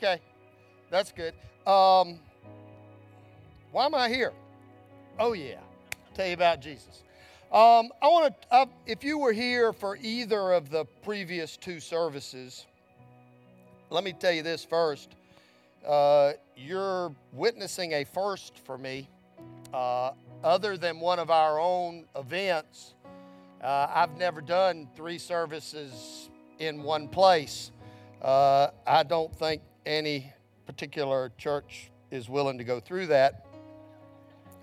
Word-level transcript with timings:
Okay, 0.00 0.20
that's 0.90 1.10
good. 1.10 1.34
Um, 1.66 2.20
why 3.72 3.84
am 3.84 3.96
I 3.96 4.08
here? 4.08 4.32
Oh, 5.18 5.32
yeah. 5.32 5.56
I'll 5.56 6.14
tell 6.14 6.28
you 6.28 6.34
about 6.34 6.60
Jesus. 6.60 7.02
Um, 7.50 7.90
I 8.00 8.06
want 8.06 8.32
to, 8.52 8.68
if 8.86 9.02
you 9.02 9.18
were 9.18 9.32
here 9.32 9.72
for 9.72 9.98
either 10.00 10.52
of 10.52 10.70
the 10.70 10.84
previous 11.02 11.56
two 11.56 11.80
services, 11.80 12.66
let 13.90 14.04
me 14.04 14.12
tell 14.12 14.30
you 14.30 14.44
this 14.44 14.64
first. 14.64 15.16
Uh, 15.84 16.34
you're 16.56 17.12
witnessing 17.32 17.94
a 17.94 18.04
first 18.04 18.56
for 18.56 18.78
me. 18.78 19.08
Uh, 19.74 20.12
other 20.44 20.76
than 20.76 21.00
one 21.00 21.18
of 21.18 21.32
our 21.32 21.58
own 21.58 22.04
events, 22.14 22.94
uh, 23.64 23.88
I've 23.92 24.16
never 24.16 24.42
done 24.42 24.86
three 24.94 25.18
services 25.18 26.30
in 26.60 26.84
one 26.84 27.08
place. 27.08 27.72
Uh, 28.22 28.68
I 28.86 29.02
don't 29.02 29.34
think 29.34 29.60
any 29.88 30.30
particular 30.66 31.32
church 31.38 31.90
is 32.10 32.28
willing 32.28 32.58
to 32.58 32.64
go 32.64 32.78
through 32.78 33.06
that. 33.06 33.46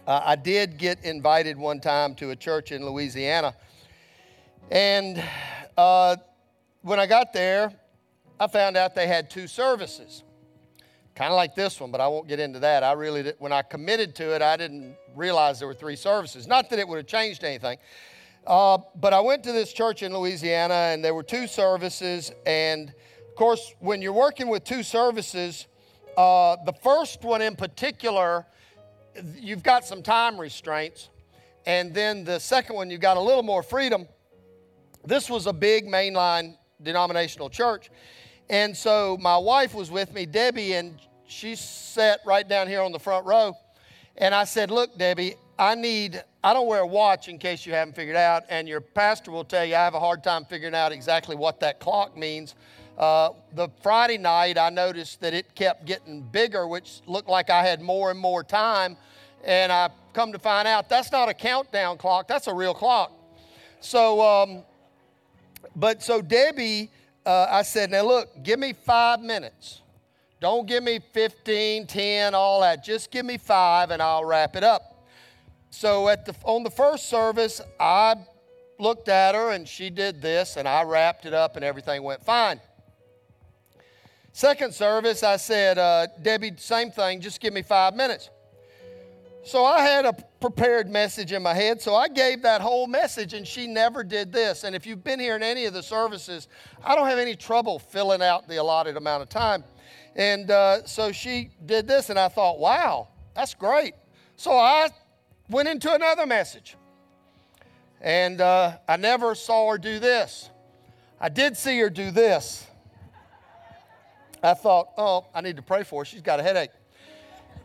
Uh, 0.05 0.21
I 0.23 0.35
did 0.35 0.77
get 0.77 1.03
invited 1.03 1.57
one 1.57 1.79
time 1.79 2.13
to 2.15 2.29
a 2.29 2.35
church 2.35 2.71
in 2.71 2.85
Louisiana. 2.85 3.55
And 4.69 5.21
uh, 5.75 6.17
when 6.83 6.99
I 6.99 7.07
got 7.07 7.33
there, 7.33 7.73
I 8.39 8.45
found 8.45 8.77
out 8.77 8.93
they 8.93 9.07
had 9.07 9.31
two 9.31 9.47
services. 9.47 10.23
Kind 11.15 11.31
of 11.31 11.35
like 11.37 11.55
this 11.55 11.79
one, 11.79 11.89
but 11.89 12.01
I 12.01 12.07
won't 12.07 12.27
get 12.27 12.39
into 12.39 12.59
that. 12.59 12.83
I 12.83 12.91
really 12.91 13.23
did, 13.23 13.35
when 13.39 13.51
I 13.51 13.63
committed 13.63 14.13
to 14.17 14.35
it, 14.35 14.43
I 14.43 14.57
didn't 14.57 14.95
realize 15.15 15.57
there 15.57 15.67
were 15.67 15.73
three 15.73 15.95
services. 15.95 16.45
Not 16.45 16.69
that 16.69 16.77
it 16.77 16.87
would 16.87 16.97
have 16.97 17.07
changed 17.07 17.43
anything. 17.43 17.79
Uh, 18.45 18.77
but 19.01 19.11
I 19.11 19.21
went 19.21 19.43
to 19.45 19.51
this 19.51 19.73
church 19.73 20.03
in 20.03 20.13
Louisiana, 20.13 20.91
and 20.93 21.03
there 21.03 21.15
were 21.15 21.23
two 21.23 21.47
services. 21.47 22.31
And 22.45 22.93
of 23.35 23.39
course, 23.39 23.73
when 23.79 24.01
you're 24.01 24.13
working 24.13 24.47
with 24.47 24.63
two 24.63 24.81
services, 24.81 25.67
uh, 26.15 26.55
the 26.65 26.71
first 26.71 27.21
one 27.21 27.41
in 27.41 27.57
particular, 27.57 28.45
you've 29.35 29.61
got 29.61 29.83
some 29.83 30.01
time 30.01 30.39
restraints. 30.39 31.09
And 31.65 31.93
then 31.93 32.23
the 32.23 32.39
second 32.39 32.77
one, 32.77 32.89
you've 32.89 33.01
got 33.01 33.17
a 33.17 33.19
little 33.19 33.43
more 33.43 33.61
freedom. 33.61 34.07
This 35.03 35.29
was 35.29 35.47
a 35.47 35.51
big 35.51 35.85
mainline 35.85 36.55
denominational 36.81 37.49
church. 37.49 37.89
And 38.49 38.73
so 38.77 39.17
my 39.19 39.35
wife 39.37 39.73
was 39.73 39.91
with 39.91 40.13
me, 40.13 40.25
Debbie, 40.25 40.71
and 40.75 40.97
she 41.27 41.55
sat 41.55 42.21
right 42.25 42.47
down 42.47 42.69
here 42.69 42.81
on 42.81 42.93
the 42.93 42.99
front 42.99 43.25
row. 43.25 43.53
And 44.15 44.33
I 44.33 44.45
said, 44.45 44.71
Look, 44.71 44.97
Debbie, 44.97 45.35
I 45.59 45.75
need, 45.75 46.23
I 46.41 46.53
don't 46.53 46.67
wear 46.67 46.83
a 46.83 46.87
watch 46.87 47.27
in 47.27 47.37
case 47.37 47.65
you 47.65 47.73
haven't 47.73 47.97
figured 47.97 48.15
out. 48.15 48.43
And 48.47 48.65
your 48.65 48.79
pastor 48.79 49.29
will 49.29 49.43
tell 49.43 49.65
you 49.65 49.75
I 49.75 49.79
have 49.79 49.93
a 49.93 49.99
hard 49.99 50.23
time 50.23 50.45
figuring 50.45 50.73
out 50.73 50.93
exactly 50.93 51.35
what 51.35 51.59
that 51.59 51.81
clock 51.81 52.15
means. 52.15 52.55
Uh, 52.97 53.31
the 53.53 53.67
Friday 53.81 54.17
night, 54.17 54.57
I 54.57 54.69
noticed 54.69 55.19
that 55.21 55.33
it 55.33 55.53
kept 55.53 55.85
getting 55.85 56.21
bigger, 56.21 56.67
which 56.67 57.01
looked 57.05 57.27
like 57.27 57.49
I 57.49 57.63
had 57.63 57.81
more 57.81 58.09
and 58.09 58.19
more 58.19 58.43
time. 58.43 58.95
And 59.43 59.71
I 59.71 59.89
come 60.13 60.31
to 60.31 60.39
find 60.39 60.67
out 60.67 60.87
that's 60.87 61.11
not 61.11 61.27
a 61.27 61.33
countdown 61.33 61.97
clock, 61.97 62.27
that's 62.27 62.47
a 62.47 62.53
real 62.53 62.73
clock. 62.73 63.11
So, 63.81 64.21
um, 64.21 64.63
but 65.75 66.01
so 66.01 66.21
Debbie, 66.21 66.89
uh, 67.25 67.47
I 67.49 67.63
said, 67.63 67.91
now 67.91 68.03
look, 68.03 68.43
give 68.43 68.59
me 68.59 68.73
five 68.73 69.19
minutes. 69.19 69.81
Don't 70.39 70.67
give 70.67 70.83
me 70.83 70.99
15, 71.11 71.87
10, 71.87 72.35
all 72.35 72.61
that. 72.61 72.83
Just 72.83 73.11
give 73.11 73.25
me 73.25 73.37
five 73.37 73.91
and 73.91 74.01
I'll 74.01 74.25
wrap 74.25 74.55
it 74.55 74.63
up. 74.63 75.05
So 75.69 76.07
at 76.07 76.25
the, 76.25 76.35
on 76.43 76.63
the 76.63 76.69
first 76.69 77.09
service, 77.09 77.61
I 77.79 78.15
looked 78.79 79.09
at 79.09 79.35
her 79.35 79.51
and 79.51 79.67
she 79.67 79.89
did 79.89 80.21
this 80.21 80.55
and 80.55 80.67
I 80.67 80.83
wrapped 80.83 81.25
it 81.25 81.33
up 81.33 81.55
and 81.55 81.65
everything 81.65 82.03
went 82.03 82.23
fine. 82.23 82.61
Second 84.35 84.73
service, 84.73 85.23
I 85.23 85.37
said, 85.37 85.77
uh, 85.77 86.07
Debbie, 86.21 86.51
same 86.57 86.91
thing, 86.91 87.21
just 87.21 87.39
give 87.39 87.53
me 87.53 87.61
five 87.61 87.95
minutes. 87.95 88.29
So 89.45 89.63
I 89.63 89.79
had 89.79 90.05
a 90.05 90.11
prepared 90.41 90.89
message 90.89 91.31
in 91.31 91.41
my 91.41 91.53
head, 91.53 91.81
so 91.81 91.95
I 91.95 92.09
gave 92.09 92.41
that 92.41 92.59
whole 92.59 92.85
message, 92.85 93.33
and 93.33 93.47
she 93.47 93.65
never 93.65 94.03
did 94.03 94.33
this. 94.33 94.65
And 94.65 94.75
if 94.75 94.85
you've 94.85 95.05
been 95.05 95.21
here 95.21 95.37
in 95.37 95.41
any 95.41 95.63
of 95.67 95.73
the 95.73 95.81
services, 95.81 96.49
I 96.83 96.95
don't 96.95 97.07
have 97.07 97.17
any 97.17 97.37
trouble 97.37 97.79
filling 97.79 98.21
out 98.21 98.45
the 98.49 98.57
allotted 98.57 98.97
amount 98.97 99.23
of 99.23 99.29
time. 99.29 99.63
And 100.17 100.51
uh, 100.51 100.85
so 100.85 101.13
she 101.13 101.51
did 101.65 101.87
this, 101.87 102.09
and 102.09 102.19
I 102.19 102.27
thought, 102.27 102.59
wow, 102.59 103.07
that's 103.35 103.53
great. 103.53 103.93
So 104.35 104.51
I 104.51 104.89
went 105.49 105.69
into 105.69 105.93
another 105.93 106.25
message. 106.25 106.75
And 108.01 108.41
uh, 108.41 108.79
I 108.85 108.97
never 108.97 109.33
saw 109.33 109.71
her 109.71 109.77
do 109.77 109.97
this. 109.97 110.49
I 111.21 111.29
did 111.29 111.55
see 111.55 111.79
her 111.79 111.89
do 111.89 112.11
this. 112.11 112.67
I 114.45 114.53
thought, 114.53 114.89
oh, 114.97 115.25
I 115.33 115.41
need 115.41 115.55
to 115.55 115.61
pray 115.61 115.83
for 115.83 116.01
her. 116.01 116.05
She's 116.05 116.21
got 116.21 116.39
a 116.39 116.43
headache. 116.43 116.71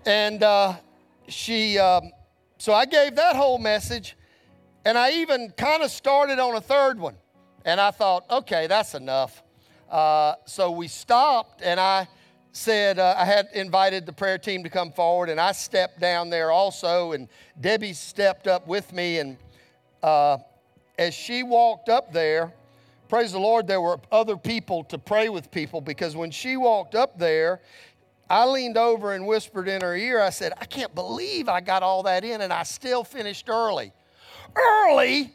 And 0.07 0.43
uh, 0.43 0.75
she, 1.29 1.79
um, 1.79 2.11
so 2.59 2.73
I 2.73 2.87
gave 2.87 3.17
that 3.17 3.37
whole 3.37 3.59
message, 3.59 4.17
and 4.85 4.97
I 4.97 5.13
even 5.13 5.51
kind 5.57 5.83
of 5.83 5.91
started 5.91 6.39
on 6.39 6.57
a 6.57 6.61
third 6.61 6.99
one. 6.99 7.17
And 7.65 7.81
I 7.81 7.91
thought, 7.91 8.25
okay, 8.31 8.67
that's 8.67 8.95
enough. 8.95 9.43
Uh, 9.91 10.35
so 10.47 10.71
we 10.71 10.89
stopped, 10.89 11.61
and 11.63 11.79
I 11.79 12.09
said, 12.53 12.99
uh, 12.99 13.15
I 13.17 13.25
had 13.25 13.49
invited 13.55 14.07
the 14.07 14.13
prayer 14.13 14.39
team 14.39 14.63
to 14.65 14.71
come 14.71 14.91
forward, 14.91 15.29
and 15.29 15.39
I 15.39 15.53
stepped 15.53 16.01
down 16.01 16.31
there 16.31 16.51
also, 16.51 17.13
and 17.13 17.29
Debbie 17.61 17.93
stepped 17.93 18.47
up 18.47 18.67
with 18.67 18.93
me. 18.93 19.19
And 19.19 19.37
uh, 20.03 20.39
as 20.99 21.13
she 21.13 21.43
walked 21.43 21.89
up 21.89 22.13
there, 22.13 22.53
praise 23.11 23.33
the 23.33 23.41
Lord, 23.41 23.67
there 23.67 23.81
were 23.81 23.99
other 24.13 24.37
people 24.37 24.85
to 24.85 24.97
pray 24.97 25.29
with 25.29 25.51
people 25.51 25.81
because 25.81 26.15
when 26.15 26.31
she 26.31 26.57
walked 26.57 26.95
up 26.95 27.19
there, 27.19 27.61
I 28.31 28.47
leaned 28.47 28.79
over 28.79 29.15
and 29.15 29.27
whispered 29.27 29.67
in 29.67 29.83
her 29.83 29.97
ear, 29.97 30.21
I 30.21 30.31
said, 30.31 30.53
I 30.61 30.65
can't 30.65 30.95
believe 30.95 31.49
I 31.49 31.61
got 31.61 31.83
all 31.83 32.05
that 32.05 32.25
in 32.25 32.41
and 32.41 32.53
I 32.53 32.63
still 32.63 33.03
finished 33.03 33.49
early. 33.49 33.93
Early? 34.55 35.35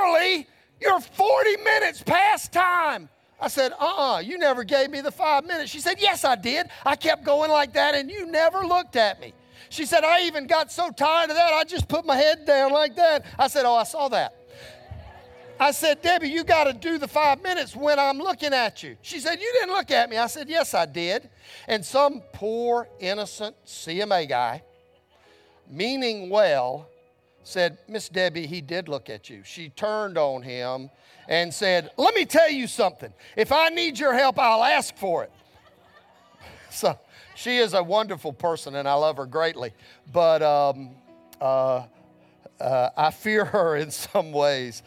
Early? 0.00 0.46
You're 0.80 1.00
40 1.00 1.56
minutes 1.64 2.00
past 2.04 2.52
time. 2.52 3.08
I 3.40 3.48
said, 3.48 3.72
uh 3.72 3.84
uh-uh, 3.84 4.14
uh 4.14 4.18
you 4.20 4.38
never 4.38 4.62
gave 4.62 4.90
me 4.90 5.00
the 5.00 5.10
five 5.10 5.44
minutes. 5.44 5.72
She 5.72 5.80
said, 5.80 5.96
Yes, 5.98 6.24
I 6.24 6.36
did. 6.36 6.68
I 6.86 6.94
kept 6.94 7.24
going 7.24 7.50
like 7.50 7.72
that 7.72 7.96
and 7.96 8.08
you 8.08 8.26
never 8.26 8.60
looked 8.60 8.94
at 8.94 9.20
me. 9.20 9.32
She 9.68 9.84
said, 9.84 10.04
I 10.04 10.26
even 10.26 10.46
got 10.46 10.70
so 10.70 10.90
tired 10.90 11.30
of 11.30 11.36
that, 11.36 11.52
I 11.52 11.64
just 11.64 11.88
put 11.88 12.06
my 12.06 12.14
head 12.14 12.46
down 12.46 12.70
like 12.70 12.94
that. 12.94 13.24
I 13.36 13.48
said, 13.48 13.64
Oh, 13.64 13.74
I 13.74 13.82
saw 13.82 14.06
that. 14.10 14.43
I 15.58 15.70
said, 15.70 16.02
Debbie, 16.02 16.28
you 16.28 16.42
got 16.42 16.64
to 16.64 16.72
do 16.72 16.98
the 16.98 17.06
five 17.06 17.42
minutes 17.42 17.76
when 17.76 17.98
I'm 17.98 18.18
looking 18.18 18.52
at 18.52 18.82
you. 18.82 18.96
She 19.02 19.20
said, 19.20 19.40
You 19.40 19.52
didn't 19.60 19.74
look 19.74 19.90
at 19.90 20.10
me. 20.10 20.16
I 20.16 20.26
said, 20.26 20.48
Yes, 20.48 20.74
I 20.74 20.86
did. 20.86 21.30
And 21.68 21.84
some 21.84 22.22
poor, 22.32 22.88
innocent 22.98 23.56
CMA 23.64 24.28
guy, 24.28 24.62
meaning 25.70 26.28
well, 26.28 26.88
said, 27.44 27.78
Miss 27.88 28.08
Debbie, 28.08 28.46
he 28.46 28.60
did 28.60 28.88
look 28.88 29.08
at 29.08 29.30
you. 29.30 29.42
She 29.44 29.68
turned 29.68 30.18
on 30.18 30.42
him 30.42 30.90
and 31.28 31.54
said, 31.54 31.90
Let 31.96 32.14
me 32.14 32.24
tell 32.24 32.50
you 32.50 32.66
something. 32.66 33.12
If 33.36 33.52
I 33.52 33.68
need 33.68 33.98
your 33.98 34.14
help, 34.14 34.38
I'll 34.38 34.64
ask 34.64 34.96
for 34.96 35.24
it. 35.24 35.32
So 36.70 36.98
she 37.36 37.58
is 37.58 37.72
a 37.72 37.82
wonderful 37.84 38.32
person 38.32 38.74
and 38.74 38.88
I 38.88 38.94
love 38.94 39.18
her 39.18 39.26
greatly. 39.26 39.72
But 40.12 40.42
um, 40.42 40.90
uh, 41.40 41.84
uh, 42.60 42.90
I 42.96 43.10
fear 43.10 43.44
her 43.44 43.76
in 43.76 43.90
some 43.90 44.32
ways. 44.32 44.82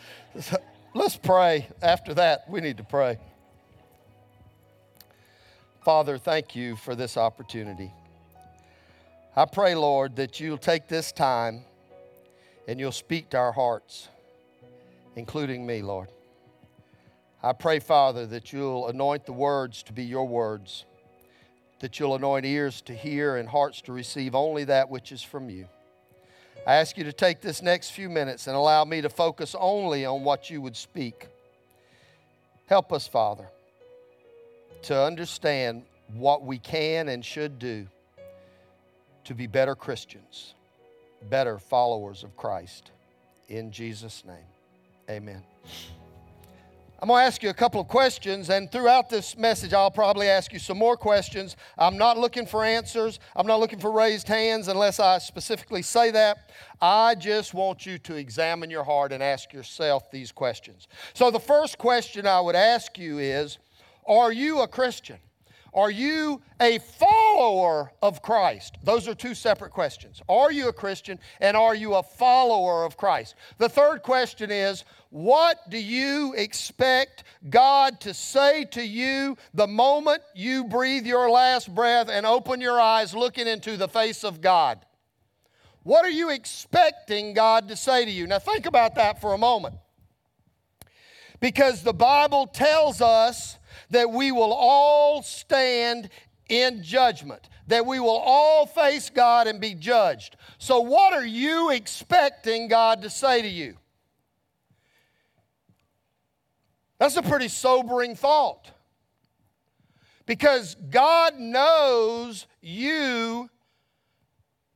Let's 0.94 1.18
pray. 1.18 1.68
After 1.82 2.14
that, 2.16 2.50
we 2.50 2.62
need 2.62 2.78
to 2.78 2.84
pray. 2.84 3.18
Father, 5.84 6.18
thank 6.18 6.56
you 6.56 6.76
for 6.76 6.96
this 6.96 7.18
opportunity. 7.18 7.92
I 9.36 9.46
pray, 9.46 9.76
Lord, 9.76 10.16
that 10.18 10.40
you'll 10.40 10.58
take 10.58 10.88
this 10.88 11.12
time 11.12 11.64
and 12.68 12.80
you'll 12.80 12.92
speak 12.92 13.30
to 13.30 13.38
our 13.38 13.52
hearts, 13.52 14.10
including 15.16 15.66
me, 15.66 15.82
Lord. 15.82 16.10
I 17.42 17.54
pray, 17.54 17.80
Father, 17.80 18.26
that 18.28 18.52
you'll 18.52 18.88
anoint 18.88 19.26
the 19.26 19.34
words 19.34 19.84
to 19.84 19.94
be 19.94 20.04
your 20.04 20.28
words, 20.28 20.86
that 21.80 22.00
you'll 22.00 22.16
anoint 22.16 22.46
ears 22.46 22.82
to 22.82 22.94
hear 22.94 23.38
and 23.38 23.48
hearts 23.48 23.82
to 23.82 23.94
receive 23.94 24.36
only 24.36 24.66
that 24.66 24.90
which 24.90 25.12
is 25.12 25.24
from 25.24 25.50
you. 25.50 25.68
I 26.68 26.76
ask 26.76 26.98
you 26.98 27.06
to 27.06 27.14
take 27.14 27.40
this 27.40 27.62
next 27.62 27.92
few 27.92 28.10
minutes 28.10 28.48
and 28.48 28.56
allow 28.56 28.84
me 28.84 29.00
to 29.00 29.08
focus 29.08 29.56
only 29.58 30.06
on 30.06 30.26
what 30.26 30.50
you 30.50 30.60
would 30.62 30.76
speak. 30.76 31.30
Help 32.66 32.92
us, 32.92 33.08
Father, 33.08 33.48
to 34.82 35.02
understand 35.02 35.84
what 36.14 36.44
we 36.44 36.58
can 36.58 37.08
and 37.08 37.24
should 37.24 37.58
do 37.58 37.88
to 39.24 39.34
be 39.34 39.48
better 39.48 39.76
Christians, 39.76 40.56
better 41.30 41.58
followers 41.58 42.26
of 42.26 42.36
Christ. 42.36 42.92
In 43.48 43.72
Jesus' 43.72 44.26
name, 44.26 44.36
amen. 45.10 45.44
I'm 47.00 47.10
going 47.10 47.22
to 47.22 47.28
ask 47.28 47.44
you 47.44 47.50
a 47.50 47.54
couple 47.54 47.80
of 47.80 47.88
questions, 47.88 48.50
and 48.50 48.72
throughout 48.72 49.08
this 49.08 49.38
message, 49.38 49.72
I'll 49.72 49.92
probably 49.92 50.30
ask 50.30 50.52
you 50.52 50.58
some 50.58 50.80
more 50.80 50.98
questions. 50.98 51.56
I'm 51.78 51.96
not 51.96 52.18
looking 52.18 52.48
for 52.48 52.66
answers. 52.66 53.20
I'm 53.36 53.46
not 53.46 53.60
looking 53.60 53.78
for 53.78 53.92
raised 53.92 54.28
hands 54.28 54.68
unless 54.68 55.00
I 55.00 55.20
specifically 55.20 55.84
say 55.84 56.10
that. 56.10 56.50
I 56.82 57.14
just 57.14 57.54
want 57.54 57.86
you 57.86 58.00
to 58.00 58.16
examine 58.16 58.72
your 58.72 58.84
heart 58.84 59.12
and 59.12 59.22
ask 59.22 59.54
yourself 59.54 60.10
these 60.10 60.32
questions. 60.32 60.88
So, 61.14 61.30
the 61.30 61.40
first 61.40 61.78
question 61.78 62.26
I 62.26 62.42
would 62.42 62.56
ask 62.56 62.98
you 62.98 63.20
is 63.20 63.60
Are 64.08 64.32
you 64.32 64.62
a 64.62 64.68
Christian? 64.68 65.18
Are 65.74 65.92
you 65.92 66.42
a 66.60 66.80
follower 66.80 67.92
of 68.02 68.22
Christ? 68.22 68.78
Those 68.84 69.08
are 69.08 69.14
two 69.14 69.36
separate 69.36 69.72
questions. 69.72 70.22
Are 70.28 70.52
you 70.52 70.70
a 70.70 70.74
Christian 70.74 71.20
and 71.40 71.56
are 71.56 71.76
you 71.76 71.96
a 71.96 72.04
follower 72.04 72.84
of 72.86 72.98
Christ? 72.98 73.36
The 73.58 73.70
third 73.70 74.02
question 74.04 74.50
is 74.50 74.86
what 75.10 75.70
do 75.70 75.78
you 75.78 76.34
expect 76.36 77.24
God 77.50 78.02
to 78.02 78.14
say 78.14 78.66
to 78.72 78.84
you 78.84 79.38
the 79.54 79.68
moment 79.68 80.22
you 80.36 80.66
breathe 80.66 81.06
your 81.06 81.30
last 81.30 81.74
breath 81.74 82.10
and 82.10 82.26
open 82.26 82.60
your 82.60 82.80
eyes 82.80 83.14
looking 83.14 83.48
into 83.48 83.78
the 83.78 83.88
face 83.88 84.24
of 84.24 84.42
God? 84.42 84.86
What 85.84 86.04
are 86.04 86.10
you 86.10 86.32
expecting 86.32 87.34
God 87.34 87.70
to 87.70 87.78
say 87.78 88.04
to 88.04 88.12
you? 88.12 88.28
Now, 88.28 88.40
think 88.40 88.66
about 88.66 88.96
that 88.96 89.22
for 89.22 89.34
a 89.34 89.38
moment. 89.38 89.76
Because 91.40 91.84
the 91.84 91.94
Bible 91.94 92.48
tells 92.48 93.00
us 93.00 93.58
that 93.90 94.12
we 94.12 94.32
will 94.32 94.54
all 94.54 95.22
stand 95.22 96.10
in 96.50 96.84
judgment, 96.84 97.50
that 97.68 97.86
we 97.86 98.00
will 98.00 98.10
all 98.18 98.66
face 98.66 99.10
God 99.10 99.48
and 99.48 99.60
be 99.60 99.74
judged. 99.74 100.36
So, 100.58 100.82
what 100.82 101.14
are 101.14 101.26
you 101.26 101.72
expecting 101.72 102.68
God 102.68 103.02
to 103.02 103.10
say 103.10 103.42
to 103.42 103.48
you? 103.48 103.78
That's 107.00 107.16
a 107.16 107.22
pretty 107.22 107.48
sobering 107.48 108.16
thought. 108.16 108.72
Because 110.26 110.76
God 110.90 111.36
knows 111.38 112.48
you 112.62 113.50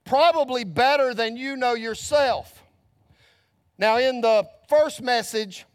probably 0.05 0.63
better 0.63 1.13
than 1.13 1.35
you 1.35 1.55
know 1.57 1.73
yourself. 1.73 2.63
Now, 3.77 3.97
in 3.97 4.21
the 4.21 4.47
first 4.69 5.01
message, 5.01 5.65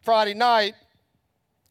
Friday 0.00 0.34
night, 0.34 0.74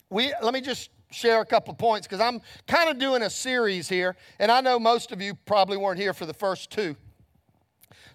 we 0.10 0.34
let 0.42 0.54
me 0.54 0.62
just 0.62 0.90
share 1.14 1.42
a 1.42 1.46
couple 1.46 1.74
points 1.74 2.08
because 2.08 2.20
I'm 2.20 2.42
kind 2.68 2.90
of 2.90 2.98
doing 2.98 3.22
a 3.22 3.30
series 3.30 3.88
here, 3.88 4.16
and 4.40 4.52
I 4.52 4.62
know 4.62 4.80
most 4.80 5.12
of 5.12 5.22
you 5.22 5.36
probably 5.46 5.78
weren't 5.78 6.00
here 6.00 6.14
for 6.14 6.26
the 6.26 6.34
first 6.34 6.72
two. 6.72 6.96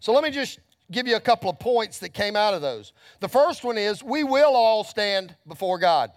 So 0.00 0.12
let 0.12 0.22
me 0.22 0.30
just 0.30 0.58
give 0.90 1.06
you 1.06 1.16
a 1.16 1.20
couple 1.20 1.50
of 1.50 1.58
points 1.58 1.98
that 1.98 2.10
came 2.10 2.36
out 2.36 2.54
of 2.54 2.62
those. 2.62 2.92
The 3.20 3.28
first 3.28 3.64
one 3.64 3.78
is 3.78 4.02
we 4.02 4.24
will 4.24 4.54
all 4.54 4.84
stand 4.84 5.34
before 5.46 5.78
God. 5.78 6.10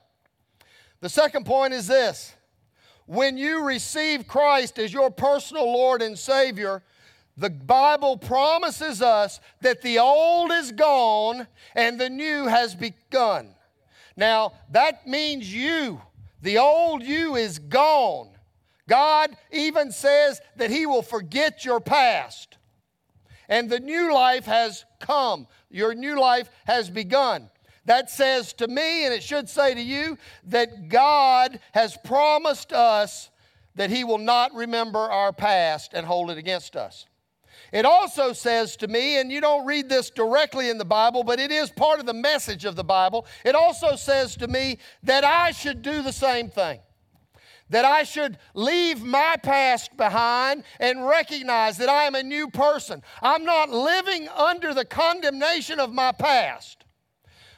The 1.02 1.10
second 1.10 1.46
point 1.46 1.74
is 1.74 1.88
this 1.88 2.34
when 3.06 3.38
you 3.38 3.64
receive 3.64 4.28
Christ 4.28 4.80
as 4.80 4.94
your 4.94 5.10
personal 5.10 5.66
Lord 5.66 6.02
and 6.02 6.18
Savior, 6.18 6.84
the 7.36 7.50
Bible 7.50 8.18
promises 8.18 9.02
us 9.02 9.40
that 9.62 9.82
the 9.82 10.00
old 10.00 10.52
is 10.52 10.72
gone 10.72 11.48
and 11.76 12.00
the 12.00 12.10
new 12.10 12.46
has 12.46 12.76
begun. 12.76 13.56
Now, 14.16 14.54
that 14.72 15.08
means 15.08 15.54
you 15.54 16.02
the 16.42 16.58
old 16.58 17.04
you 17.04 17.36
is 17.36 17.60
gone. 17.60 18.30
God 18.88 19.36
even 19.52 19.92
says 19.92 20.42
that 20.58 20.72
He 20.72 20.86
will 20.86 21.02
forget 21.02 21.64
your 21.64 21.80
past. 21.80 22.58
And 23.48 23.70
the 23.70 23.80
new 23.80 24.14
life 24.14 24.46
has 24.46 24.86
come. 25.00 25.48
Your 25.70 25.94
new 25.94 26.20
life 26.20 26.50
has 26.66 26.90
begun. 26.90 27.50
That 27.86 28.10
says 28.10 28.54
to 28.54 28.68
me, 28.68 29.06
and 29.06 29.14
it 29.14 29.24
should 29.24 29.50
say 29.50 29.74
to 29.74 29.82
you, 29.82 30.18
that 30.46 30.90
God 30.90 31.60
has 31.74 31.98
promised 32.04 32.72
us 32.72 33.30
that 33.76 33.90
He 33.90 34.04
will 34.04 34.18
not 34.18 34.54
remember 34.54 35.00
our 35.00 35.34
past 35.34 35.94
and 35.94 36.06
hold 36.06 36.32
it 36.32 36.38
against 36.38 36.76
us. 36.76 37.06
It 37.72 37.86
also 37.86 38.34
says 38.34 38.76
to 38.78 38.88
me, 38.88 39.20
and 39.20 39.32
you 39.32 39.40
don't 39.40 39.66
read 39.66 39.88
this 39.88 40.10
directly 40.10 40.70
in 40.70 40.78
the 40.78 40.86
Bible, 40.86 41.24
but 41.24 41.40
it 41.40 41.52
is 41.52 41.72
part 41.72 42.00
of 42.00 42.06
the 42.06 42.14
message 42.14 42.66
of 42.66 42.76
the 42.76 42.84
Bible. 42.84 43.26
It 43.46 43.56
also 43.56 43.96
says 43.96 44.36
to 44.38 44.48
me 44.48 44.78
that 45.04 45.24
I 45.24 45.52
should 45.52 45.82
do 45.82 46.02
the 46.02 46.12
same 46.12 46.50
thing. 46.50 46.80
That 47.70 47.86
I 47.86 48.04
should 48.04 48.38
leave 48.54 49.02
my 49.02 49.38
past 49.42 49.96
behind 49.96 50.64
and 50.82 51.08
recognize 51.08 51.78
that 51.78 51.88
I 51.88 52.04
am 52.04 52.16
a 52.16 52.24
new 52.24 52.50
person. 52.50 53.02
I'm 53.22 53.46
not 53.46 53.70
living 53.70 54.28
under 54.28 54.74
the 54.74 54.84
condemnation 54.84 55.80
of 55.80 55.94
my 55.94 56.12
past. 56.12 56.84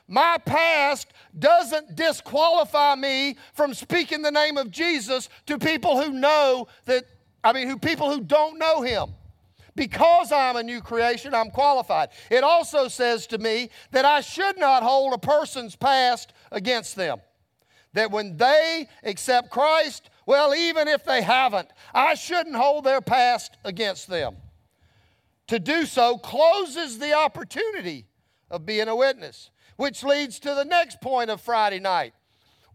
My 0.07 0.38
past 0.45 1.07
doesn't 1.39 1.95
disqualify 1.95 2.94
me 2.94 3.38
from 3.56 3.74
speaking 3.74 4.21
the 4.21 4.30
name 4.30 4.57
of 4.57 4.69
Jesus 4.69 5.30
to 5.48 5.57
people 5.57 6.00
who 6.00 6.12
know 6.12 6.68
that, 6.86 7.06
I 7.44 7.54
mean, 7.54 7.68
who 7.68 7.80
people 7.80 8.13
who 8.13 8.21
don't 8.21 8.60
know 8.60 8.83
him. 8.83 9.15
Because 9.75 10.31
I'm 10.31 10.55
a 10.55 10.63
new 10.63 10.81
creation, 10.81 11.33
I'm 11.33 11.49
qualified. 11.49 12.09
It 12.29 12.43
also 12.43 12.87
says 12.87 13.25
to 13.27 13.37
me 13.37 13.69
that 13.91 14.05
I 14.05 14.21
should 14.21 14.59
not 14.59 14.83
hold 14.83 15.13
a 15.13 15.17
person's 15.17 15.75
past 15.75 16.33
against 16.51 16.95
them. 16.95 17.19
That 17.93 18.11
when 18.11 18.37
they 18.37 18.87
accept 19.03 19.49
Christ, 19.49 20.09
well, 20.25 20.53
even 20.53 20.87
if 20.87 21.03
they 21.03 21.21
haven't, 21.21 21.69
I 21.93 22.13
shouldn't 22.13 22.55
hold 22.55 22.83
their 22.83 23.01
past 23.01 23.57
against 23.63 24.07
them. 24.07 24.37
To 25.47 25.59
do 25.59 25.85
so 25.85 26.17
closes 26.17 26.99
the 26.99 27.13
opportunity 27.13 28.05
of 28.49 28.65
being 28.65 28.87
a 28.87 28.95
witness, 28.95 29.49
which 29.75 30.03
leads 30.03 30.39
to 30.39 30.53
the 30.53 30.65
next 30.65 31.01
point 31.01 31.29
of 31.29 31.41
Friday 31.41 31.79
night. 31.79 32.13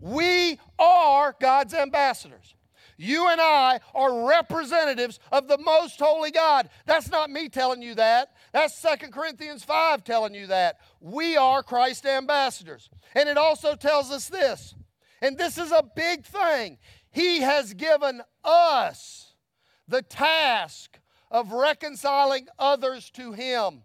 We 0.00 0.60
are 0.78 1.34
God's 1.40 1.74
ambassadors. 1.74 2.54
You 2.98 3.28
and 3.28 3.40
I 3.40 3.78
are 3.94 4.26
representatives 4.26 5.20
of 5.30 5.46
the 5.46 5.56
most 5.58 6.00
holy 6.00 6.32
God. 6.32 6.68
That's 6.84 7.08
not 7.10 7.30
me 7.30 7.48
telling 7.48 7.80
you 7.80 7.94
that. 7.94 8.32
That's 8.52 8.74
Second 8.76 9.12
Corinthians 9.12 9.62
5 9.62 10.02
telling 10.02 10.34
you 10.34 10.48
that. 10.48 10.80
We 11.00 11.36
are 11.36 11.62
Christ 11.62 12.04
ambassadors. 12.04 12.90
And 13.14 13.28
it 13.28 13.38
also 13.38 13.76
tells 13.76 14.10
us 14.10 14.28
this, 14.28 14.74
and 15.22 15.38
this 15.38 15.58
is 15.58 15.70
a 15.70 15.88
big 15.94 16.24
thing. 16.24 16.78
He 17.10 17.40
has 17.40 17.72
given 17.72 18.20
us 18.44 19.34
the 19.86 20.02
task 20.02 20.98
of 21.30 21.52
reconciling 21.52 22.48
others 22.58 23.10
to 23.10 23.32
Him. 23.32 23.84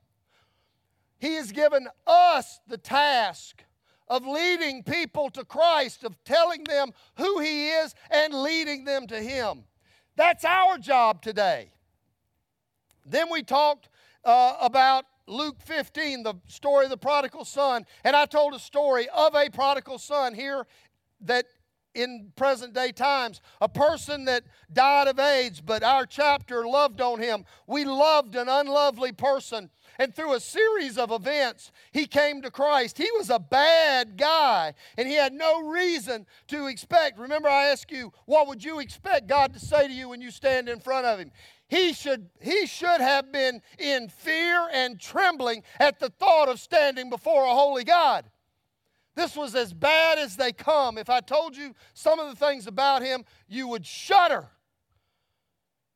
He 1.20 1.36
has 1.36 1.52
given 1.52 1.88
us 2.08 2.60
the 2.68 2.78
task 2.78 3.64
of 4.08 4.26
leading 4.26 4.84
people 4.84 5.30
to 5.32 5.44
Christ, 5.44 6.04
of 6.04 6.22
telling 6.24 6.64
them 6.64 6.92
who 7.18 7.40
He 7.40 7.70
is 7.70 7.94
and 8.10 8.34
leading 8.34 8.86
them 8.86 9.08
to 9.08 9.20
Him. 9.20 9.64
That's 10.16 10.46
our 10.46 10.78
job 10.78 11.22
today. 11.22 11.72
Then 13.06 13.28
we 13.32 13.44
talked 13.44 13.90
uh, 14.24 14.56
about 14.62 15.06
Luke 15.28 15.58
15, 15.62 16.24
the 16.24 16.36
story 16.48 16.86
of 16.86 16.92
the 16.92 16.98
prodigal 16.98 17.46
son, 17.46 17.86
and 18.04 18.16
I 18.16 18.26
told 18.26 18.54
a 18.54 18.60
story 18.60 19.08
of 19.10 19.36
a 19.36 19.50
prodigal 19.50 19.98
son 19.98 20.34
here 20.34 20.66
that 21.22 21.46
in 21.96 22.32
present 22.36 22.74
day 22.74 22.92
times, 22.92 23.40
a 23.62 23.70
person 23.70 24.26
that 24.26 24.44
died 24.72 25.08
of 25.08 25.20
AIDS, 25.20 25.62
but 25.62 25.84
our 25.84 26.06
chapter 26.06 26.66
loved 26.68 27.02
on 27.02 27.20
him. 27.20 27.46
We 27.68 27.86
loved 27.86 28.36
an 28.36 28.50
unlovely 28.50 29.12
person 29.12 29.70
and 29.98 30.14
through 30.14 30.34
a 30.34 30.40
series 30.40 30.98
of 30.98 31.12
events, 31.12 31.72
he 31.92 32.06
came 32.06 32.42
to 32.42 32.52
Christ. 32.52 32.98
He 32.98 33.10
was 33.18 33.30
a 33.30 33.40
bad 33.40 34.18
guy, 34.18 34.74
and 34.98 35.08
he 35.08 35.16
had 35.16 35.34
no 35.34 35.68
reason 35.70 36.26
to 36.48 36.68
expect. 36.68 37.20
Remember, 37.20 37.50
I 37.50 37.68
asked 37.68 37.92
you, 37.92 38.12
what 38.26 38.48
would 38.48 38.64
you 38.64 38.80
expect 38.80 39.28
God 39.28 39.54
to 39.54 39.60
say 39.60 39.88
to 39.88 39.94
you 39.94 40.10
when 40.10 40.22
you 40.22 40.32
stand 40.32 40.70
in 40.70 40.80
front 40.80 41.06
of 41.06 41.20
him? 41.20 41.32
He 41.68 41.94
should, 41.94 42.30
he 42.42 42.66
should 42.66 43.02
have 43.02 43.32
been 43.32 43.62
in 43.80 44.10
fear 44.10 44.68
and 44.72 45.00
trembling 45.00 45.64
at 45.80 46.00
the 46.00 46.10
thought 46.10 46.50
of 46.50 46.60
standing 46.60 47.10
before 47.10 47.46
a 47.46 47.54
holy 47.54 47.84
God. 47.84 48.26
This 49.16 49.36
was 49.36 49.56
as 49.56 49.74
bad 49.74 50.18
as 50.18 50.36
they 50.36 50.52
come. 50.52 50.98
If 50.98 51.10
I 51.10 51.20
told 51.20 51.56
you 51.56 51.74
some 51.94 52.20
of 52.20 52.30
the 52.30 52.46
things 52.46 52.68
about 52.68 53.02
him, 53.02 53.26
you 53.48 53.68
would 53.68 53.86
shudder 53.86 54.50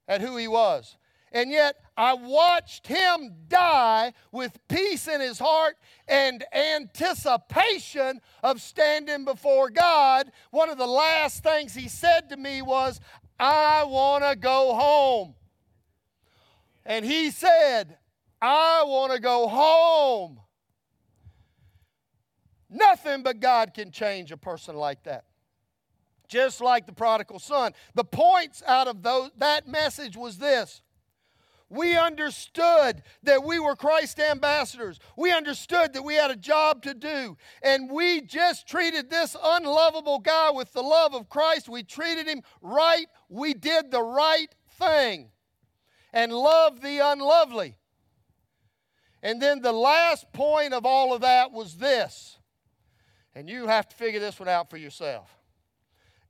at 0.07 0.21
who 0.21 0.37
he 0.37 0.47
was. 0.47 0.97
And 1.31 1.51
yet, 1.51 1.75
I 1.97 2.13
watched 2.13 2.85
him 2.85 3.33
die 3.47 4.13
with 4.31 4.59
peace 4.67 5.07
in 5.07 5.19
his 5.19 5.39
heart 5.39 5.77
and 6.07 6.45
anticipation 6.53 8.21
of 8.43 8.61
standing 8.61 9.25
before 9.25 9.71
God. 9.71 10.31
One 10.51 10.69
of 10.69 10.77
the 10.77 10.85
last 10.85 11.41
things 11.41 11.73
he 11.73 11.87
said 11.87 12.29
to 12.29 12.37
me 12.37 12.61
was, 12.61 12.99
I 13.39 13.83
want 13.85 14.23
to 14.23 14.35
go 14.35 14.75
home. 14.75 15.33
And 16.85 17.03
he 17.03 17.31
said, 17.31 17.97
I 18.39 18.83
want 18.85 19.13
to 19.13 19.19
go 19.19 19.47
home. 19.47 20.39
Nothing 22.69 23.23
but 23.23 23.39
God 23.39 23.73
can 23.73 23.89
change 23.89 24.31
a 24.31 24.37
person 24.37 24.75
like 24.75 25.03
that. 25.03 25.25
Just 26.27 26.61
like 26.61 26.85
the 26.85 26.93
prodigal 26.93 27.39
son. 27.39 27.71
The 27.95 28.03
points 28.03 28.61
out 28.67 28.87
of 28.87 29.01
those, 29.01 29.31
that 29.37 29.67
message 29.67 30.15
was 30.15 30.37
this 30.37 30.83
we 31.69 31.97
understood 31.97 33.03
that 33.23 33.43
we 33.43 33.59
were 33.59 33.75
Christ 33.75 34.19
ambassadors. 34.19 34.99
We 35.17 35.33
understood 35.33 35.93
that 35.93 36.03
we 36.03 36.15
had 36.15 36.31
a 36.31 36.35
job 36.35 36.81
to 36.83 36.93
do. 36.93 37.35
And 37.61 37.91
we 37.91 38.21
just 38.21 38.67
treated 38.67 39.09
this 39.09 39.35
unlovable 39.41 40.19
guy 40.19 40.51
with 40.51 40.71
the 40.71 40.81
love 40.81 41.13
of 41.13 41.27
Christ. 41.29 41.67
We 41.67 41.83
treated 41.83 42.27
him 42.27 42.41
right. 42.61 43.07
We 43.27 43.53
did 43.53 43.91
the 43.91 44.03
right 44.03 44.53
thing 44.79 45.29
and 46.13 46.31
loved 46.31 46.81
the 46.81 46.99
unlovely. 46.99 47.75
And 49.21 49.41
then 49.41 49.61
the 49.61 49.73
last 49.73 50.31
point 50.31 50.73
of 50.73 50.85
all 50.85 51.13
of 51.13 51.21
that 51.21 51.51
was 51.51 51.75
this. 51.75 52.37
And 53.35 53.49
you 53.49 53.67
have 53.67 53.89
to 53.89 53.95
figure 53.95 54.21
this 54.21 54.39
one 54.39 54.47
out 54.47 54.69
for 54.69 54.77
yourself. 54.77 55.29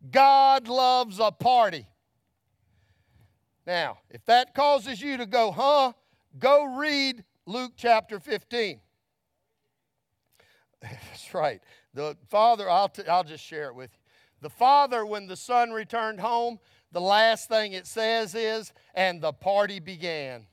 God 0.10 0.68
loves 0.68 1.20
a 1.20 1.32
party. 1.32 1.88
Now, 3.68 3.98
if 4.10 4.24
that 4.26 4.56
causes 4.56 5.02
you 5.02 5.18
to 5.18 5.26
go, 5.26 5.52
huh, 5.52 5.92
go 6.40 6.78
read 6.78 7.26
Luke 7.46 7.74
chapter 7.76 8.18
15. 8.18 8.80
That's 10.82 11.34
right. 11.34 11.62
The 11.94 12.16
father, 12.30 12.70
I'll, 12.70 12.88
t- 12.88 13.06
I'll 13.10 13.26
just 13.26 13.44
share 13.44 13.68
it 13.68 13.76
with 13.76 13.92
you. 13.92 14.00
The 14.40 14.50
father, 14.50 15.06
when 15.06 15.28
the 15.28 15.36
son 15.36 15.72
returned 15.72 16.22
home, 16.22 16.60
the 16.94 17.02
last 17.02 17.50
thing 17.50 17.74
it 17.74 17.86
says 17.86 18.36
is, 18.36 18.72
and 18.96 19.20
the 19.20 19.34
party 19.34 19.82
began. 19.82 20.46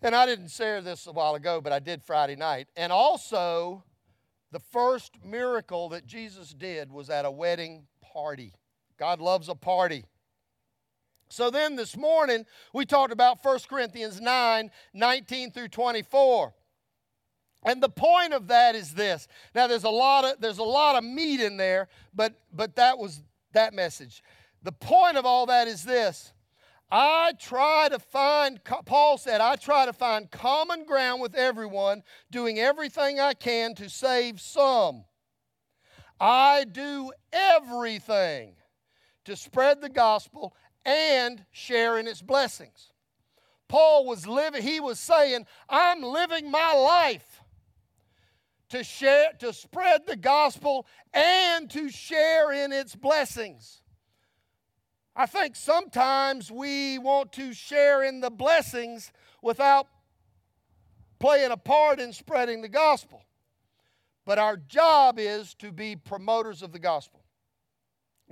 And 0.00 0.16
I 0.16 0.24
didn't 0.24 0.48
share 0.48 0.80
this 0.80 1.06
a 1.06 1.12
while 1.12 1.34
ago, 1.34 1.60
but 1.60 1.74
I 1.74 1.80
did 1.80 2.02
Friday 2.02 2.36
night. 2.36 2.68
And 2.78 2.90
also, 2.90 3.84
the 4.52 4.60
first 4.60 5.22
miracle 5.22 5.90
that 5.90 6.06
Jesus 6.06 6.54
did 6.54 6.90
was 6.90 7.10
at 7.10 7.26
a 7.26 7.30
wedding 7.30 7.88
party. 8.00 8.54
God 8.98 9.20
loves 9.20 9.50
a 9.50 9.54
party. 9.54 10.06
So 11.32 11.48
then 11.48 11.76
this 11.76 11.96
morning, 11.96 12.44
we 12.74 12.84
talked 12.84 13.10
about 13.10 13.42
1 13.42 13.60
Corinthians 13.66 14.20
9 14.20 14.70
19 14.92 15.50
through 15.50 15.68
24. 15.68 16.52
And 17.64 17.82
the 17.82 17.88
point 17.88 18.34
of 18.34 18.48
that 18.48 18.74
is 18.74 18.92
this. 18.92 19.28
Now 19.54 19.66
there's 19.66 19.84
a 19.84 19.90
lot 19.90 20.26
of 20.26 20.40
there's 20.40 20.58
a 20.58 20.62
lot 20.62 20.96
of 20.96 21.04
meat 21.04 21.40
in 21.40 21.56
there, 21.56 21.88
but 22.14 22.34
but 22.52 22.76
that 22.76 22.98
was 22.98 23.22
that 23.52 23.72
message. 23.72 24.22
The 24.62 24.72
point 24.72 25.16
of 25.16 25.24
all 25.24 25.46
that 25.46 25.68
is 25.68 25.84
this. 25.84 26.34
I 26.90 27.32
try 27.40 27.88
to 27.88 27.98
find, 27.98 28.60
Paul 28.84 29.16
said, 29.16 29.40
I 29.40 29.56
try 29.56 29.86
to 29.86 29.94
find 29.94 30.30
common 30.30 30.84
ground 30.84 31.22
with 31.22 31.34
everyone, 31.34 32.02
doing 32.30 32.58
everything 32.58 33.18
I 33.18 33.32
can 33.32 33.74
to 33.76 33.88
save 33.88 34.38
some. 34.42 35.04
I 36.20 36.66
do 36.70 37.10
everything 37.32 38.56
to 39.24 39.36
spread 39.36 39.80
the 39.80 39.88
gospel 39.88 40.54
and 40.84 41.44
share 41.52 41.98
in 41.98 42.06
its 42.08 42.22
blessings. 42.22 42.92
Paul 43.68 44.06
was 44.06 44.26
living, 44.26 44.62
he 44.62 44.80
was 44.80 45.00
saying, 45.00 45.46
I'm 45.68 46.02
living 46.02 46.50
my 46.50 46.74
life 46.74 47.42
to 48.68 48.84
share, 48.84 49.32
to 49.38 49.52
spread 49.52 50.06
the 50.06 50.16
gospel 50.16 50.86
and 51.12 51.70
to 51.70 51.90
share 51.90 52.52
in 52.52 52.72
its 52.72 52.94
blessings. 52.94 53.82
I 55.14 55.26
think 55.26 55.56
sometimes 55.56 56.50
we 56.50 56.98
want 56.98 57.32
to 57.32 57.52
share 57.52 58.02
in 58.02 58.20
the 58.20 58.30
blessings 58.30 59.12
without 59.42 59.86
playing 61.18 61.50
a 61.50 61.56
part 61.56 62.00
in 62.00 62.12
spreading 62.12 62.62
the 62.62 62.68
gospel. 62.68 63.22
But 64.24 64.38
our 64.38 64.56
job 64.56 65.18
is 65.18 65.54
to 65.54 65.72
be 65.72 65.96
promoters 65.96 66.62
of 66.62 66.72
the 66.72 66.78
gospel. 66.78 67.21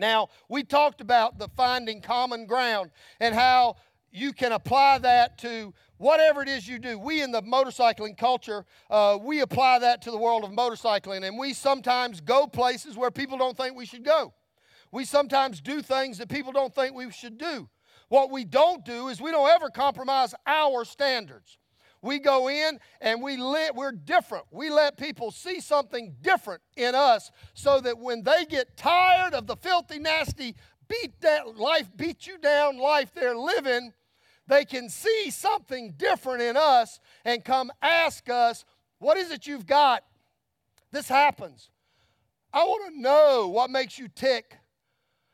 Now, 0.00 0.30
we 0.48 0.64
talked 0.64 1.00
about 1.00 1.38
the 1.38 1.48
finding 1.56 2.00
common 2.00 2.46
ground 2.46 2.90
and 3.20 3.34
how 3.34 3.76
you 4.10 4.32
can 4.32 4.52
apply 4.52 4.98
that 4.98 5.38
to 5.38 5.72
whatever 5.98 6.42
it 6.42 6.48
is 6.48 6.66
you 6.66 6.78
do. 6.78 6.98
We 6.98 7.22
in 7.22 7.30
the 7.30 7.42
motorcycling 7.42 8.16
culture, 8.16 8.64
uh, 8.88 9.18
we 9.20 9.40
apply 9.40 9.80
that 9.80 10.02
to 10.02 10.10
the 10.10 10.16
world 10.18 10.42
of 10.42 10.50
motorcycling, 10.50 11.24
and 11.24 11.38
we 11.38 11.52
sometimes 11.52 12.20
go 12.20 12.46
places 12.46 12.96
where 12.96 13.10
people 13.10 13.38
don't 13.38 13.56
think 13.56 13.76
we 13.76 13.86
should 13.86 14.04
go. 14.04 14.32
We 14.90 15.04
sometimes 15.04 15.60
do 15.60 15.82
things 15.82 16.18
that 16.18 16.28
people 16.28 16.52
don't 16.52 16.74
think 16.74 16.96
we 16.96 17.12
should 17.12 17.38
do. 17.38 17.68
What 18.08 18.32
we 18.32 18.44
don't 18.44 18.84
do 18.84 19.08
is 19.08 19.20
we 19.20 19.30
don't 19.30 19.48
ever 19.48 19.70
compromise 19.70 20.34
our 20.46 20.84
standards. 20.84 21.58
We 22.02 22.18
go 22.18 22.48
in 22.48 22.78
and 23.00 23.22
we 23.22 23.36
let, 23.36 23.74
we're 23.74 23.92
different. 23.92 24.46
We 24.50 24.70
let 24.70 24.96
people 24.96 25.30
see 25.30 25.60
something 25.60 26.16
different 26.22 26.62
in 26.76 26.94
us 26.94 27.30
so 27.52 27.80
that 27.80 27.98
when 27.98 28.22
they 28.22 28.46
get 28.48 28.76
tired 28.76 29.34
of 29.34 29.46
the 29.46 29.56
filthy, 29.56 29.98
nasty, 29.98 30.56
beat 30.88 31.20
that 31.20 31.58
life, 31.58 31.90
beat 31.96 32.26
you 32.26 32.38
down 32.38 32.78
life 32.78 33.12
they're 33.14 33.36
living, 33.36 33.92
they 34.46 34.64
can 34.64 34.88
see 34.88 35.30
something 35.30 35.94
different 35.96 36.42
in 36.42 36.56
us 36.56 37.00
and 37.24 37.44
come 37.44 37.70
ask 37.82 38.28
us, 38.30 38.64
What 38.98 39.16
is 39.16 39.30
it 39.30 39.46
you've 39.46 39.66
got? 39.66 40.02
This 40.90 41.08
happens. 41.08 41.70
I 42.52 42.64
want 42.64 42.94
to 42.94 43.00
know 43.00 43.48
what 43.48 43.70
makes 43.70 43.98
you 43.98 44.08
tick. 44.08 44.56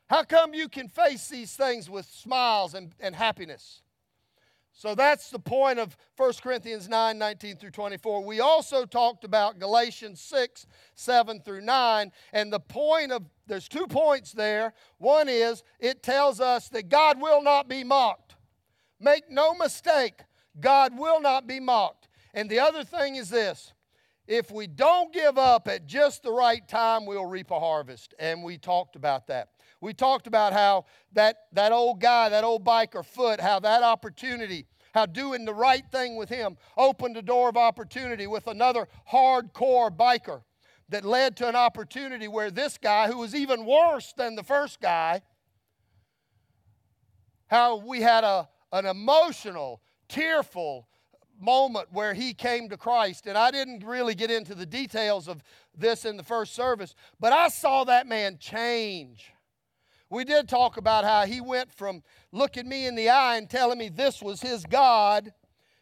How 0.07 0.23
come 0.23 0.53
you 0.53 0.69
can 0.69 0.87
face 0.87 1.27
these 1.27 1.53
things 1.53 1.89
with 1.89 2.05
smiles 2.05 2.73
and, 2.73 2.93
and 2.99 3.15
happiness? 3.15 3.81
So 4.77 4.93
that's 4.93 5.31
the 5.31 5.39
point 5.39 5.79
of 5.79 5.97
1 6.17 6.33
Corinthians 6.39 6.87
9 6.87 7.17
19 7.17 7.55
through 7.55 7.71
24. 7.71 8.23
We 8.23 8.41
also 8.41 8.85
talked 8.85 9.23
about 9.23 9.57
Galatians 9.57 10.21
6 10.21 10.67
7 10.93 11.41
through 11.41 11.61
9. 11.61 12.11
And 12.31 12.53
the 12.53 12.59
point 12.59 13.11
of, 13.11 13.23
there's 13.47 13.67
two 13.67 13.87
points 13.87 14.33
there. 14.33 14.73
One 14.99 15.29
is 15.29 15.63
it 15.79 16.03
tells 16.03 16.39
us 16.39 16.69
that 16.69 16.89
God 16.89 17.19
will 17.19 17.41
not 17.41 17.67
be 17.67 17.83
mocked. 17.83 18.35
Make 18.99 19.31
no 19.31 19.55
mistake, 19.55 20.21
God 20.59 20.95
will 20.95 21.21
not 21.21 21.47
be 21.47 21.59
mocked. 21.59 22.07
And 22.35 22.47
the 22.47 22.59
other 22.59 22.83
thing 22.83 23.15
is 23.15 23.29
this 23.29 23.73
if 24.27 24.51
we 24.51 24.67
don't 24.67 25.11
give 25.11 25.39
up 25.39 25.67
at 25.67 25.87
just 25.87 26.21
the 26.21 26.31
right 26.31 26.67
time, 26.67 27.07
we'll 27.07 27.25
reap 27.25 27.49
a 27.49 27.59
harvest. 27.59 28.13
And 28.19 28.43
we 28.43 28.59
talked 28.59 28.95
about 28.95 29.25
that. 29.25 29.49
We 29.79 29.93
talked 29.93 30.27
about 30.27 30.53
how 30.53 30.85
that, 31.13 31.37
that 31.53 31.71
old 31.71 32.01
guy, 32.01 32.29
that 32.29 32.43
old 32.43 32.65
biker 32.65 33.05
foot, 33.05 33.39
how 33.39 33.59
that 33.59 33.83
opportunity, 33.83 34.65
how 34.93 35.05
doing 35.05 35.45
the 35.45 35.53
right 35.53 35.85
thing 35.91 36.15
with 36.15 36.29
him 36.29 36.57
opened 36.75 37.17
a 37.17 37.21
door 37.21 37.49
of 37.49 37.57
opportunity 37.57 38.25
with 38.27 38.47
another 38.47 38.87
hardcore 39.11 39.95
biker 39.95 40.41
that 40.89 41.05
led 41.05 41.35
to 41.37 41.47
an 41.47 41.55
opportunity 41.55 42.27
where 42.27 42.49
this 42.49 42.77
guy, 42.77 43.07
who 43.07 43.17
was 43.17 43.35
even 43.35 43.65
worse 43.65 44.13
than 44.17 44.35
the 44.35 44.43
first 44.43 44.79
guy, 44.79 45.21
how 47.47 47.77
we 47.77 48.01
had 48.01 48.23
a, 48.23 48.47
an 48.71 48.85
emotional, 48.85 49.81
tearful 50.07 50.87
moment 51.39 51.87
where 51.91 52.13
he 52.13 52.33
came 52.33 52.69
to 52.69 52.77
Christ. 52.77 53.27
And 53.27 53.37
I 53.37 53.51
didn't 53.51 53.85
really 53.85 54.15
get 54.15 54.31
into 54.31 54.55
the 54.55 54.65
details 54.65 55.27
of 55.27 55.43
this 55.77 56.05
in 56.05 56.17
the 56.17 56.23
first 56.23 56.55
service, 56.55 56.95
but 57.19 57.31
I 57.33 57.49
saw 57.49 57.83
that 57.83 58.07
man 58.07 58.37
change. 58.39 59.31
We 60.09 60.23
did 60.23 60.47
talk 60.47 60.77
about 60.77 61.03
how 61.03 61.25
he 61.25 61.41
went 61.41 61.71
from 61.71 62.01
looking 62.31 62.67
me 62.67 62.85
in 62.85 62.95
the 62.95 63.09
eye 63.09 63.37
and 63.37 63.49
telling 63.49 63.77
me 63.77 63.89
this 63.89 64.21
was 64.21 64.41
his 64.41 64.65
God, 64.65 65.33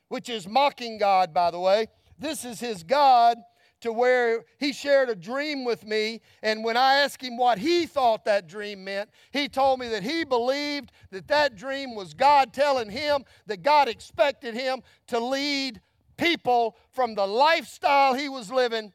which 0.08 0.29
is 0.29 0.48
mocking 0.48 0.98
God, 0.98 1.34
by 1.34 1.51
the 1.51 1.60
way. 1.60 1.88
This 2.17 2.46
is 2.46 2.60
his 2.60 2.84
God, 2.84 3.38
to 3.82 3.91
where 3.91 4.46
he 4.58 4.74
shared 4.74 5.10
a 5.10 5.15
dream 5.15 5.63
with 5.63 5.86
me. 5.86 6.22
And 6.41 6.63
when 6.63 6.77
I 6.77 6.96
asked 6.96 7.22
him 7.22 7.38
what 7.38 7.60
he 7.60 7.86
thought 7.86 8.25
that 8.25 8.48
dream 8.48 8.84
meant, 8.84 9.10
he 9.32 9.48
told 9.48 9.79
me 9.79 9.89
that 9.89 10.01
he 10.01 10.24
believed 10.24 10.91
that 11.12 11.27
that 11.27 11.55
dream 11.55 11.94
was 11.94 12.13
God 12.13 12.51
telling 12.51 12.89
him 12.89 13.25
that 13.46 13.62
God 13.62 13.88
expected 13.88 14.55
him 14.55 14.82
to 15.08 15.20
lead 15.20 15.82
people 16.17 16.77
from 16.89 17.13
the 17.13 17.27
lifestyle 17.27 18.13
he 18.15 18.29
was 18.29 18.51
living 18.51 18.91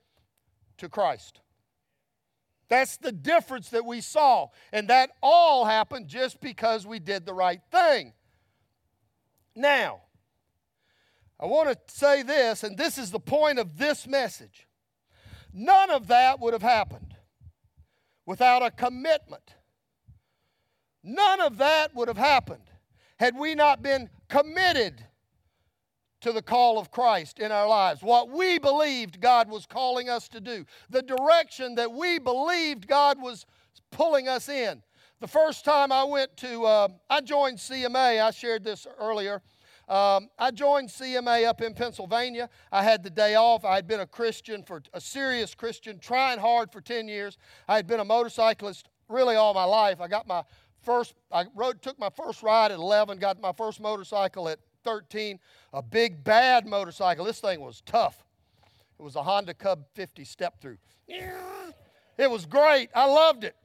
to 0.79 0.89
Christ. 0.89 1.40
That's 2.71 2.97
the 2.97 3.13
difference 3.13 3.69
that 3.71 3.85
we 3.85 4.01
saw. 4.01 4.47
And 4.73 4.89
that 4.89 5.11
all 5.23 5.67
happened 5.67 6.07
just 6.09 6.41
because 6.41 6.87
we 6.87 7.01
did 7.01 7.27
the 7.27 7.35
right 7.35 7.61
thing. 7.71 8.15
Now, 9.55 10.03
I 11.39 11.47
want 11.47 11.69
to 11.69 11.95
say 11.95 12.23
this, 12.23 12.63
and 12.63 12.79
this 12.79 12.97
is 12.97 13.11
the 13.11 13.21
point 13.21 13.59
of 13.59 13.77
this 13.77 14.07
message. 14.07 14.69
None 15.53 15.91
of 15.91 16.07
that 16.07 16.39
would 16.39 16.53
have 16.53 16.63
happened 16.63 17.17
without 18.25 18.63
a 18.63 18.71
commitment. 18.71 19.55
None 21.03 21.41
of 21.41 21.59
that 21.59 21.95
would 21.95 22.07
have 22.07 22.17
happened 22.17 22.71
had 23.19 23.37
we 23.37 23.57
not 23.57 23.83
been 23.83 24.09
committed 24.29 25.05
to 26.21 26.33
the 26.33 26.43
call 26.43 26.79
of 26.79 26.91
Christ 26.91 27.39
in 27.39 27.51
our 27.51 27.69
lives, 27.69 28.03
what 28.03 28.31
we 28.31 28.59
believed 28.59 29.21
God 29.21 29.49
was 29.49 29.67
calling 29.67 30.09
us 30.09 30.29
to 30.29 30.41
do, 30.41 30.65
the 30.89 31.03
direction 31.03 31.75
that 31.77 31.93
we 31.93 32.19
believed 32.19 32.87
God 32.87 33.21
was 33.21 33.47
pulling 33.91 34.29
us 34.29 34.49
in. 34.49 34.83
The 35.21 35.29
first 35.29 35.65
time 35.65 35.93
I 35.93 36.05
went 36.05 36.37
to, 36.39 36.65
uh, 36.65 36.89
I 37.09 37.21
joined 37.21 37.59
CMA, 37.59 38.23
I 38.23 38.31
shared 38.31 38.65
this 38.65 38.87
earlier. 38.99 39.43
Um, 39.89 40.29
I 40.39 40.53
joined 40.53 40.89
CMA 40.89 41.47
up 41.47 41.61
in 41.61 41.75
Pennsylvania. 41.75 42.49
I 42.71 42.85
had 42.85 43.03
the 43.03 43.11
day 43.11 43.35
off. 43.35 43.65
I 43.65 43.75
had 43.75 43.89
been 43.89 44.01
a 44.01 44.07
Christian 44.07 44.63
for 44.63 44.83
a 44.95 45.01
serious 45.01 45.53
Christian, 45.53 45.99
trying 45.99 46.39
hard 46.39 46.71
for 46.71 46.81
10 46.81 47.09
years. 47.09 47.37
I 47.67 47.75
had 47.75 47.89
been 47.89 47.99
a 47.99 48.05
motorcyclist 48.05 48.89
really 49.09 49.35
all 49.35 49.53
my 49.53 49.65
life. 49.65 50.01
I 50.01 50.07
got 50.07 50.29
my 50.29 50.45
first, 50.83 51.15
I 51.33 51.47
rode, 51.57 51.83
took 51.83 51.99
my 51.99 52.09
first 52.09 52.43
ride 52.43 52.71
at 52.71 52.79
11, 52.79 53.19
got 53.19 53.41
my 53.41 53.53
first 53.53 53.81
motorcycle 53.81 54.49
at 54.49 54.61
13, 54.85 55.39
a 55.73 55.83
big 55.83 56.23
bad 56.25 56.67
motorcycle. 56.67 57.25
This 57.25 57.41
thing 57.41 57.61
was 57.61 57.83
tough. 57.87 58.25
It 58.99 59.03
was 59.03 59.17
a 59.17 59.23
Honda 59.23 59.55
Cub 59.55 59.85
50 59.95 60.25
step 60.25 60.61
through. 60.61 60.79
It 62.19 62.31
was 62.31 62.45
great. 62.45 62.91
I 62.95 63.07
loved 63.07 63.45
it. 63.45 63.57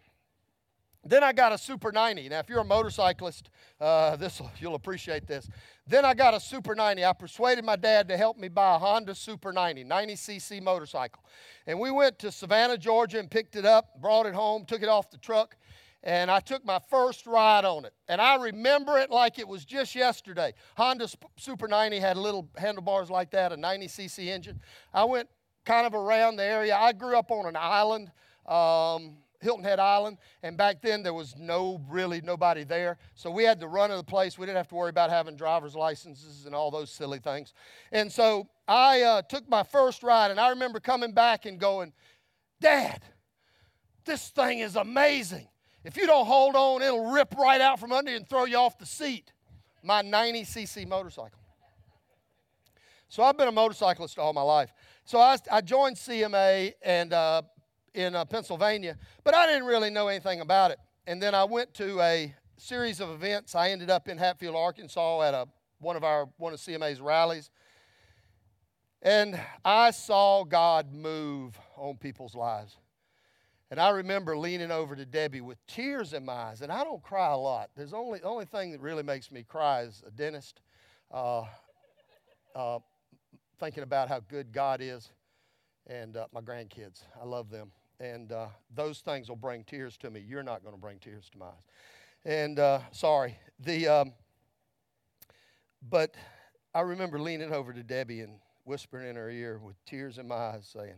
Then 1.08 1.24
I 1.24 1.34
got 1.34 1.54
a 1.54 1.58
Super 1.58 1.92
90. 1.92 2.30
Now, 2.30 2.40
if 2.40 2.50
you're 2.50 2.62
a 2.62 2.66
motorcyclist, 2.66 3.50
uh, 3.80 4.16
this 4.16 4.42
you'll 4.60 4.74
appreciate 4.74 5.28
this. 5.28 5.48
Then 5.86 6.04
I 6.04 6.16
got 6.16 6.34
a 6.34 6.40
Super 6.40 6.74
90. 6.74 7.06
I 7.06 7.14
persuaded 7.14 7.64
my 7.64 7.76
dad 7.76 8.08
to 8.08 8.18
help 8.18 8.38
me 8.38 8.48
buy 8.48 8.76
a 8.76 8.80
Honda 8.80 9.14
Super 9.14 9.54
90, 9.54 9.84
90cc 9.86 10.64
motorcycle. 10.64 11.24
And 11.68 11.80
we 11.80 11.92
went 11.92 12.18
to 12.20 12.32
Savannah, 12.32 12.78
Georgia 12.78 13.20
and 13.20 13.30
picked 13.30 13.56
it 13.56 13.66
up, 13.66 14.02
brought 14.02 14.26
it 14.26 14.34
home, 14.34 14.66
took 14.66 14.82
it 14.82 14.90
off 14.90 15.12
the 15.12 15.18
truck. 15.18 15.58
And 16.06 16.30
I 16.30 16.40
took 16.40 16.64
my 16.64 16.80
first 16.90 17.26
ride 17.26 17.66
on 17.66 17.84
it. 17.84 17.94
And 18.08 18.22
I 18.22 18.36
remember 18.36 19.00
it 19.00 19.10
like 19.10 19.40
it 19.40 19.48
was 19.48 19.66
just 19.66 19.96
yesterday. 19.96 20.54
Honda 20.78 21.10
Super 21.38 21.68
90 21.68 22.00
had 22.00 22.16
little 22.16 22.48
handlebars 22.56 23.10
like 23.10 23.32
that, 23.32 23.52
a 23.52 23.58
90cc 23.58 24.28
engine. 24.28 24.62
I 24.94 25.04
went 25.04 25.28
kind 25.66 25.88
of 25.88 25.96
around 25.96 26.36
the 26.36 26.44
area. 26.44 26.76
I 26.76 26.94
grew 26.94 27.18
up 27.18 27.32
on 27.32 27.48
an 27.48 27.56
island. 27.58 28.12
Um, 28.46 29.18
Hilton 29.42 29.66
Head 29.66 29.80
Island, 29.80 30.18
and 30.42 30.58
back 30.58 30.82
then 30.82 31.04
there 31.04 31.14
was 31.14 31.36
no 31.38 31.80
really 31.88 32.20
nobody 32.22 32.64
there. 32.64 32.98
So 33.14 33.30
we 33.30 33.44
had 33.44 33.60
to 33.60 33.68
run 33.68 33.92
to 33.92 33.96
the 33.96 34.04
place. 34.04 34.40
We 34.40 34.46
didn't 34.46 34.58
have 34.58 34.70
to 34.70 34.76
worry 34.76 34.90
about 34.90 35.12
having 35.12 35.36
driver's 35.36 35.76
licenses 35.76 36.46
and 36.46 36.56
all 36.56 36.72
those 36.72 36.90
silly 36.90 37.20
things. 37.20 37.54
And 37.92 38.12
so 38.12 38.48
I 38.68 39.02
uh, 39.04 39.22
took 39.22 39.48
my 39.48 39.62
first 39.62 40.02
ride, 40.02 40.32
and 40.32 40.40
I 40.40 40.50
remember 40.50 40.80
coming 40.80 41.12
back 41.12 41.46
and 41.46 41.60
going, 41.60 41.94
Dad, 42.60 43.04
this 44.06 44.30
thing 44.30 44.60
is 44.60 44.76
amazing. 44.78 45.48
If 45.86 45.98
you 45.98 46.08
don't 46.08 46.26
hold 46.26 46.56
on, 46.56 46.82
it'll 46.82 47.12
rip 47.12 47.36
right 47.36 47.62
out 47.62 47.80
from 47.80 47.92
under 47.92 48.10
you 48.10 48.18
and 48.18 48.28
throw 48.28 48.46
you 48.46 48.58
off 48.58 48.78
the 48.80 48.88
seat. 48.88 49.32
My 49.84 50.02
90cc 50.02 50.88
motorcycle. 50.88 51.40
So 53.08 53.22
I've 53.22 53.38
been 53.38 53.48
a 53.48 53.52
motorcyclist 53.52 54.18
all 54.18 54.34
my 54.34 54.42
life. 54.42 54.74
So 55.06 55.20
I, 55.20 55.38
I 55.52 55.62
joined 55.62 55.96
CMA 55.96 56.74
and 56.84 57.14
uh, 57.14 57.44
in 57.94 58.16
uh, 58.16 58.26
Pennsylvania, 58.26 58.98
but 59.24 59.36
I 59.36 59.46
didn't 59.46 59.66
really 59.66 59.92
know 59.92 60.08
anything 60.08 60.42
about 60.42 60.72
it. 60.72 60.80
And 61.06 61.22
then 61.22 61.36
I 61.36 61.44
went 61.44 61.76
to 61.76 62.02
a 62.02 62.34
series 62.58 63.00
of 63.00 63.10
events. 63.10 63.54
I 63.54 63.70
ended 63.70 63.92
up 63.92 64.08
in 64.08 64.18
Hatfield, 64.18 64.56
Arkansas, 64.56 65.22
at 65.22 65.36
a 65.36 65.48
one 65.80 65.96
of 65.96 66.04
our 66.04 66.28
one 66.38 66.52
of 66.52 66.60
CMA's 66.60 67.00
rallies, 67.00 67.52
and 69.04 69.40
I 69.64 69.92
saw 69.92 70.44
God 70.44 70.92
move 70.92 71.60
on 71.78 71.98
people's 71.98 72.34
lives. 72.34 72.76
And 73.76 73.82
I 73.82 73.90
remember 73.90 74.38
leaning 74.38 74.72
over 74.72 74.96
to 74.96 75.06
Debbie 75.06 75.42
with 75.42 75.58
tears 75.68 76.14
in 76.14 76.24
my 76.24 76.32
eyes. 76.32 76.62
And 76.62 76.72
I 76.72 76.86
don't 76.86 77.04
cry 77.04 77.34
a 77.34 77.38
lot. 77.38 77.72
There's 77.76 77.92
only 77.92 78.22
only 78.24 78.46
thing 78.46 78.72
that 78.72 78.80
really 78.80 79.04
makes 79.04 79.30
me 79.34 79.44
cry 79.44 79.82
is 79.82 80.02
a 80.08 80.12
dentist. 80.12 80.62
Uh, 81.12 81.44
uh, 82.56 82.80
thinking 83.60 83.84
about 83.84 84.08
how 84.08 84.22
good 84.22 84.54
God 84.54 84.80
is, 84.82 85.12
and 85.88 86.16
uh, 86.16 86.28
my 86.32 86.40
grandkids. 86.40 87.02
I 87.22 87.26
love 87.26 87.50
them, 87.50 87.70
and 88.00 88.32
uh, 88.32 88.48
those 88.74 89.02
things 89.02 89.28
will 89.28 89.36
bring 89.36 89.66
tears 89.66 89.98
to 89.98 90.10
me. 90.10 90.24
You're 90.26 90.42
not 90.42 90.64
going 90.64 90.74
to 90.74 90.80
bring 90.80 91.00
tears 91.00 91.30
to 91.34 91.38
my 91.38 91.48
eyes. 91.48 91.66
And 92.24 92.60
uh, 92.60 92.80
sorry, 92.94 93.38
the 93.60 93.90
um, 93.90 94.14
but 95.90 96.16
I 96.74 96.80
remember 96.80 97.20
leaning 97.20 97.52
over 97.52 97.74
to 97.74 97.84
Debbie 97.84 98.22
and 98.22 98.40
whispering 98.64 99.10
in 99.10 99.18
her 99.18 99.30
ear 99.30 99.60
with 99.62 99.76
tears 99.84 100.18
in 100.18 100.30
my 100.30 100.36
eyes, 100.36 100.66
saying, 100.72 100.96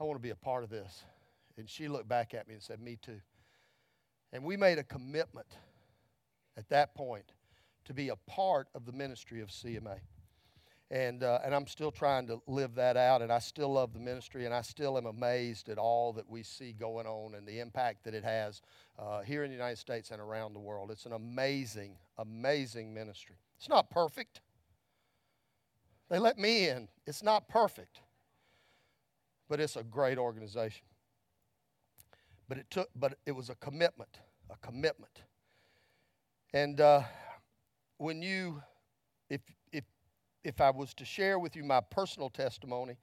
"I 0.00 0.04
want 0.04 0.20
to 0.20 0.22
be 0.22 0.30
a 0.30 0.36
part 0.36 0.62
of 0.62 0.70
this." 0.70 1.02
And 1.56 1.68
she 1.68 1.88
looked 1.88 2.08
back 2.08 2.34
at 2.34 2.48
me 2.48 2.54
and 2.54 2.62
said, 2.62 2.80
Me 2.80 2.96
too. 3.00 3.20
And 4.32 4.44
we 4.44 4.56
made 4.56 4.78
a 4.78 4.84
commitment 4.84 5.46
at 6.56 6.68
that 6.68 6.94
point 6.94 7.32
to 7.84 7.94
be 7.94 8.08
a 8.08 8.16
part 8.16 8.68
of 8.74 8.86
the 8.86 8.92
ministry 8.92 9.40
of 9.40 9.48
CMA. 9.48 9.98
And, 10.90 11.22
uh, 11.22 11.40
and 11.44 11.54
I'm 11.54 11.66
still 11.66 11.90
trying 11.90 12.26
to 12.28 12.40
live 12.46 12.74
that 12.74 12.96
out, 12.96 13.22
and 13.22 13.32
I 13.32 13.38
still 13.38 13.72
love 13.72 13.92
the 13.94 13.98
ministry, 13.98 14.44
and 14.44 14.54
I 14.54 14.60
still 14.62 14.98
am 14.98 15.06
amazed 15.06 15.68
at 15.68 15.78
all 15.78 16.12
that 16.12 16.28
we 16.28 16.42
see 16.42 16.72
going 16.72 17.06
on 17.06 17.34
and 17.34 17.46
the 17.46 17.60
impact 17.60 18.04
that 18.04 18.14
it 18.14 18.22
has 18.22 18.60
uh, 18.98 19.22
here 19.22 19.44
in 19.44 19.50
the 19.50 19.56
United 19.56 19.78
States 19.78 20.10
and 20.10 20.20
around 20.20 20.52
the 20.52 20.60
world. 20.60 20.90
It's 20.90 21.06
an 21.06 21.12
amazing, 21.12 21.96
amazing 22.18 22.92
ministry. 22.92 23.36
It's 23.58 23.68
not 23.68 23.90
perfect. 23.90 24.40
They 26.10 26.18
let 26.18 26.38
me 26.38 26.68
in. 26.68 26.88
It's 27.06 27.22
not 27.22 27.48
perfect, 27.48 28.00
but 29.48 29.58
it's 29.58 29.76
a 29.76 29.82
great 29.82 30.18
organization. 30.18 30.86
But 32.48 32.58
it 32.58 32.66
took, 32.70 32.90
but 32.94 33.18
it 33.26 33.32
was 33.32 33.50
a 33.50 33.54
commitment, 33.56 34.18
a 34.50 34.56
commitment. 34.66 35.22
And 36.52 36.80
uh, 36.80 37.02
when 37.98 38.22
you, 38.22 38.62
if 39.30 39.40
if 39.72 39.84
if 40.44 40.60
I 40.60 40.70
was 40.70 40.94
to 40.94 41.04
share 41.04 41.38
with 41.38 41.56
you 41.56 41.64
my 41.64 41.80
personal 41.80 42.28
testimony, 42.28 42.96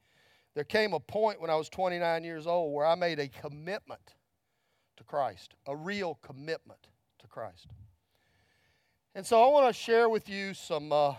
there 0.54 0.64
came 0.64 0.92
a 0.92 1.00
point 1.00 1.40
when 1.40 1.50
I 1.50 1.56
was 1.56 1.68
29 1.68 2.24
years 2.24 2.46
old 2.46 2.72
where 2.72 2.86
I 2.86 2.94
made 2.94 3.18
a 3.18 3.28
commitment 3.28 4.14
to 4.96 5.04
Christ, 5.04 5.54
a 5.66 5.74
real 5.74 6.18
commitment 6.22 6.88
to 7.18 7.26
Christ. 7.26 7.66
And 9.14 9.26
so 9.26 9.42
I 9.42 9.50
want 9.50 9.66
to 9.66 9.72
share 9.72 10.08
with 10.08 10.28
you 10.28 10.54
some 10.54 10.92
uh, 10.92 11.14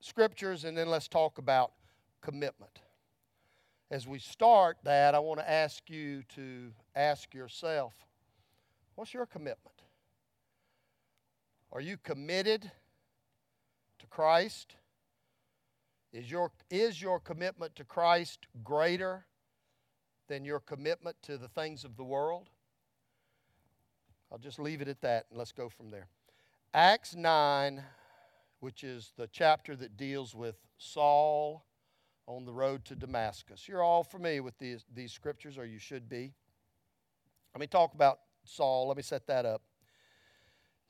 scriptures, 0.00 0.64
and 0.64 0.76
then 0.76 0.88
let's 0.88 1.06
talk 1.06 1.38
about 1.38 1.72
commitment 2.20 2.80
as 3.90 4.06
we 4.06 4.18
start 4.18 4.78
that, 4.84 5.14
I 5.14 5.18
want 5.18 5.40
to 5.40 5.48
ask 5.48 5.88
you 5.88 6.22
to 6.34 6.72
ask 6.96 7.34
yourself 7.34 7.94
what's 8.96 9.14
your 9.14 9.26
commitment? 9.26 9.82
Are 11.70 11.80
you 11.80 11.98
committed 11.98 12.70
to 13.98 14.06
Christ? 14.06 14.74
Is 16.12 16.30
your, 16.30 16.50
is 16.70 17.02
your 17.02 17.20
commitment 17.20 17.76
to 17.76 17.84
Christ 17.84 18.46
greater 18.64 19.26
than 20.28 20.44
your 20.44 20.60
commitment 20.60 21.16
to 21.24 21.36
the 21.36 21.48
things 21.48 21.84
of 21.84 21.96
the 21.96 22.04
world? 22.04 22.48
I'll 24.32 24.38
just 24.38 24.58
leave 24.58 24.80
it 24.80 24.88
at 24.88 25.02
that 25.02 25.26
and 25.28 25.38
let's 25.38 25.52
go 25.52 25.68
from 25.68 25.90
there. 25.90 26.08
Acts 26.72 27.14
9, 27.14 27.82
which 28.60 28.82
is 28.82 29.12
the 29.16 29.28
chapter 29.28 29.76
that 29.76 29.96
deals 29.96 30.34
with 30.34 30.56
Saul 30.78 31.64
on 32.26 32.44
the 32.44 32.52
road 32.52 32.84
to 32.86 32.96
Damascus. 32.96 33.68
You're 33.68 33.82
all 33.82 34.02
familiar 34.02 34.42
with 34.42 34.58
these, 34.58 34.84
these 34.92 35.12
scriptures, 35.12 35.58
or 35.58 35.66
you 35.66 35.78
should 35.78 36.08
be. 36.08 36.32
Let 37.56 37.60
me 37.60 37.68
talk 37.68 37.94
about 37.94 38.18
Saul. 38.44 38.86
Let 38.88 38.98
me 38.98 39.02
set 39.02 39.26
that 39.28 39.46
up. 39.46 39.62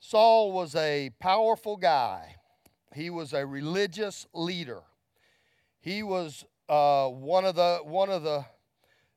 Saul 0.01 0.51
was 0.51 0.75
a 0.75 1.11
powerful 1.17 1.77
guy, 1.77 2.35
he 2.93 3.09
was 3.09 3.31
a 3.31 3.45
religious 3.45 4.27
leader. 4.33 4.81
He 5.79 6.03
was 6.03 6.43
uh, 6.67 7.07
one 7.07 7.45
of 7.45 7.55
the 7.55 7.79
one 7.85 8.09
of 8.09 8.23
the 8.23 8.43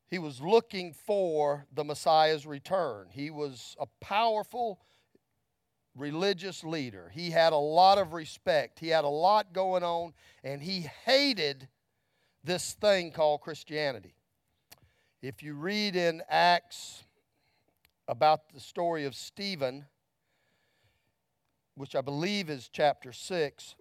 he 0.06 0.20
was 0.20 0.40
looking 0.40 0.92
for 0.92 1.66
the 1.74 1.82
Messiah's 1.82 2.46
return. 2.46 3.08
He 3.10 3.30
was 3.30 3.74
a 3.80 3.86
powerful 4.00 4.78
religious 5.96 6.62
leader. 6.62 7.10
He 7.12 7.32
had 7.32 7.52
a 7.52 7.56
lot 7.56 7.98
of 7.98 8.12
respect. 8.12 8.78
He 8.78 8.90
had 8.90 9.02
a 9.02 9.08
lot 9.08 9.52
going 9.52 9.82
on, 9.82 10.12
and 10.44 10.62
he 10.62 10.88
hated 11.04 11.66
this 12.44 12.74
thing 12.74 13.10
called 13.10 13.40
Christianity. 13.40 14.14
If 15.20 15.42
you 15.42 15.54
read 15.54 15.96
in 15.96 16.22
Acts 16.28 17.02
about 18.10 18.52
the 18.52 18.58
story 18.58 19.04
of 19.04 19.14
Stephen, 19.14 19.86
which 21.76 21.94
I 21.94 22.00
believe 22.00 22.50
is 22.50 22.68
chapter 22.72 23.12
6, 23.12 23.76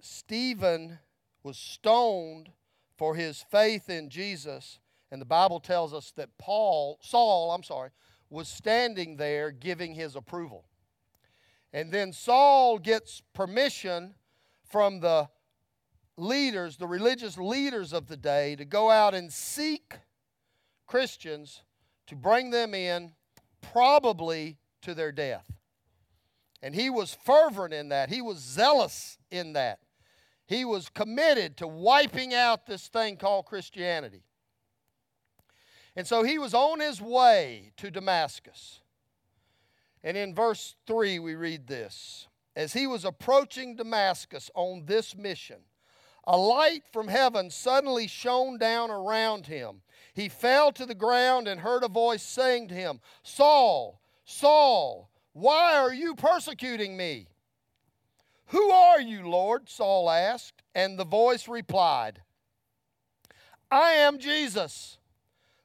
Stephen 0.00 1.00
was 1.42 1.58
stoned 1.58 2.50
for 2.96 3.16
his 3.16 3.44
faith 3.50 3.90
in 3.90 4.10
Jesus, 4.10 4.78
and 5.10 5.20
the 5.20 5.26
Bible 5.26 5.58
tells 5.58 5.92
us 5.92 6.12
that 6.12 6.38
Paul, 6.38 7.00
Saul, 7.02 7.50
I'm 7.50 7.64
sorry, 7.64 7.90
was 8.30 8.46
standing 8.46 9.16
there 9.16 9.50
giving 9.50 9.94
his 9.94 10.14
approval. 10.14 10.66
And 11.72 11.90
then 11.90 12.12
Saul 12.12 12.78
gets 12.78 13.22
permission 13.34 14.14
from 14.62 15.00
the 15.00 15.28
leaders, 16.16 16.76
the 16.76 16.86
religious 16.86 17.36
leaders 17.36 17.92
of 17.92 18.06
the 18.06 18.16
day, 18.16 18.54
to 18.54 18.64
go 18.64 18.92
out 18.92 19.14
and 19.14 19.32
seek 19.32 19.98
Christians 20.86 21.62
to 22.06 22.14
bring 22.14 22.50
them 22.50 22.72
in, 22.72 23.14
probably 23.72 24.58
to 24.82 24.94
their 24.94 25.12
death. 25.12 25.50
And 26.62 26.74
he 26.74 26.88
was 26.90 27.16
fervent 27.24 27.74
in 27.74 27.90
that, 27.90 28.08
he 28.08 28.22
was 28.22 28.38
zealous 28.38 29.18
in 29.30 29.52
that. 29.54 29.80
He 30.46 30.64
was 30.64 30.90
committed 30.90 31.56
to 31.58 31.66
wiping 31.66 32.34
out 32.34 32.66
this 32.66 32.88
thing 32.88 33.16
called 33.16 33.46
Christianity. 33.46 34.22
And 35.96 36.06
so 36.06 36.22
he 36.22 36.38
was 36.38 36.54
on 36.54 36.80
his 36.80 37.00
way 37.00 37.72
to 37.78 37.90
Damascus. 37.90 38.80
And 40.02 40.16
in 40.16 40.34
verse 40.34 40.76
3, 40.86 41.18
we 41.18 41.34
read 41.34 41.66
this 41.66 42.28
As 42.54 42.72
he 42.72 42.86
was 42.86 43.04
approaching 43.04 43.76
Damascus 43.76 44.50
on 44.54 44.84
this 44.86 45.16
mission, 45.16 45.60
a 46.26 46.36
light 46.36 46.82
from 46.92 47.08
heaven 47.08 47.50
suddenly 47.50 48.06
shone 48.06 48.58
down 48.58 48.90
around 48.90 49.46
him. 49.46 49.82
He 50.14 50.28
fell 50.28 50.70
to 50.72 50.86
the 50.86 50.94
ground 50.94 51.48
and 51.48 51.60
heard 51.60 51.82
a 51.82 51.88
voice 51.88 52.22
saying 52.22 52.68
to 52.68 52.74
him, 52.74 53.00
Saul, 53.22 54.00
Saul, 54.24 55.10
why 55.32 55.76
are 55.76 55.92
you 55.92 56.14
persecuting 56.14 56.96
me? 56.96 57.26
Who 58.46 58.70
are 58.70 59.00
you, 59.00 59.28
Lord? 59.28 59.68
Saul 59.68 60.08
asked, 60.08 60.62
and 60.74 60.96
the 60.96 61.04
voice 61.04 61.48
replied, 61.48 62.22
I 63.70 63.92
am 63.92 64.18
Jesus, 64.18 64.98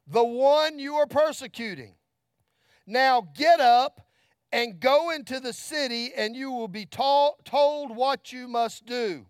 the 0.07 0.23
one 0.23 0.79
you 0.79 0.95
are 0.95 1.05
persecuting. 1.05 1.93
Now 2.87 3.29
get 3.35 3.59
up 3.59 4.01
and 4.51 4.79
go 4.79 5.11
into 5.11 5.39
the 5.39 5.53
city, 5.53 6.11
and 6.15 6.35
you 6.35 6.49
will 6.49 6.67
be 6.67 6.87
told 6.87 7.95
what 7.95 8.33
you 8.33 8.47
must 8.47 8.87
do. 8.87 9.27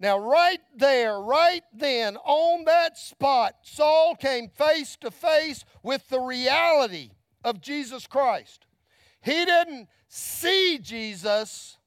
Now, 0.00 0.18
right 0.18 0.60
there, 0.76 1.20
right 1.20 1.62
then, 1.72 2.16
on 2.24 2.64
that 2.64 2.98
spot, 2.98 3.54
Saul 3.62 4.16
came 4.16 4.48
face 4.48 4.96
to 5.00 5.10
face 5.10 5.64
with 5.82 6.08
the 6.08 6.20
reality 6.20 7.10
of 7.44 7.60
Jesus 7.60 8.06
Christ. 8.06 8.66
He 9.22 9.44
didn't 9.44 9.88
see 10.08 10.78
Jesus, 10.78 11.78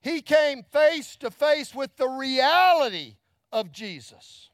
he 0.00 0.22
came 0.22 0.62
face 0.62 1.16
to 1.16 1.30
face 1.30 1.74
with 1.74 1.96
the 1.96 2.08
reality 2.08 3.16
of 3.52 3.72
Jesus. 3.72 4.50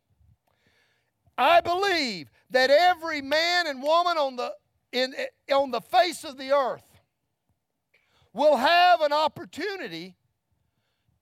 I 1.37 1.61
believe 1.61 2.31
that 2.51 2.71
every 2.71 3.23
man 3.23 3.67
and 3.67 3.83
woman 3.83 4.19
on 4.19 4.37
the, 4.37 4.53
in, 4.93 5.15
eh, 5.17 5.55
on 5.55 5.71
the 5.71 5.81
face 5.81 6.25
of 6.25 6.37
the 6.37 6.53
earth 6.53 6.85
will 8.33 8.57
have 8.57 9.01
an 9.01 9.13
opportunity 9.13 10.17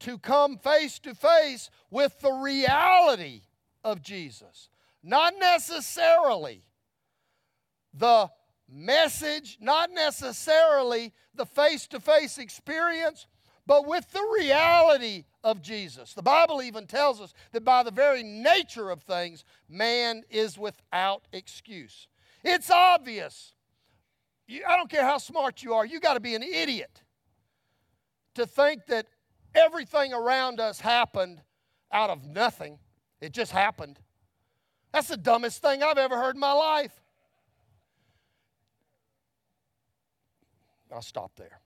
to 0.01 0.19
come 0.19 0.59
face 0.59 0.99
to 1.01 1.15
face 1.15 1.71
with 1.91 2.19
the 2.21 2.33
reality 2.33 3.43
of 3.85 4.03
Jesus. 4.03 4.69
Not 5.03 5.35
necessarily 5.39 6.63
the 7.95 8.31
message, 8.69 9.59
not 9.61 9.91
necessarily 9.91 11.13
the 11.35 11.47
face 11.47 11.87
to 11.89 12.01
face 12.01 12.39
experience, 12.39 13.27
but 13.67 13.87
with 13.87 14.11
the 14.13 14.37
reality 14.39 15.25
of 15.45 15.63
Jesus. 15.63 16.15
The 16.15 16.23
Bible 16.23 16.63
even 16.63 16.87
tells 16.87 17.21
us 17.21 17.33
that 17.53 17.65
by 17.65 17.83
the 17.83 17.91
very 17.91 18.23
nature 18.23 18.91
of 18.91 19.03
things, 19.03 19.45
man 19.69 20.23
is 20.31 20.59
without 20.59 21.27
excuse. 21.33 22.09
It's 22.43 22.71
obvious. 22.71 23.55
I 24.51 24.77
don't 24.77 24.91
care 24.91 25.05
how 25.05 25.19
smart 25.19 25.63
you 25.63 25.75
are, 25.75 25.87
you 25.87 26.01
got 26.01 26.15
to 26.15 26.21
be 26.21 26.35
an 26.35 26.43
idiot 26.43 27.03
to 28.35 28.47
think 28.47 28.87
that 28.87 29.07
everything 29.55 30.13
around 30.13 30.61
us 30.61 30.81
happened 30.81 31.41
out 31.93 32.11
of 32.11 32.27
nothing. 32.27 32.79
It 33.21 33.33
just 33.33 33.53
happened. 33.53 33.99
That's 34.93 35.09
the 35.09 35.17
dumbest 35.17 35.63
thing 35.63 35.83
I've 35.83 35.99
ever 35.99 36.17
heard 36.17 36.35
in 36.35 36.41
my 36.41 36.53
life. 36.53 36.93
I'll 40.93 41.03
stop 41.03 41.37
there. 41.37 41.61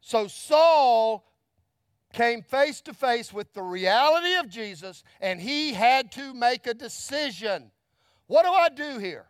So 0.00 0.28
Saul 0.28 1.24
came 2.12 2.42
face 2.42 2.80
to 2.82 2.94
face 2.94 3.32
with 3.32 3.52
the 3.54 3.62
reality 3.62 4.34
of 4.34 4.48
Jesus 4.48 5.02
and 5.20 5.40
he 5.40 5.72
had 5.72 6.12
to 6.12 6.32
make 6.32 6.66
a 6.66 6.74
decision. 6.74 7.72
What 8.26 8.44
do 8.44 8.50
I 8.50 8.68
do 8.68 8.98
here? 8.98 9.26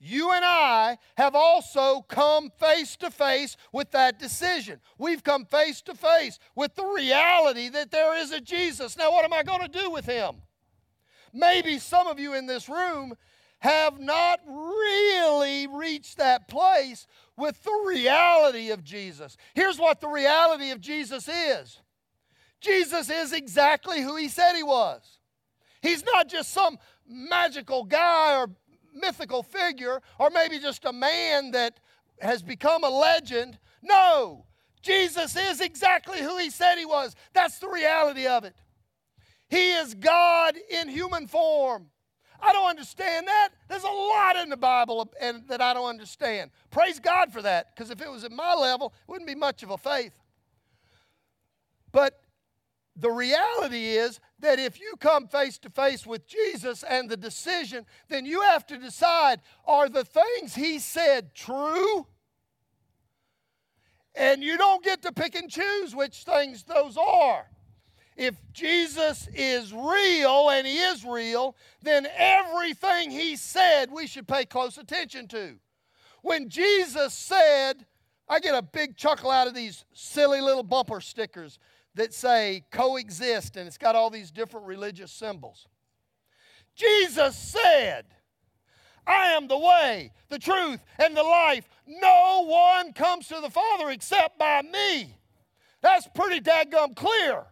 You 0.00 0.30
and 0.32 0.44
I 0.44 0.98
have 1.16 1.34
also 1.34 2.02
come 2.02 2.50
face 2.50 2.96
to 2.98 3.10
face 3.10 3.56
with 3.72 3.90
that 3.90 4.18
decision. 4.18 4.80
We've 4.96 5.24
come 5.24 5.44
face 5.44 5.82
to 5.82 5.94
face 5.94 6.38
with 6.54 6.76
the 6.76 6.84
reality 6.84 7.68
that 7.70 7.90
there 7.90 8.16
is 8.16 8.30
a 8.30 8.40
Jesus. 8.40 8.96
Now, 8.96 9.10
what 9.10 9.24
am 9.24 9.32
I 9.32 9.42
going 9.42 9.62
to 9.62 9.68
do 9.68 9.90
with 9.90 10.06
him? 10.06 10.36
Maybe 11.32 11.78
some 11.78 12.06
of 12.06 12.20
you 12.20 12.34
in 12.34 12.46
this 12.46 12.68
room 12.68 13.14
have 13.58 13.98
not 13.98 14.38
really 14.46 15.66
reached 15.66 16.18
that 16.18 16.46
place 16.48 17.06
with 17.36 17.60
the 17.64 17.84
reality 17.86 18.70
of 18.70 18.84
Jesus. 18.84 19.36
Here's 19.54 19.78
what 19.78 20.00
the 20.00 20.08
reality 20.08 20.70
of 20.70 20.80
Jesus 20.80 21.28
is 21.28 21.80
Jesus 22.60 23.10
is 23.10 23.32
exactly 23.32 24.00
who 24.00 24.16
he 24.16 24.28
said 24.28 24.54
he 24.54 24.62
was. 24.62 25.18
He's 25.82 26.04
not 26.04 26.28
just 26.28 26.52
some 26.52 26.78
magical 27.08 27.84
guy 27.84 28.36
or 28.36 28.50
mythical 28.94 29.42
figure 29.42 30.00
or 30.18 30.30
maybe 30.30 30.58
just 30.58 30.84
a 30.84 30.92
man 30.92 31.52
that 31.52 31.78
has 32.20 32.42
become 32.42 32.84
a 32.84 32.90
legend. 32.90 33.58
No, 33.82 34.44
Jesus 34.82 35.36
is 35.36 35.60
exactly 35.60 36.20
who 36.20 36.38
he 36.38 36.50
said 36.50 36.76
he 36.76 36.84
was. 36.84 37.14
That's 37.32 37.58
the 37.58 37.68
reality 37.68 38.26
of 38.26 38.44
it. 38.44 38.54
He 39.48 39.72
is 39.72 39.94
God 39.94 40.56
in 40.70 40.88
human 40.88 41.26
form. 41.26 41.90
I 42.40 42.52
don't 42.52 42.68
understand 42.68 43.26
that. 43.26 43.48
There's 43.68 43.82
a 43.82 43.88
lot 43.88 44.36
in 44.36 44.48
the 44.48 44.56
Bible 44.56 45.12
that 45.48 45.60
I 45.60 45.74
don't 45.74 45.88
understand. 45.88 46.50
Praise 46.70 47.00
God 47.00 47.32
for 47.32 47.42
that, 47.42 47.74
because 47.74 47.90
if 47.90 48.00
it 48.00 48.10
was 48.10 48.24
at 48.24 48.30
my 48.30 48.54
level, 48.54 48.92
it 49.00 49.10
wouldn't 49.10 49.26
be 49.26 49.34
much 49.34 49.62
of 49.62 49.70
a 49.70 49.78
faith. 49.78 50.12
But 51.90 52.20
the 53.00 53.10
reality 53.10 53.86
is 53.86 54.20
that 54.40 54.58
if 54.58 54.80
you 54.80 54.94
come 54.98 55.28
face 55.28 55.58
to 55.58 55.70
face 55.70 56.06
with 56.06 56.26
Jesus 56.26 56.82
and 56.82 57.08
the 57.08 57.16
decision, 57.16 57.86
then 58.08 58.26
you 58.26 58.42
have 58.42 58.66
to 58.66 58.78
decide 58.78 59.40
are 59.66 59.88
the 59.88 60.04
things 60.04 60.54
he 60.54 60.78
said 60.78 61.34
true? 61.34 62.06
And 64.14 64.42
you 64.42 64.58
don't 64.58 64.82
get 64.82 65.02
to 65.02 65.12
pick 65.12 65.36
and 65.36 65.48
choose 65.48 65.94
which 65.94 66.24
things 66.24 66.64
those 66.64 66.96
are. 66.96 67.46
If 68.16 68.34
Jesus 68.52 69.28
is 69.32 69.72
real 69.72 70.50
and 70.50 70.66
he 70.66 70.78
is 70.78 71.04
real, 71.04 71.54
then 71.82 72.08
everything 72.16 73.12
he 73.12 73.36
said 73.36 73.92
we 73.92 74.08
should 74.08 74.26
pay 74.26 74.44
close 74.44 74.76
attention 74.76 75.28
to. 75.28 75.54
When 76.22 76.48
Jesus 76.48 77.14
said, 77.14 77.86
I 78.28 78.40
get 78.40 78.56
a 78.56 78.62
big 78.62 78.96
chuckle 78.96 79.30
out 79.30 79.46
of 79.46 79.54
these 79.54 79.84
silly 79.92 80.40
little 80.40 80.64
bumper 80.64 81.00
stickers 81.00 81.60
that 81.98 82.14
say 82.14 82.64
coexist, 82.70 83.56
and 83.56 83.66
it's 83.66 83.76
got 83.76 83.96
all 83.96 84.08
these 84.08 84.30
different 84.30 84.66
religious 84.66 85.12
symbols. 85.12 85.66
Jesus 86.76 87.36
said, 87.36 88.04
I 89.04 89.32
am 89.32 89.48
the 89.48 89.58
way, 89.58 90.12
the 90.28 90.38
truth, 90.38 90.80
and 90.98 91.16
the 91.16 91.24
life. 91.24 91.68
No 91.88 92.44
one 92.46 92.92
comes 92.92 93.26
to 93.28 93.40
the 93.40 93.50
Father 93.50 93.90
except 93.90 94.38
by 94.38 94.62
me. 94.62 95.18
That's 95.80 96.08
pretty 96.14 96.40
dadgum 96.40 96.94
clear. 96.94 97.46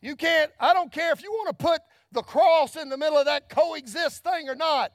You 0.00 0.14
can't, 0.14 0.52
I 0.60 0.72
don't 0.72 0.92
care 0.92 1.12
if 1.12 1.20
you 1.22 1.32
want 1.32 1.58
to 1.58 1.64
put 1.64 1.80
the 2.12 2.22
cross 2.22 2.76
in 2.76 2.88
the 2.88 2.96
middle 2.96 3.18
of 3.18 3.26
that 3.26 3.48
coexist 3.48 4.22
thing 4.22 4.48
or 4.48 4.54
not. 4.54 4.92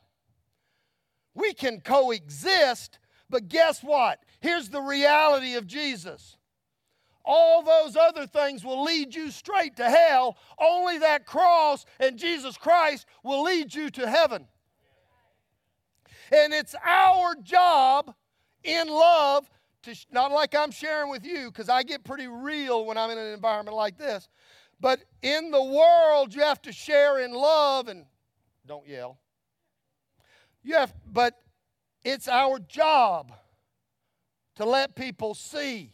We 1.33 1.53
can 1.53 1.81
coexist, 1.81 2.97
but 3.29 3.49
guess 3.49 3.83
what? 3.83 4.19
Here's 4.39 4.69
the 4.69 4.81
reality 4.81 5.55
of 5.55 5.67
Jesus 5.67 6.37
all 7.23 7.63
those 7.63 7.95
other 7.95 8.25
things 8.25 8.63
will 8.63 8.83
lead 8.83 9.13
you 9.13 9.31
straight 9.31 9.75
to 9.77 9.89
hell. 9.89 10.37
Only 10.59 10.97
that 10.99 11.25
cross 11.25 11.85
and 11.99 12.17
Jesus 12.17 12.57
Christ 12.57 13.05
will 13.23 13.43
lead 13.43 13.73
you 13.73 13.89
to 13.91 14.09
heaven. 14.09 14.47
And 16.31 16.53
it's 16.53 16.75
our 16.85 17.35
job 17.43 18.13
in 18.63 18.87
love 18.87 19.49
to, 19.83 19.95
not 20.11 20.31
like 20.31 20.55
I'm 20.55 20.71
sharing 20.71 21.09
with 21.09 21.25
you, 21.25 21.47
because 21.51 21.69
I 21.69 21.83
get 21.83 22.03
pretty 22.03 22.27
real 22.27 22.85
when 22.85 22.97
I'm 22.97 23.09
in 23.09 23.17
an 23.17 23.33
environment 23.33 23.75
like 23.75 23.97
this, 23.97 24.29
but 24.79 25.03
in 25.21 25.51
the 25.51 25.63
world, 25.63 26.33
you 26.33 26.41
have 26.41 26.61
to 26.63 26.71
share 26.71 27.19
in 27.19 27.33
love 27.33 27.87
and 27.87 28.05
don't 28.65 28.87
yell. 28.87 29.19
You 30.63 30.75
have, 30.75 30.93
but 31.05 31.35
it's 32.03 32.27
our 32.27 32.59
job 32.59 33.33
to 34.55 34.65
let 34.65 34.95
people 34.95 35.33
see 35.33 35.93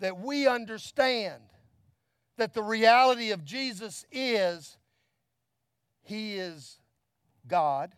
that 0.00 0.18
we 0.18 0.46
understand 0.46 1.42
that 2.36 2.54
the 2.54 2.62
reality 2.62 3.30
of 3.30 3.44
Jesus 3.44 4.04
is 4.10 4.76
He 6.02 6.34
is 6.34 6.78
God, 7.46 7.92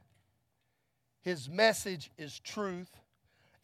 His 1.23 1.49
message 1.49 2.11
is 2.19 2.39
truth, 2.41 2.91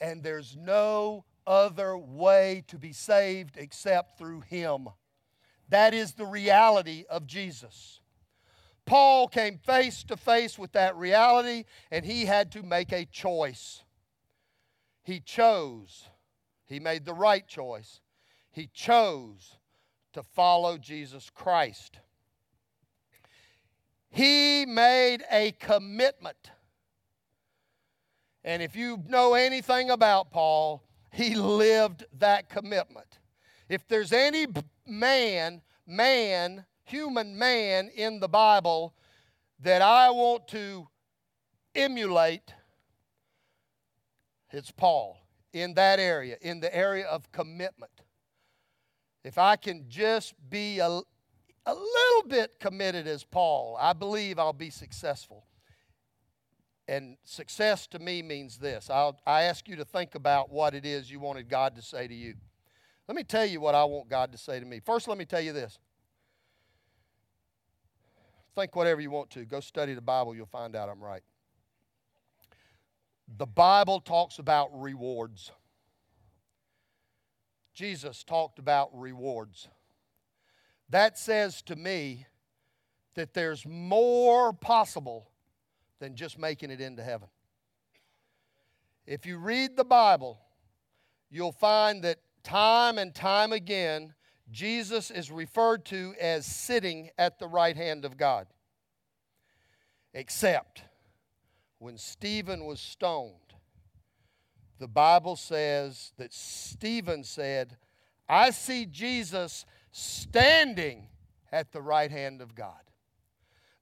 and 0.01 0.23
there's 0.23 0.57
no 0.57 1.25
other 1.47 1.97
way 1.99 2.65
to 2.69 2.79
be 2.79 2.93
saved 2.93 3.57
except 3.57 4.19
through 4.19 4.41
Him. 4.43 4.89
That 5.69 5.93
is 5.93 6.13
the 6.13 6.27
reality 6.27 7.05
of 7.11 7.27
Jesus. 7.27 8.01
Paul 8.87 9.29
came 9.29 9.59
face 9.59 10.03
to 10.05 10.17
face 10.17 10.59
with 10.59 10.73
that 10.73 10.97
reality, 10.97 11.65
and 11.91 12.07
he 12.07 12.25
had 12.25 12.53
to 12.53 12.63
make 12.63 12.91
a 12.91 13.05
choice. 13.05 13.83
He 15.03 15.21
chose, 15.21 16.09
he 16.65 16.81
made 16.81 17.05
the 17.05 17.13
right 17.13 17.47
choice 17.47 18.01
he 18.51 18.69
chose 18.73 19.57
to 20.13 20.23
follow 20.23 20.79
Jesus 20.79 21.31
Christ. 21.31 21.99
He 24.11 24.65
made 24.67 25.23
a 25.31 25.53
commitment. 25.53 26.51
And 28.43 28.63
if 28.63 28.75
you 28.75 29.03
know 29.07 29.35
anything 29.35 29.91
about 29.91 30.31
Paul, 30.31 30.83
he 31.13 31.35
lived 31.35 32.05
that 32.19 32.49
commitment. 32.49 33.19
If 33.69 33.87
there's 33.87 34.13
any 34.13 34.47
man, 34.87 35.61
man, 35.87 36.65
human 36.85 37.39
man 37.39 37.91
in 37.95 38.19
the 38.21 38.29
Bible 38.29 38.95
that 39.61 39.83
I 39.83 40.11
want 40.11 40.49
to 40.49 40.89
emulate, 41.75 42.55
it's 44.51 44.71
Paul 44.71 45.19
in 45.53 45.75
that 45.75 45.99
area, 45.99 46.39
in 46.41 46.61
the 46.61 46.75
area 46.75 47.07
of 47.07 47.31
commitment 47.31 47.98
if 49.25 49.39
I 49.39 49.57
can 49.57 49.85
just 49.89 50.35
be 50.49 50.79
a, 50.79 50.87
a 50.87 51.75
little 51.75 52.29
bit 52.29 52.59
committed 52.61 53.07
as 53.07 53.25
Paul, 53.25 53.77
I 53.81 53.93
believe 53.93 54.39
I'll 54.39 54.53
be 54.53 54.71
successful. 54.71 55.45
And 56.87 57.19
success 57.25 57.87
to 57.89 57.99
me 57.99 58.23
means 58.23 58.57
this 58.57 58.89
I'll, 58.89 59.21
I 59.27 59.43
ask 59.43 59.69
you 59.69 59.77
to 59.77 59.85
think 59.85 60.15
about 60.15 60.51
what 60.51 60.75
it 60.75 60.87
is 60.87 61.11
you 61.11 61.21
wanted 61.21 61.49
God 61.49 61.77
to 61.77 61.83
say 61.83 62.09
to 62.09 62.15
you. 62.15 62.35
Let 63.07 63.17
me 63.17 63.25
tell 63.25 63.45
you 63.45 63.61
what 63.61 63.75
I 63.75 63.85
want 63.85 64.09
God 64.09 64.33
to 64.33 64.39
say 64.39 64.61
to 64.61 64.67
me. 64.67 64.81
First, 64.81 65.09
let 65.09 65.19
me 65.19 65.25
tell 65.25 65.41
you 65.41 65.53
this. 65.53 65.79
Think 68.55 68.75
whatever 68.75 69.01
you 69.01 69.11
want 69.11 69.31
to. 69.31 69.45
Go 69.45 69.61
study 69.61 69.95
the 69.95 70.01
Bible, 70.01 70.35
you'll 70.35 70.47
find 70.47 70.75
out 70.75 70.89
I'm 70.89 71.01
right. 71.01 71.23
The 73.37 73.47
Bible 73.47 74.01
talks 74.01 74.39
about 74.39 74.69
rewards. 74.73 75.53
Jesus 77.79 78.25
talked 78.25 78.59
about 78.59 78.91
rewards. 78.93 79.69
That 80.89 81.17
says 81.17 81.63
to 81.63 81.77
me 81.77 82.27
that 83.15 83.35
there's 83.35 83.65
more 83.65 84.53
possible 84.53 85.31
than 86.01 86.17
just 86.17 86.41
making 86.41 86.73
it 86.73 86.81
into 86.81 87.05
heaven. 87.05 87.29
If 89.07 89.27
you 89.27 89.39
read 89.39 89.77
the 89.77 89.85
Bible, 89.85 90.41
you'll 91.31 91.53
find 91.53 92.03
that 92.03 92.19
time 92.43 92.99
and 92.99 93.15
time 93.15 93.53
again, 93.53 94.13
Jesus 94.51 95.13
is 95.13 95.31
referred 95.31 95.85
to 95.85 96.17
as 96.21 96.47
sitting 96.47 97.11
at 97.17 97.39
the 97.39 97.47
right 97.47 97.77
hand 97.77 98.05
of 98.05 98.17
God. 98.17 98.49
Except 100.13 100.83
when 101.79 101.97
Stephen 101.97 102.65
was 102.65 102.81
stoned, 102.81 103.48
the 104.79 104.89
Bible 104.89 105.37
says 105.37 106.13
that 106.19 106.33
Stephen 106.33 107.25
said, 107.25 107.77
I 108.29 108.51
see 108.51 108.87
Jesus 108.87 109.65
standing 109.91 111.09
at 111.51 111.73
the 111.73 111.83
right 111.83 112.11
hand 112.11 112.41
of 112.41 112.55
God. 112.55 112.75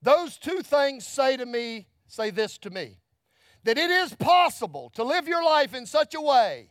Those 0.03 0.39
two 0.39 0.63
things 0.63 1.07
say 1.07 1.37
to 1.37 1.47
me, 1.47 1.89
say 2.07 2.31
this 2.31 2.59
to 2.59 2.71
me, 2.71 2.99
that 3.65 3.79
it 3.79 3.91
is 3.91 4.15
possible 4.15 4.91
to 4.95 5.03
live 5.03 5.27
your 5.27 5.45
life 5.45 5.75
in 5.75 5.87
such 5.87 6.15
a 6.15 6.21
way 6.21 6.71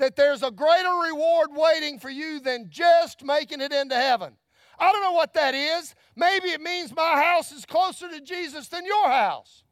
that 0.00 0.16
there's 0.16 0.42
a 0.42 0.50
greater 0.50 0.92
reward 1.04 1.50
waiting 1.52 1.98
for 1.98 2.10
you 2.10 2.40
than 2.40 2.68
just 2.68 3.24
making 3.24 3.60
it 3.60 3.72
into 3.72 3.94
heaven. 3.94 4.34
I 4.78 4.90
don't 4.90 5.02
know 5.02 5.12
what 5.12 5.34
that 5.34 5.54
is. 5.54 5.94
Maybe 6.16 6.48
it 6.48 6.60
means 6.60 6.94
my 6.94 7.22
house 7.22 7.52
is 7.52 7.64
closer 7.64 8.08
to 8.10 8.20
Jesus 8.20 8.68
than 8.68 8.86
your 8.86 9.08
house. 9.08 9.62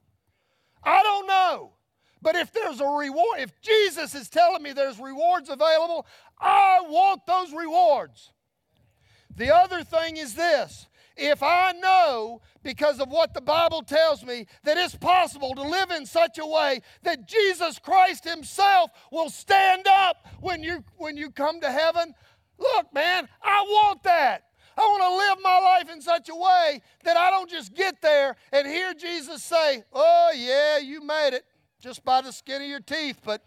I 0.84 1.02
don't 1.02 1.26
know. 1.26 1.72
But 2.20 2.36
if 2.36 2.52
there's 2.52 2.80
a 2.80 2.86
reward, 2.86 3.40
if 3.40 3.60
Jesus 3.60 4.14
is 4.14 4.28
telling 4.28 4.62
me 4.62 4.72
there's 4.72 4.98
rewards 4.98 5.48
available, 5.48 6.06
I 6.38 6.80
want 6.82 7.26
those 7.26 7.52
rewards. 7.52 8.32
The 9.36 9.54
other 9.54 9.84
thing 9.84 10.16
is 10.16 10.34
this 10.34 10.88
if 11.16 11.42
I 11.42 11.72
know, 11.72 12.40
because 12.62 13.00
of 13.00 13.08
what 13.08 13.34
the 13.34 13.40
Bible 13.40 13.82
tells 13.82 14.24
me, 14.24 14.46
that 14.62 14.76
it's 14.76 14.94
possible 14.94 15.54
to 15.54 15.62
live 15.62 15.90
in 15.90 16.06
such 16.06 16.38
a 16.38 16.46
way 16.46 16.80
that 17.02 17.26
Jesus 17.26 17.78
Christ 17.80 18.24
Himself 18.24 18.90
will 19.10 19.28
stand 19.28 19.86
up 19.88 20.28
when 20.40 20.62
you, 20.62 20.84
when 20.96 21.16
you 21.16 21.30
come 21.30 21.60
to 21.60 21.70
heaven, 21.70 22.14
look, 22.56 22.94
man, 22.94 23.28
I 23.42 23.62
want 23.62 24.04
that. 24.04 24.44
I 24.76 24.82
want 24.82 25.02
to 25.02 25.16
live 25.16 25.38
my 25.42 25.58
life 25.58 25.92
in 25.92 26.00
such 26.00 26.28
a 26.28 26.36
way 26.36 26.80
that 27.02 27.16
I 27.16 27.30
don't 27.30 27.50
just 27.50 27.74
get 27.74 28.00
there 28.00 28.36
and 28.52 28.66
hear 28.66 28.94
Jesus 28.94 29.42
say, 29.42 29.82
Oh, 29.92 30.30
yeah, 30.36 30.78
you 30.78 31.00
made 31.00 31.30
it 31.32 31.44
just 31.80 32.04
by 32.04 32.20
the 32.20 32.32
skin 32.32 32.62
of 32.62 32.68
your 32.68 32.80
teeth, 32.80 33.20
but 33.24 33.42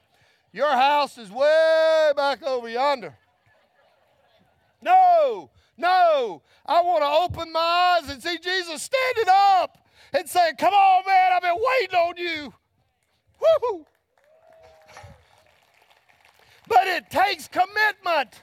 your 0.52 0.72
house 0.72 1.18
is 1.18 1.32
way 1.32 2.12
back 2.16 2.44
over 2.44 2.70
yonder. 2.70 3.16
No, 4.82 5.52
no. 5.78 6.42
I 6.66 6.82
want 6.82 7.04
to 7.04 7.40
open 7.40 7.52
my 7.52 8.00
eyes 8.00 8.10
and 8.10 8.22
see 8.22 8.38
Jesus 8.38 8.82
standing 8.82 9.32
up 9.32 9.78
and 10.14 10.28
saying, 10.28 10.56
Come 10.58 10.74
on, 10.74 11.04
man, 11.06 11.32
I've 11.34 11.42
been 11.42 11.56
waiting 11.56 11.96
on 11.96 12.18
you. 12.18 12.54
Woo! 13.40 13.86
But 16.68 16.88
it 16.88 17.10
takes 17.10 17.48
commitment. 17.48 18.42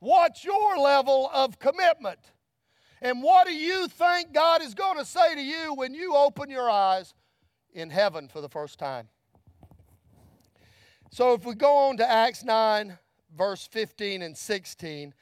What's 0.00 0.44
your 0.44 0.78
level 0.78 1.30
of 1.32 1.58
commitment? 1.58 2.18
And 3.00 3.22
what 3.22 3.46
do 3.46 3.54
you 3.54 3.88
think 3.88 4.32
God 4.32 4.62
is 4.62 4.74
going 4.74 4.98
to 4.98 5.04
say 5.04 5.34
to 5.34 5.40
you 5.40 5.74
when 5.74 5.94
you 5.94 6.14
open 6.14 6.50
your 6.50 6.68
eyes 6.68 7.14
in 7.72 7.90
heaven 7.90 8.28
for 8.28 8.40
the 8.40 8.48
first 8.48 8.78
time? 8.78 9.08
So 11.10 11.34
if 11.34 11.44
we 11.44 11.54
go 11.54 11.76
on 11.88 11.98
to 11.98 12.10
Acts 12.10 12.42
9, 12.42 12.98
verse 13.36 13.68
15 13.70 14.22
and 14.22 14.36
16, 14.36 15.12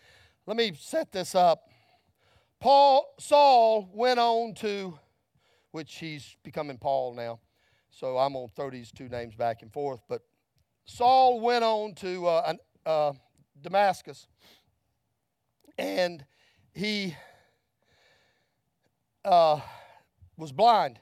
let 0.46 0.56
me 0.56 0.72
set 0.78 1.12
this 1.12 1.34
up. 1.34 1.68
Paul, 2.60 3.14
Saul 3.18 3.90
went 3.92 4.20
on 4.20 4.54
to, 4.56 4.98
which 5.72 5.96
he's 5.96 6.36
becoming 6.42 6.78
Paul 6.78 7.14
now, 7.14 7.40
so 7.90 8.18
I'm 8.18 8.34
going 8.34 8.48
to 8.48 8.54
throw 8.54 8.70
these 8.70 8.92
two 8.92 9.08
names 9.08 9.34
back 9.34 9.62
and 9.62 9.72
forth, 9.72 10.02
but 10.08 10.22
Saul 10.84 11.40
went 11.40 11.64
on 11.64 11.94
to 11.96 12.26
uh, 12.26 12.54
uh, 12.84 13.12
Damascus, 13.60 14.26
and 15.78 16.24
he 16.72 17.16
uh, 19.24 19.60
was 20.36 20.52
blind. 20.52 21.00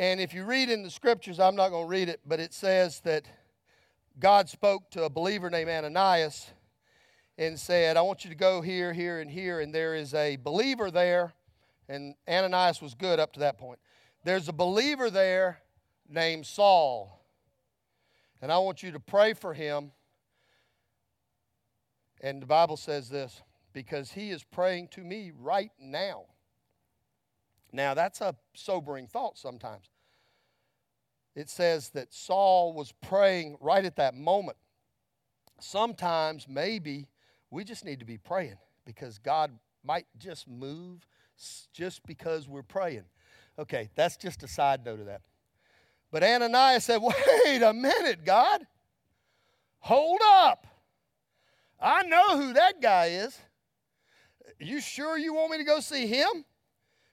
And 0.00 0.18
if 0.18 0.32
you 0.32 0.44
read 0.44 0.70
in 0.70 0.82
the 0.82 0.88
scriptures, 0.88 1.38
I'm 1.38 1.54
not 1.54 1.68
going 1.68 1.84
to 1.84 1.90
read 1.90 2.08
it, 2.08 2.20
but 2.26 2.40
it 2.40 2.54
says 2.54 3.00
that 3.00 3.26
God 4.18 4.48
spoke 4.48 4.90
to 4.92 5.04
a 5.04 5.10
believer 5.10 5.50
named 5.50 5.68
Ananias 5.68 6.46
and 7.36 7.60
said, 7.60 7.98
I 7.98 8.00
want 8.00 8.24
you 8.24 8.30
to 8.30 8.36
go 8.36 8.62
here, 8.62 8.94
here, 8.94 9.20
and 9.20 9.30
here. 9.30 9.60
And 9.60 9.74
there 9.74 9.94
is 9.94 10.14
a 10.14 10.36
believer 10.36 10.90
there, 10.90 11.34
and 11.86 12.14
Ananias 12.26 12.80
was 12.80 12.94
good 12.94 13.20
up 13.20 13.34
to 13.34 13.40
that 13.40 13.58
point. 13.58 13.78
There's 14.24 14.48
a 14.48 14.54
believer 14.54 15.10
there 15.10 15.58
named 16.08 16.46
Saul. 16.46 17.22
And 18.40 18.50
I 18.50 18.56
want 18.56 18.82
you 18.82 18.92
to 18.92 19.00
pray 19.00 19.34
for 19.34 19.52
him. 19.52 19.92
And 22.22 22.40
the 22.40 22.46
Bible 22.46 22.78
says 22.78 23.10
this 23.10 23.42
because 23.74 24.12
he 24.12 24.30
is 24.30 24.44
praying 24.44 24.88
to 24.92 25.02
me 25.02 25.30
right 25.38 25.72
now. 25.78 26.24
Now, 27.72 27.94
that's 27.94 28.20
a 28.20 28.34
sobering 28.54 29.06
thought 29.06 29.38
sometimes. 29.38 29.86
It 31.36 31.48
says 31.48 31.90
that 31.90 32.12
Saul 32.12 32.72
was 32.72 32.92
praying 32.92 33.56
right 33.60 33.84
at 33.84 33.96
that 33.96 34.14
moment. 34.14 34.56
Sometimes, 35.60 36.48
maybe, 36.48 37.06
we 37.50 37.64
just 37.64 37.84
need 37.84 38.00
to 38.00 38.04
be 38.04 38.18
praying 38.18 38.58
because 38.84 39.18
God 39.18 39.52
might 39.84 40.06
just 40.18 40.48
move 40.48 41.06
just 41.72 42.04
because 42.06 42.48
we're 42.48 42.62
praying. 42.62 43.04
Okay, 43.58 43.90
that's 43.94 44.16
just 44.16 44.42
a 44.42 44.48
side 44.48 44.84
note 44.84 45.00
of 45.00 45.06
that. 45.06 45.22
But 46.10 46.24
Ananias 46.24 46.84
said, 46.84 47.00
Wait 47.46 47.62
a 47.62 47.72
minute, 47.72 48.24
God. 48.24 48.66
Hold 49.80 50.20
up. 50.24 50.66
I 51.80 52.02
know 52.02 52.36
who 52.36 52.52
that 52.52 52.82
guy 52.82 53.06
is. 53.06 53.38
You 54.58 54.80
sure 54.80 55.16
you 55.16 55.32
want 55.32 55.52
me 55.52 55.58
to 55.58 55.64
go 55.64 55.80
see 55.80 56.06
him? 56.06 56.44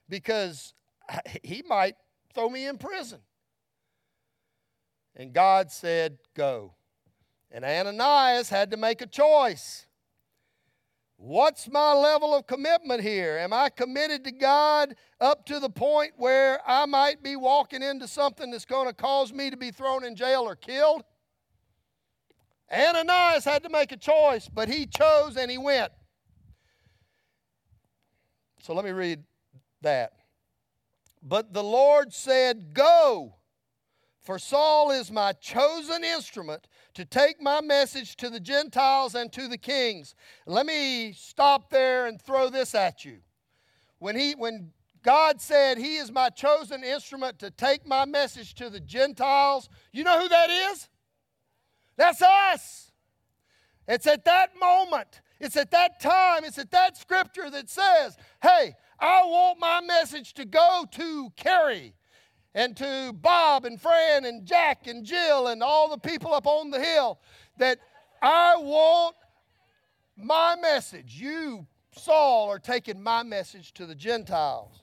Because 0.08 0.74
he 1.42 1.62
might 1.66 1.94
throw 2.34 2.48
me 2.48 2.66
in 2.66 2.78
prison. 2.78 3.20
And 5.16 5.32
God 5.32 5.70
said, 5.70 6.18
Go. 6.34 6.74
And 7.50 7.64
Ananias 7.64 8.50
had 8.50 8.70
to 8.70 8.76
make 8.76 9.00
a 9.00 9.06
choice. 9.06 9.86
What's 11.16 11.68
my 11.68 11.92
level 11.94 12.32
of 12.32 12.46
commitment 12.46 13.02
here? 13.02 13.38
Am 13.38 13.52
I 13.52 13.70
committed 13.70 14.22
to 14.24 14.30
God 14.30 14.94
up 15.20 15.46
to 15.46 15.58
the 15.58 15.68
point 15.68 16.12
where 16.16 16.60
I 16.64 16.86
might 16.86 17.24
be 17.24 17.34
walking 17.34 17.82
into 17.82 18.06
something 18.06 18.52
that's 18.52 18.64
going 18.64 18.86
to 18.86 18.94
cause 18.94 19.32
me 19.32 19.50
to 19.50 19.56
be 19.56 19.72
thrown 19.72 20.04
in 20.04 20.14
jail 20.14 20.42
or 20.42 20.54
killed? 20.54 21.02
Ananias 22.72 23.44
had 23.44 23.64
to 23.64 23.68
make 23.68 23.90
a 23.90 23.96
choice, 23.96 24.48
but 24.48 24.68
he 24.68 24.86
chose 24.86 25.36
and 25.36 25.50
he 25.50 25.58
went. 25.58 25.90
So 28.62 28.72
let 28.74 28.84
me 28.84 28.92
read 28.92 29.24
that. 29.82 30.12
But 31.22 31.52
the 31.52 31.64
Lord 31.64 32.12
said, 32.12 32.74
Go, 32.74 33.34
for 34.20 34.38
Saul 34.38 34.90
is 34.90 35.10
my 35.10 35.32
chosen 35.32 36.04
instrument 36.04 36.68
to 36.94 37.04
take 37.04 37.40
my 37.40 37.60
message 37.60 38.16
to 38.16 38.30
the 38.30 38.40
Gentiles 38.40 39.14
and 39.14 39.32
to 39.32 39.48
the 39.48 39.58
kings. 39.58 40.14
Let 40.46 40.66
me 40.66 41.12
stop 41.12 41.70
there 41.70 42.06
and 42.06 42.20
throw 42.20 42.50
this 42.50 42.74
at 42.74 43.04
you. 43.04 43.18
When, 43.98 44.16
he, 44.16 44.32
when 44.32 44.72
God 45.02 45.40
said, 45.40 45.78
He 45.78 45.96
is 45.96 46.12
my 46.12 46.28
chosen 46.28 46.84
instrument 46.84 47.38
to 47.40 47.50
take 47.50 47.86
my 47.86 48.04
message 48.04 48.54
to 48.54 48.70
the 48.70 48.80
Gentiles, 48.80 49.68
you 49.92 50.04
know 50.04 50.20
who 50.20 50.28
that 50.28 50.50
is? 50.50 50.88
That's 51.96 52.22
us. 52.22 52.92
It's 53.88 54.06
at 54.06 54.24
that 54.26 54.50
moment, 54.60 55.22
it's 55.40 55.56
at 55.56 55.70
that 55.70 56.00
time, 56.00 56.44
it's 56.44 56.58
at 56.58 56.70
that 56.72 56.98
scripture 56.98 57.48
that 57.48 57.70
says, 57.70 58.16
Hey, 58.42 58.74
I 59.00 59.20
want 59.24 59.60
my 59.60 59.80
message 59.80 60.34
to 60.34 60.44
go 60.44 60.84
to 60.90 61.30
Carrie 61.36 61.94
and 62.54 62.76
to 62.76 63.12
Bob 63.14 63.64
and 63.64 63.80
Fran 63.80 64.24
and 64.24 64.44
Jack 64.44 64.86
and 64.86 65.04
Jill 65.04 65.48
and 65.48 65.62
all 65.62 65.88
the 65.88 65.98
people 65.98 66.34
up 66.34 66.46
on 66.46 66.70
the 66.70 66.80
hill 66.80 67.20
that 67.58 67.78
I 68.20 68.56
want 68.56 69.14
my 70.16 70.56
message. 70.60 71.14
You, 71.20 71.66
Saul, 71.92 72.48
are 72.48 72.58
taking 72.58 73.00
my 73.00 73.22
message 73.22 73.72
to 73.74 73.86
the 73.86 73.94
Gentiles 73.94 74.82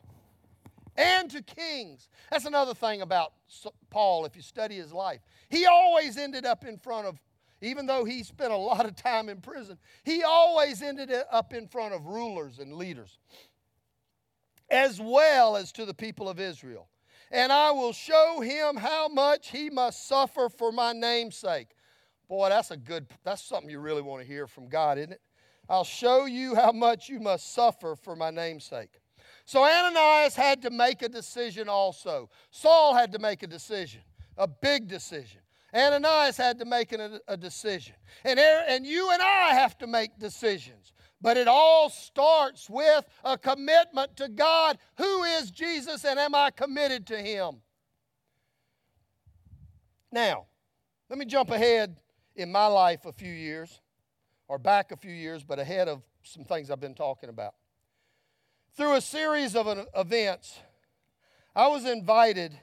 and 0.96 1.30
to 1.32 1.42
kings. 1.42 2.08
That's 2.32 2.46
another 2.46 2.74
thing 2.74 3.02
about 3.02 3.34
Paul 3.90 4.26
if 4.26 4.36
you 4.36 4.42
study 4.42 4.76
his 4.76 4.94
life. 4.94 5.20
He 5.50 5.66
always 5.66 6.18
ended 6.18 6.46
up 6.46 6.66
in 6.66 6.78
front 6.78 7.08
of, 7.08 7.20
even 7.62 7.86
though 7.86 8.06
he 8.06 8.24
spent 8.24 8.54
a 8.54 8.58
lot 8.58 8.86
of 8.86 8.96
time 8.96 9.28
in 9.28 9.42
prison, 9.42 9.78
he 10.04 10.24
always 10.24 10.82
ended 10.82 11.12
up 11.32 11.54
in 11.54 11.68
front 11.68 11.94
of 11.94 12.06
rulers 12.06 12.60
and 12.60 12.74
leaders, 12.74 13.18
as 14.70 15.00
well 15.00 15.56
as 15.56 15.72
to 15.74 15.86
the 15.86 15.94
people 15.94 16.28
of 16.30 16.40
Israel. 16.40 16.90
and 17.32 17.52
I 17.52 17.72
will 17.72 17.94
show 17.94 18.40
him 18.42 18.76
how 18.78 19.08
much 19.08 19.50
he 19.50 19.70
must 19.70 20.08
suffer 20.08 20.48
for 20.48 20.72
my 20.72 20.94
name's 20.94 21.36
sake. 21.36 21.70
Boy, 22.28 22.50
that's 22.50 22.72
a 22.72 22.78
good, 22.78 23.08
that's 23.24 23.42
something 23.42 23.70
you 23.70 23.80
really 23.80 24.02
want 24.02 24.22
to 24.22 24.28
hear 24.28 24.48
from 24.48 24.68
God, 24.68 24.98
isn't 24.98 25.14
it? 25.14 25.22
I'll 25.68 25.84
show 25.84 26.26
you 26.26 26.56
how 26.56 26.72
much 26.72 27.10
you 27.10 27.20
must 27.20 27.54
suffer 27.54 27.96
for 27.96 28.16
my 28.16 28.30
name's 28.30 28.66
sake. 28.66 29.02
So 29.46 29.64
Ananias 29.64 30.36
had 30.36 30.62
to 30.64 30.70
make 30.70 31.02
a 31.02 31.10
decision 31.10 31.70
also. 31.70 32.30
Saul 32.52 32.96
had 32.96 33.12
to 33.12 33.20
make 33.20 33.44
a 33.44 33.48
decision, 33.48 34.02
a 34.38 34.48
big 34.48 34.88
decision. 34.88 35.42
Ananias 35.74 36.38
had 36.38 36.58
to 36.60 36.66
make 36.66 36.94
a, 36.94 37.20
a 37.28 37.36
decision. 37.36 37.96
And, 38.24 38.40
and 38.40 38.86
you 38.86 39.12
and 39.12 39.22
I 39.22 39.54
have 39.54 39.78
to 39.80 39.88
make 39.88 40.18
decisions. 40.18 40.94
But 41.26 41.38
it 41.38 41.48
all 41.48 41.90
starts 41.90 42.70
with 42.70 43.04
a 43.24 43.36
commitment 43.36 44.16
to 44.18 44.30
God. 44.30 44.78
Who 45.00 45.24
is 45.24 45.50
Jesus 45.50 46.06
and 46.06 46.20
am 46.20 46.36
I 46.36 46.52
committed 46.52 47.08
to 47.08 47.18
Him? 47.18 47.64
Now, 50.12 50.46
let 51.10 51.18
me 51.18 51.26
jump 51.26 51.50
ahead 51.50 51.98
in 52.36 52.52
my 52.52 52.68
life 52.68 53.08
a 53.08 53.12
few 53.12 53.32
years, 53.32 53.82
or 54.48 54.60
back 54.60 54.92
a 54.92 54.96
few 54.96 55.14
years, 55.14 55.44
but 55.44 55.58
ahead 55.58 55.88
of 55.88 56.04
some 56.22 56.44
things 56.44 56.70
I've 56.70 56.80
been 56.80 56.94
talking 56.94 57.30
about. 57.30 57.56
Through 58.78 58.94
a 58.94 59.02
series 59.02 59.56
of 59.56 59.88
events, 59.96 60.60
I 61.56 61.70
was 61.70 61.86
invited, 61.86 62.56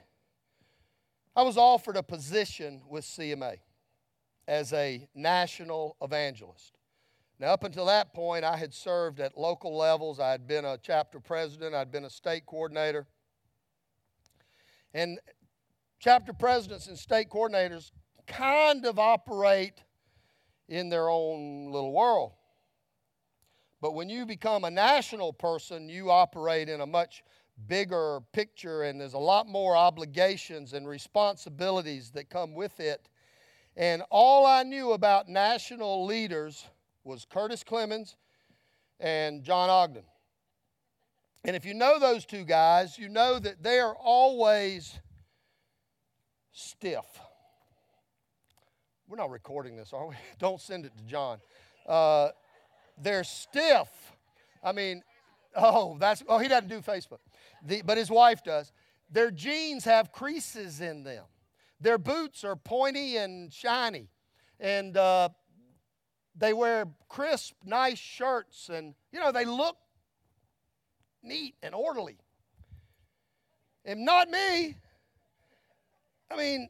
I 1.35 1.41
was 1.41 1.57
offered 1.57 1.97
a 1.97 2.03
position 2.03 2.81
with 2.87 3.03
CMA 3.03 3.57
as 4.47 4.71
a 4.71 5.09
national 5.13 5.97
evangelist. 6.01 6.77
Now, 7.39 7.47
up 7.47 7.63
until 7.63 7.85
that 7.87 8.13
point, 8.13 8.45
I 8.45 8.57
had 8.57 8.73
served 8.73 9.19
at 9.19 9.37
local 9.37 9.75
levels. 9.75 10.19
I 10.19 10.31
had 10.31 10.47
been 10.47 10.65
a 10.65 10.77
chapter 10.81 11.19
president, 11.19 11.75
I'd 11.75 11.91
been 11.91 12.05
a 12.05 12.09
state 12.09 12.45
coordinator. 12.45 13.07
And 14.93 15.19
chapter 15.99 16.33
presidents 16.33 16.87
and 16.87 16.97
state 16.97 17.29
coordinators 17.29 17.91
kind 18.27 18.85
of 18.85 18.99
operate 18.99 19.83
in 20.69 20.89
their 20.89 21.09
own 21.09 21.71
little 21.71 21.91
world. 21.91 22.33
But 23.81 23.95
when 23.95 24.09
you 24.09 24.25
become 24.25 24.63
a 24.63 24.71
national 24.71 25.33
person, 25.33 25.89
you 25.89 26.09
operate 26.09 26.69
in 26.69 26.81
a 26.81 26.85
much 26.85 27.23
bigger 27.67 28.21
picture, 28.31 28.83
and 28.83 29.01
there's 29.01 29.13
a 29.13 29.19
lot 29.19 29.47
more 29.47 29.75
obligations 29.75 30.73
and 30.73 30.87
responsibilities 30.87 32.11
that 32.11 32.29
come 32.29 32.53
with 32.53 32.79
it. 32.79 33.09
And 33.75 34.03
all 34.09 34.45
I 34.45 34.63
knew 34.63 34.93
about 34.93 35.27
national 35.27 36.05
leaders 36.05 36.65
was 37.03 37.25
Curtis 37.29 37.63
Clemens 37.63 38.15
and 38.99 39.43
John 39.43 39.69
Ogden. 39.69 40.03
And 41.45 41.55
if 41.55 41.65
you 41.65 41.73
know 41.73 41.99
those 41.99 42.25
two 42.25 42.45
guys, 42.45 42.97
you 42.97 43.09
know 43.09 43.37
that 43.39 43.61
they 43.61 43.79
are 43.79 43.95
always 43.95 44.97
stiff. 46.53 47.05
We're 49.07 49.17
not 49.17 49.29
recording 49.29 49.75
this, 49.75 49.91
are 49.91 50.07
we? 50.07 50.15
Don't 50.39 50.61
send 50.61 50.85
it 50.85 50.97
to 50.97 51.03
John. 51.03 51.39
Uh, 51.87 52.29
they're 52.97 53.25
stiff. 53.25 53.89
I 54.63 54.71
mean, 54.71 55.03
oh, 55.55 55.97
that's 55.99 56.23
oh, 56.29 56.37
he 56.37 56.47
doesn't 56.47 56.69
do 56.69 56.79
Facebook, 56.79 57.19
the, 57.65 57.81
but 57.81 57.97
his 57.97 58.09
wife 58.09 58.43
does. 58.43 58.71
Their 59.11 59.29
jeans 59.29 59.83
have 59.83 60.11
creases 60.13 60.79
in 60.79 61.03
them. 61.03 61.25
Their 61.81 61.97
boots 61.97 62.45
are 62.45 62.55
pointy 62.55 63.17
and 63.17 63.51
shiny, 63.51 64.07
and 64.59 64.95
uh, 64.95 65.29
they 66.35 66.53
wear 66.53 66.87
crisp, 67.09 67.53
nice 67.63 67.97
shirts, 67.97 68.69
and 68.69 68.95
you 69.11 69.19
know 69.19 69.31
they 69.31 69.45
look 69.45 69.77
neat 71.21 71.55
and 71.61 71.73
orderly. 71.73 72.17
And 73.85 74.05
not 74.05 74.29
me. 74.29 74.75
I 76.31 76.37
mean, 76.37 76.69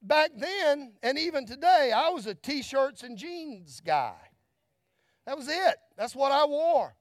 back 0.00 0.30
then 0.36 0.92
and 1.02 1.18
even 1.18 1.46
today, 1.46 1.92
I 1.94 2.08
was 2.10 2.26
a 2.26 2.34
t 2.34 2.62
shirts 2.62 3.02
and 3.02 3.16
jeans 3.16 3.80
guy. 3.84 4.16
That 5.26 5.36
was 5.36 5.48
it. 5.48 5.76
That's 5.96 6.14
what 6.14 6.32
I 6.32 6.44
wore. 6.44 6.94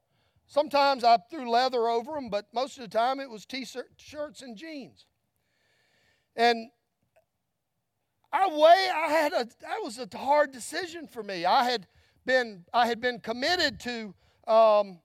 Sometimes 0.47 1.03
I 1.03 1.17
threw 1.29 1.49
leather 1.49 1.87
over 1.87 2.11
them, 2.13 2.29
but 2.29 2.47
most 2.53 2.77
of 2.77 2.83
the 2.83 2.97
time 2.97 3.19
it 3.19 3.29
was 3.29 3.45
t 3.45 3.65
shirts 3.97 4.41
and 4.41 4.57
jeans. 4.57 5.05
And 6.35 6.69
I 8.33 8.47
way 8.47 8.89
I 8.93 9.11
had 9.11 9.33
a 9.33 9.47
that 9.61 9.79
was 9.81 9.97
a 9.97 10.07
hard 10.17 10.51
decision 10.51 11.07
for 11.07 11.23
me. 11.23 11.45
I 11.45 11.63
had 11.63 11.87
been 12.25 12.65
I 12.73 12.87
had 12.87 13.01
been 13.01 13.19
committed 13.19 13.79
to 13.81 14.13
um, 14.47 14.99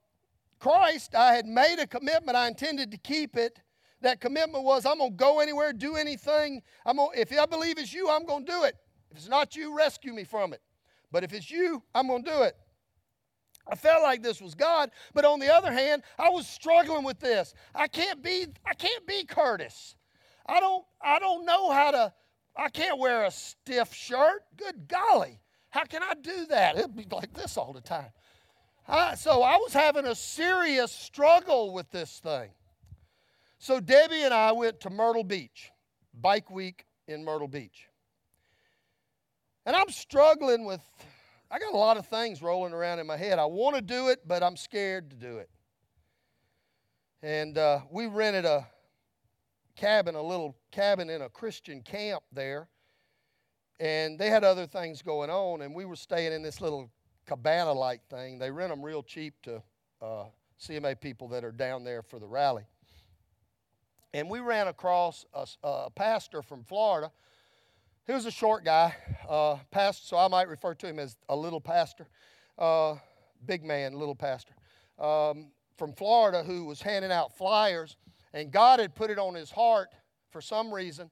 Christ. 0.58 1.14
I 1.14 1.34
had 1.34 1.46
made 1.46 1.78
a 1.78 1.86
commitment. 1.86 2.36
I 2.36 2.48
intended 2.48 2.90
to 2.92 2.98
keep 2.98 3.36
it, 3.36 3.60
that 4.02 4.20
commitment 4.20 4.64
was 4.64 4.86
I'm 4.86 4.98
going 4.98 5.12
to 5.12 5.16
go 5.16 5.40
anywhere, 5.40 5.72
do 5.72 5.96
anything. 5.96 6.62
I'm 6.84 6.96
gonna, 6.96 7.10
if 7.16 7.36
I 7.36 7.46
believe 7.46 7.78
it's 7.78 7.92
you, 7.92 8.10
I'm 8.10 8.24
going 8.24 8.44
to 8.44 8.52
do 8.52 8.64
it. 8.64 8.76
If 9.10 9.18
it's 9.18 9.28
not 9.28 9.56
you, 9.56 9.76
rescue 9.76 10.12
me 10.12 10.24
from 10.24 10.52
it. 10.52 10.60
But 11.10 11.24
if 11.24 11.32
it's 11.32 11.50
you, 11.50 11.82
I'm 11.94 12.06
going 12.06 12.24
to 12.24 12.30
do 12.30 12.42
it. 12.42 12.56
I 13.68 13.74
felt 13.74 14.02
like 14.02 14.22
this 14.22 14.40
was 14.40 14.54
God, 14.54 14.92
but 15.12 15.24
on 15.24 15.40
the 15.40 15.52
other 15.52 15.72
hand, 15.72 16.04
I 16.20 16.28
was 16.28 16.46
struggling 16.46 17.02
with 17.02 17.18
this. 17.18 17.52
I 17.74 17.88
can't 17.88 18.22
be 18.22 18.46
I 18.64 18.74
can't 18.74 19.04
be 19.08 19.24
Curtis. 19.24 19.96
I 20.46 20.60
don't 20.60 20.84
I 21.02 21.18
don't 21.18 21.44
know 21.44 21.72
how 21.72 21.90
to 21.90 22.12
I 22.56 22.68
can't 22.68 22.96
wear 23.00 23.24
a 23.24 23.30
stiff 23.32 23.92
shirt. 23.92 24.44
Good 24.56 24.86
golly. 24.86 25.40
How 25.76 25.84
can 25.84 26.02
I 26.02 26.14
do 26.14 26.46
that? 26.46 26.78
It'd 26.78 26.96
be 26.96 27.04
like 27.12 27.34
this 27.34 27.58
all 27.58 27.74
the 27.74 27.82
time. 27.82 28.08
I, 28.88 29.14
so 29.14 29.42
I 29.42 29.56
was 29.56 29.74
having 29.74 30.06
a 30.06 30.14
serious 30.14 30.90
struggle 30.90 31.74
with 31.74 31.90
this 31.90 32.18
thing. 32.18 32.48
So 33.58 33.78
Debbie 33.78 34.22
and 34.22 34.32
I 34.32 34.52
went 34.52 34.80
to 34.80 34.90
Myrtle 34.90 35.22
Beach, 35.22 35.70
bike 36.18 36.50
week 36.50 36.86
in 37.06 37.22
Myrtle 37.22 37.46
Beach. 37.46 37.88
And 39.66 39.76
I'm 39.76 39.90
struggling 39.90 40.64
with, 40.64 40.80
I 41.50 41.58
got 41.58 41.74
a 41.74 41.76
lot 41.76 41.98
of 41.98 42.06
things 42.06 42.40
rolling 42.40 42.72
around 42.72 42.98
in 42.98 43.06
my 43.06 43.18
head. 43.18 43.38
I 43.38 43.44
want 43.44 43.76
to 43.76 43.82
do 43.82 44.08
it, 44.08 44.20
but 44.26 44.42
I'm 44.42 44.56
scared 44.56 45.10
to 45.10 45.16
do 45.16 45.36
it. 45.36 45.50
And 47.22 47.58
uh, 47.58 47.80
we 47.90 48.06
rented 48.06 48.46
a 48.46 48.66
cabin, 49.76 50.14
a 50.14 50.22
little 50.22 50.56
cabin 50.72 51.10
in 51.10 51.20
a 51.20 51.28
Christian 51.28 51.82
camp 51.82 52.22
there. 52.32 52.70
And 53.78 54.18
they 54.18 54.30
had 54.30 54.42
other 54.42 54.66
things 54.66 55.02
going 55.02 55.28
on, 55.28 55.60
and 55.60 55.74
we 55.74 55.84
were 55.84 55.96
staying 55.96 56.32
in 56.32 56.42
this 56.42 56.60
little 56.60 56.90
cabana 57.26 57.72
like 57.72 58.00
thing. 58.08 58.38
They 58.38 58.50
rent 58.50 58.70
them 58.70 58.82
real 58.82 59.02
cheap 59.02 59.34
to 59.42 59.62
uh, 60.00 60.24
CMA 60.60 60.98
people 61.00 61.28
that 61.28 61.44
are 61.44 61.52
down 61.52 61.84
there 61.84 62.02
for 62.02 62.18
the 62.18 62.26
rally. 62.26 62.64
And 64.14 64.30
we 64.30 64.40
ran 64.40 64.68
across 64.68 65.26
a, 65.34 65.46
a 65.62 65.90
pastor 65.90 66.40
from 66.40 66.64
Florida. 66.64 67.12
He 68.06 68.12
was 68.12 68.24
a 68.24 68.30
short 68.30 68.64
guy, 68.64 68.94
uh, 69.28 69.56
pastor, 69.70 70.06
so 70.06 70.16
I 70.16 70.28
might 70.28 70.48
refer 70.48 70.74
to 70.74 70.86
him 70.86 70.98
as 70.98 71.16
a 71.28 71.36
little 71.36 71.60
pastor, 71.60 72.06
uh, 72.56 72.94
big 73.44 73.62
man, 73.62 73.92
little 73.92 74.14
pastor, 74.14 74.54
um, 74.98 75.48
from 75.76 75.92
Florida 75.92 76.42
who 76.42 76.64
was 76.64 76.80
handing 76.80 77.12
out 77.12 77.36
flyers. 77.36 77.96
And 78.32 78.50
God 78.50 78.80
had 78.80 78.94
put 78.94 79.10
it 79.10 79.18
on 79.18 79.34
his 79.34 79.50
heart 79.50 79.88
for 80.30 80.40
some 80.40 80.72
reason 80.72 81.10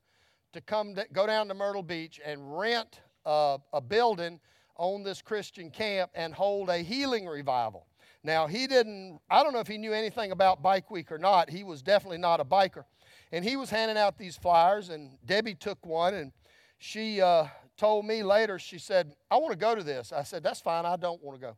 to 0.55 0.61
come 0.61 0.95
to, 0.95 1.07
go 1.13 1.27
down 1.27 1.49
to 1.49 1.55
Myrtle 1.55 1.83
Beach 1.83 2.21
and 2.25 2.59
rent 2.59 3.01
a, 3.27 3.59
a 3.73 3.81
building 3.81 4.41
on 4.77 5.03
this 5.03 5.23
Christian 5.23 5.71
camp 5.71 6.11
and 6.15 6.35
hold 6.35 6.71
a 6.71 6.79
healing 6.79 7.27
revival. 7.27 7.87
Now, 8.23 8.47
he 8.47 8.67
didn't, 8.67 9.21
I 9.31 9.43
don't 9.43 9.53
know 9.53 9.61
if 9.61 9.69
he 9.69 9.77
knew 9.77 9.93
anything 9.93 10.33
about 10.33 10.63
Bike 10.63 10.91
Week 10.91 11.13
or 11.13 11.19
not. 11.19 11.51
He 11.51 11.63
was 11.63 11.83
definitely 11.83 12.19
not 12.19 12.41
a 12.41 12.45
biker. 12.45 12.85
And 13.33 13.45
he 13.45 13.57
was 13.57 13.69
handing 13.69 13.99
out 13.99 14.17
these 14.17 14.37
flyers, 14.37 14.89
and 14.89 15.19
Debbie 15.27 15.55
took 15.55 15.85
one, 15.85 16.15
and 16.15 16.33
she 16.79 17.21
uh, 17.21 17.47
told 17.77 18.07
me 18.07 18.23
later, 18.23 18.59
she 18.59 18.79
said, 18.79 19.13
I 19.31 19.37
want 19.37 19.53
to 19.53 19.59
go 19.59 19.75
to 19.75 19.83
this. 19.83 20.13
I 20.13 20.23
said, 20.23 20.43
That's 20.43 20.61
fine, 20.61 20.87
I 20.87 20.97
don't 20.97 21.23
want 21.23 21.39
to 21.39 21.47
go. 21.47 21.57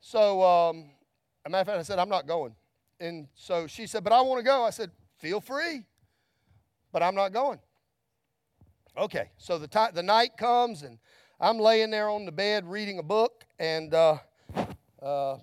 So, 0.00 0.42
um, 0.42 0.90
a 1.46 1.50
matter 1.50 1.60
of 1.60 1.66
fact, 1.66 1.78
I 1.78 1.82
said, 1.82 1.98
I'm 1.98 2.08
not 2.08 2.26
going. 2.26 2.54
And 3.00 3.28
so 3.34 3.66
she 3.66 3.86
said, 3.86 4.02
But 4.02 4.12
I 4.12 4.20
want 4.22 4.38
to 4.40 4.44
go. 4.44 4.64
I 4.64 4.70
said, 4.70 4.90
Feel 5.18 5.40
free, 5.40 5.84
but 6.92 7.02
I'm 7.02 7.14
not 7.14 7.32
going. 7.32 7.58
Okay, 8.96 9.30
so 9.38 9.58
the, 9.58 9.66
t- 9.66 9.92
the 9.92 10.04
night 10.04 10.36
comes, 10.36 10.82
and 10.82 10.98
I'm 11.40 11.58
laying 11.58 11.90
there 11.90 12.08
on 12.08 12.24
the 12.24 12.32
bed 12.32 12.64
reading 12.64 13.00
a 13.00 13.02
book, 13.02 13.44
and 13.58 13.92
uh, 13.92 14.18
uh, 15.02 15.38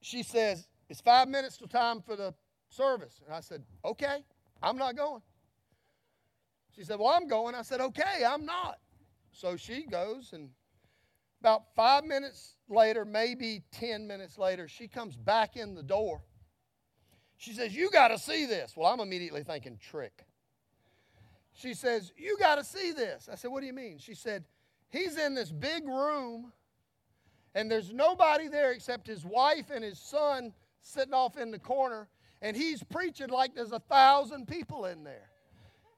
she 0.00 0.22
says, 0.22 0.66
It's 0.88 1.02
five 1.02 1.28
minutes 1.28 1.58
to 1.58 1.66
time 1.66 2.00
for 2.00 2.16
the 2.16 2.32
service. 2.70 3.20
And 3.26 3.34
I 3.34 3.40
said, 3.40 3.64
Okay, 3.84 4.24
I'm 4.62 4.78
not 4.78 4.96
going. 4.96 5.20
She 6.74 6.84
said, 6.84 6.98
Well, 6.98 7.08
I'm 7.08 7.28
going. 7.28 7.54
I 7.54 7.60
said, 7.60 7.82
Okay, 7.82 8.24
I'm 8.26 8.46
not. 8.46 8.78
So 9.32 9.56
she 9.56 9.84
goes, 9.84 10.32
and 10.32 10.48
about 11.40 11.74
five 11.76 12.04
minutes 12.04 12.54
later, 12.70 13.04
maybe 13.04 13.62
10 13.72 14.06
minutes 14.06 14.38
later, 14.38 14.68
she 14.68 14.88
comes 14.88 15.16
back 15.16 15.56
in 15.56 15.74
the 15.74 15.82
door. 15.82 16.22
She 17.36 17.52
says, 17.52 17.76
You 17.76 17.90
got 17.90 18.08
to 18.08 18.18
see 18.18 18.46
this. 18.46 18.72
Well, 18.74 18.90
I'm 18.90 19.00
immediately 19.00 19.42
thinking 19.42 19.76
trick. 19.76 20.24
She 21.54 21.74
says, 21.74 22.12
You 22.16 22.36
got 22.38 22.56
to 22.56 22.64
see 22.64 22.92
this. 22.92 23.28
I 23.30 23.36
said, 23.36 23.50
What 23.50 23.60
do 23.60 23.66
you 23.66 23.72
mean? 23.72 23.98
She 23.98 24.14
said, 24.14 24.44
He's 24.90 25.16
in 25.16 25.34
this 25.34 25.50
big 25.50 25.86
room 25.86 26.52
and 27.54 27.70
there's 27.70 27.92
nobody 27.92 28.48
there 28.48 28.72
except 28.72 29.06
his 29.06 29.24
wife 29.24 29.70
and 29.70 29.84
his 29.84 29.98
son 29.98 30.52
sitting 30.82 31.14
off 31.14 31.36
in 31.36 31.50
the 31.50 31.58
corner, 31.58 32.08
and 32.42 32.56
he's 32.56 32.82
preaching 32.82 33.28
like 33.28 33.54
there's 33.54 33.72
a 33.72 33.80
thousand 33.80 34.46
people 34.46 34.86
in 34.86 35.04
there. 35.04 35.30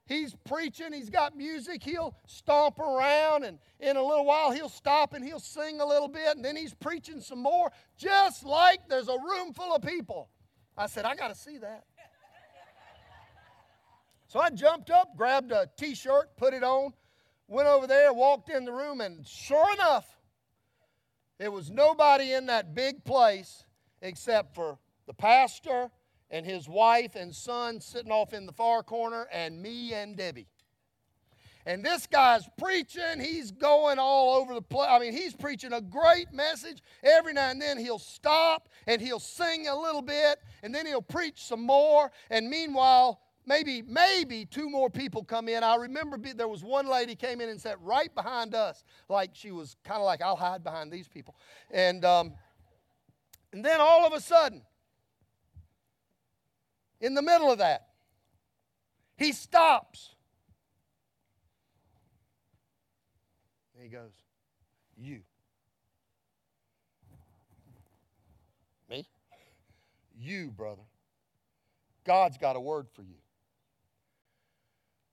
he's 0.05 0.35
preaching, 0.45 0.93
he's 0.93 1.09
got 1.09 1.35
music, 1.35 1.83
he'll 1.83 2.15
stomp 2.27 2.79
around, 2.79 3.43
and 3.43 3.59
in 3.79 3.97
a 3.97 4.03
little 4.03 4.25
while 4.25 4.51
he'll 4.51 4.69
stop 4.69 5.13
and 5.13 5.25
he'll 5.25 5.39
sing 5.39 5.81
a 5.81 5.85
little 5.85 6.07
bit, 6.07 6.35
and 6.35 6.45
then 6.45 6.55
he's 6.55 6.73
preaching 6.73 7.19
some 7.19 7.41
more, 7.41 7.71
just 7.97 8.45
like 8.45 8.87
there's 8.87 9.09
a 9.09 9.17
room 9.17 9.51
full 9.53 9.75
of 9.75 9.81
people. 9.81 10.29
I 10.77 10.85
said, 10.85 11.05
I 11.05 11.15
got 11.15 11.29
to 11.29 11.35
see 11.35 11.57
that. 11.57 11.85
So 14.27 14.39
I 14.39 14.49
jumped 14.49 14.89
up, 14.89 15.15
grabbed 15.15 15.51
a 15.51 15.69
t 15.77 15.95
shirt, 15.95 16.35
put 16.35 16.53
it 16.53 16.63
on, 16.63 16.91
went 17.47 17.67
over 17.67 17.87
there, 17.87 18.13
walked 18.13 18.49
in 18.49 18.65
the 18.65 18.73
room, 18.73 18.99
and 18.99 19.25
sure 19.25 19.73
enough, 19.73 20.05
there 21.37 21.51
was 21.51 21.71
nobody 21.71 22.33
in 22.33 22.47
that 22.47 22.75
big 22.75 23.05
place 23.05 23.63
except 24.01 24.53
for 24.53 24.79
the 25.05 25.13
pastor 25.13 25.89
and 26.29 26.45
his 26.45 26.67
wife 26.67 27.15
and 27.15 27.33
son 27.33 27.79
sitting 27.79 28.11
off 28.11 28.33
in 28.33 28.45
the 28.45 28.51
far 28.51 28.83
corner, 28.83 29.27
and 29.31 29.61
me 29.61 29.93
and 29.93 30.17
Debbie. 30.17 30.47
And 31.65 31.83
this 31.83 32.07
guy's 32.07 32.47
preaching, 32.57 33.19
he's 33.19 33.51
going 33.51 33.99
all 33.99 34.35
over 34.35 34.53
the 34.53 34.61
place. 34.61 34.87
I 34.89 34.99
mean, 34.99 35.13
he's 35.13 35.35
preaching 35.35 35.73
a 35.73 35.81
great 35.81 36.31
message. 36.31 36.81
Every 37.03 37.33
now 37.33 37.49
and 37.49 37.61
then 37.61 37.77
he'll 37.77 37.99
stop 37.99 38.69
and 38.87 39.01
he'll 39.01 39.19
sing 39.19 39.67
a 39.67 39.77
little 39.77 40.01
bit, 40.01 40.39
and 40.63 40.73
then 40.75 40.85
he'll 40.85 41.01
preach 41.01 41.43
some 41.43 41.61
more. 41.61 42.11
And 42.29 42.49
meanwhile, 42.49 43.21
maybe 43.47 43.81
maybe 43.81 44.45
two 44.45 44.69
more 44.69 44.89
people 44.89 45.23
come 45.23 45.47
in. 45.47 45.63
I 45.63 45.75
remember 45.75 46.17
there 46.17 46.47
was 46.47 46.63
one 46.63 46.87
lady 46.87 47.15
came 47.15 47.41
in 47.41 47.49
and 47.49 47.59
sat 47.59 47.81
right 47.81 48.13
behind 48.13 48.53
us, 48.53 48.83
like 49.09 49.31
she 49.33 49.51
was 49.51 49.75
kind 49.83 49.99
of 49.99 50.05
like 50.05 50.21
I'll 50.21 50.35
hide 50.35 50.63
behind 50.63 50.91
these 50.91 51.07
people, 51.07 51.35
and 51.71 52.05
um, 52.05 52.33
and 53.53 53.65
then 53.65 53.79
all 53.79 54.05
of 54.05 54.13
a 54.13 54.19
sudden, 54.19 54.61
in 56.99 57.13
the 57.13 57.21
middle 57.21 57.51
of 57.51 57.57
that, 57.59 57.87
he 59.15 59.31
stops. 59.31 60.13
And 63.73 63.83
he 63.83 63.89
goes, 63.89 64.11
"You." 64.97 65.21
Me? 68.89 69.05
You, 70.17 70.51
brother. 70.51 70.83
God's 72.05 72.37
got 72.37 72.55
a 72.55 72.59
word 72.59 72.87
for 72.93 73.01
you. 73.01 73.15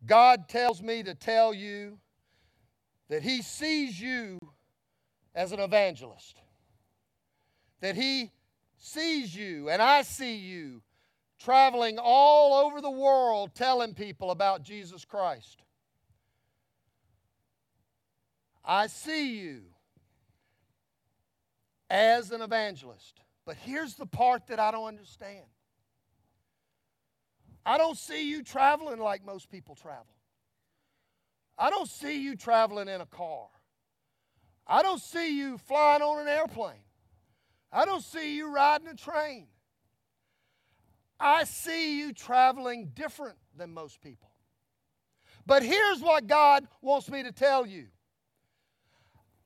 God 0.07 0.49
tells 0.49 0.83
me 0.83 1.03
to 1.03 1.15
tell 1.15 1.55
you 1.55 1.99
that 3.09 3.23
He 3.23 3.43
sees 3.43 4.01
you 4.01 4.39
as 5.35 5.53
an 5.53 5.61
evangelist, 5.61 6.41
that 7.81 7.97
He 7.97 8.31
sees 8.79 9.35
you, 9.35 9.69
and 9.71 9.81
I 9.81 10.03
see 10.03 10.37
you 10.37 10.83
traveling 11.39 11.99
all 11.99 12.67
over 12.67 12.81
the 12.81 12.91
world 12.91 13.55
telling 13.55 13.95
people 13.95 14.31
about 14.31 14.63
Jesus 14.63 15.05
Christ. 15.05 15.63
I 18.65 18.87
see 18.87 19.39
you 19.39 19.63
as 21.91 22.31
an 22.31 22.41
evangelist. 22.41 23.21
But 23.45 23.57
here's 23.57 23.95
the 23.95 24.07
part 24.07 24.47
that 24.47 24.59
I 24.59 24.71
don't 24.71 24.87
understand 24.87 25.45
I 27.67 27.79
don't 27.79 27.97
see 27.97 28.29
you 28.29 28.43
traveling 28.43 28.99
like 28.99 29.25
most 29.25 29.51
people 29.51 29.75
travel. 29.75 30.07
I 31.57 31.71
don't 31.71 31.89
see 31.89 32.21
you 32.21 32.37
traveling 32.37 32.89
in 32.89 33.01
a 33.01 33.07
car. 33.07 33.47
I 34.67 34.83
don't 34.83 35.01
see 35.01 35.39
you 35.39 35.59
flying 35.59 36.03
on 36.03 36.21
an 36.21 36.29
airplane. 36.29 36.85
I 37.73 37.85
don't 37.85 38.03
see 38.03 38.37
you 38.37 38.55
riding 38.55 38.89
a 38.89 38.95
train. 38.95 39.47
I 41.19 41.45
see 41.45 41.99
you 41.99 42.13
traveling 42.13 42.91
different 42.95 43.37
than 43.57 43.73
most 43.73 44.01
people. 44.01 44.31
But 45.47 45.63
here's 45.63 46.01
what 46.01 46.27
God 46.27 46.67
wants 46.83 47.11
me 47.11 47.23
to 47.23 47.33
tell 47.33 47.67
you 47.67 47.87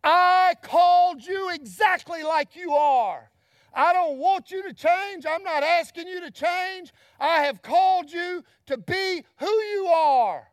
I 0.02 0.54
called 0.62 1.24
you 1.24 1.50
exactly 1.52 2.22
like 2.22 2.56
you 2.56 2.72
are. 2.72 3.30
I 3.74 3.92
don't 3.92 4.18
want 4.18 4.50
you 4.50 4.62
to 4.62 4.72
change. 4.72 5.26
I'm 5.28 5.42
not 5.42 5.62
asking 5.62 6.08
you 6.08 6.20
to 6.20 6.30
change. 6.30 6.92
I 7.20 7.40
have 7.40 7.62
called 7.62 8.10
you 8.10 8.44
to 8.66 8.78
be 8.78 9.24
who 9.36 9.46
you 9.46 9.86
are. 9.86 10.48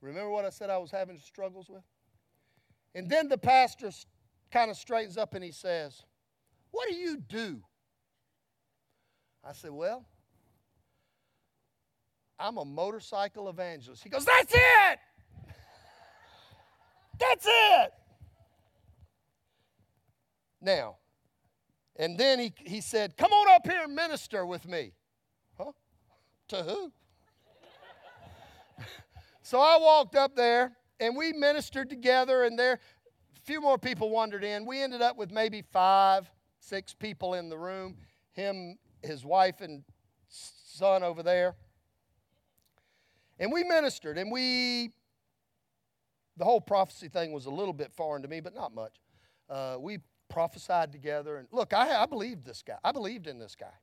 Remember 0.00 0.30
what 0.30 0.44
I 0.44 0.50
said 0.50 0.70
I 0.70 0.78
was 0.78 0.90
having 0.90 1.18
struggles 1.18 1.68
with? 1.68 1.82
And 2.94 3.08
then 3.08 3.28
the 3.28 3.38
pastor 3.38 3.90
kind 4.50 4.70
of 4.70 4.76
straightens 4.76 5.16
up 5.16 5.34
and 5.34 5.44
he 5.44 5.52
says, 5.52 6.02
What 6.70 6.88
do 6.88 6.94
you 6.94 7.18
do? 7.18 7.62
I 9.44 9.52
said, 9.52 9.70
Well, 9.70 10.04
I'm 12.38 12.58
a 12.58 12.64
motorcycle 12.64 13.48
evangelist. 13.48 14.02
He 14.02 14.10
goes, 14.10 14.24
That's 14.24 14.52
it! 14.52 14.98
That's 17.18 17.46
it! 17.46 17.92
Now, 20.62 20.96
and 21.96 22.16
then 22.16 22.38
he, 22.38 22.52
he 22.58 22.80
said, 22.80 23.16
Come 23.16 23.32
on 23.32 23.54
up 23.54 23.66
here 23.66 23.82
and 23.82 23.94
minister 23.94 24.46
with 24.46 24.66
me. 24.66 24.92
Huh? 25.58 25.72
To 26.48 26.62
who? 26.62 26.92
so 29.42 29.60
I 29.60 29.76
walked 29.78 30.14
up 30.14 30.36
there 30.36 30.72
and 31.00 31.16
we 31.16 31.32
ministered 31.32 31.90
together, 31.90 32.44
and 32.44 32.58
there 32.58 32.74
a 32.74 33.40
few 33.44 33.60
more 33.60 33.76
people 33.76 34.08
wandered 34.08 34.44
in. 34.44 34.64
We 34.64 34.80
ended 34.80 35.02
up 35.02 35.16
with 35.16 35.32
maybe 35.32 35.62
five, 35.62 36.30
six 36.60 36.94
people 36.94 37.34
in 37.34 37.48
the 37.48 37.58
room. 37.58 37.96
Him, 38.32 38.78
his 39.02 39.24
wife, 39.24 39.60
and 39.60 39.82
son 40.28 41.02
over 41.02 41.22
there. 41.22 41.56
And 43.38 43.50
we 43.50 43.64
ministered, 43.64 44.16
and 44.16 44.30
we, 44.30 44.90
the 46.36 46.44
whole 46.44 46.60
prophecy 46.60 47.08
thing 47.08 47.32
was 47.32 47.46
a 47.46 47.50
little 47.50 47.74
bit 47.74 47.92
foreign 47.92 48.22
to 48.22 48.28
me, 48.28 48.40
but 48.40 48.54
not 48.54 48.72
much. 48.72 48.94
Uh, 49.50 49.76
we 49.80 49.98
prophesied 50.32 50.90
together. 50.92 51.36
And 51.36 51.46
look, 51.52 51.72
I, 51.72 52.02
I 52.02 52.06
believed 52.06 52.44
this 52.44 52.62
guy. 52.66 52.78
I 52.82 52.90
believed 52.90 53.26
in 53.26 53.38
this 53.38 53.54
guy. 53.54 53.74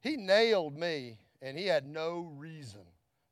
He 0.00 0.16
nailed 0.16 0.76
me, 0.76 1.18
and 1.42 1.58
he 1.58 1.66
had 1.66 1.86
no 1.86 2.32
reason 2.36 2.80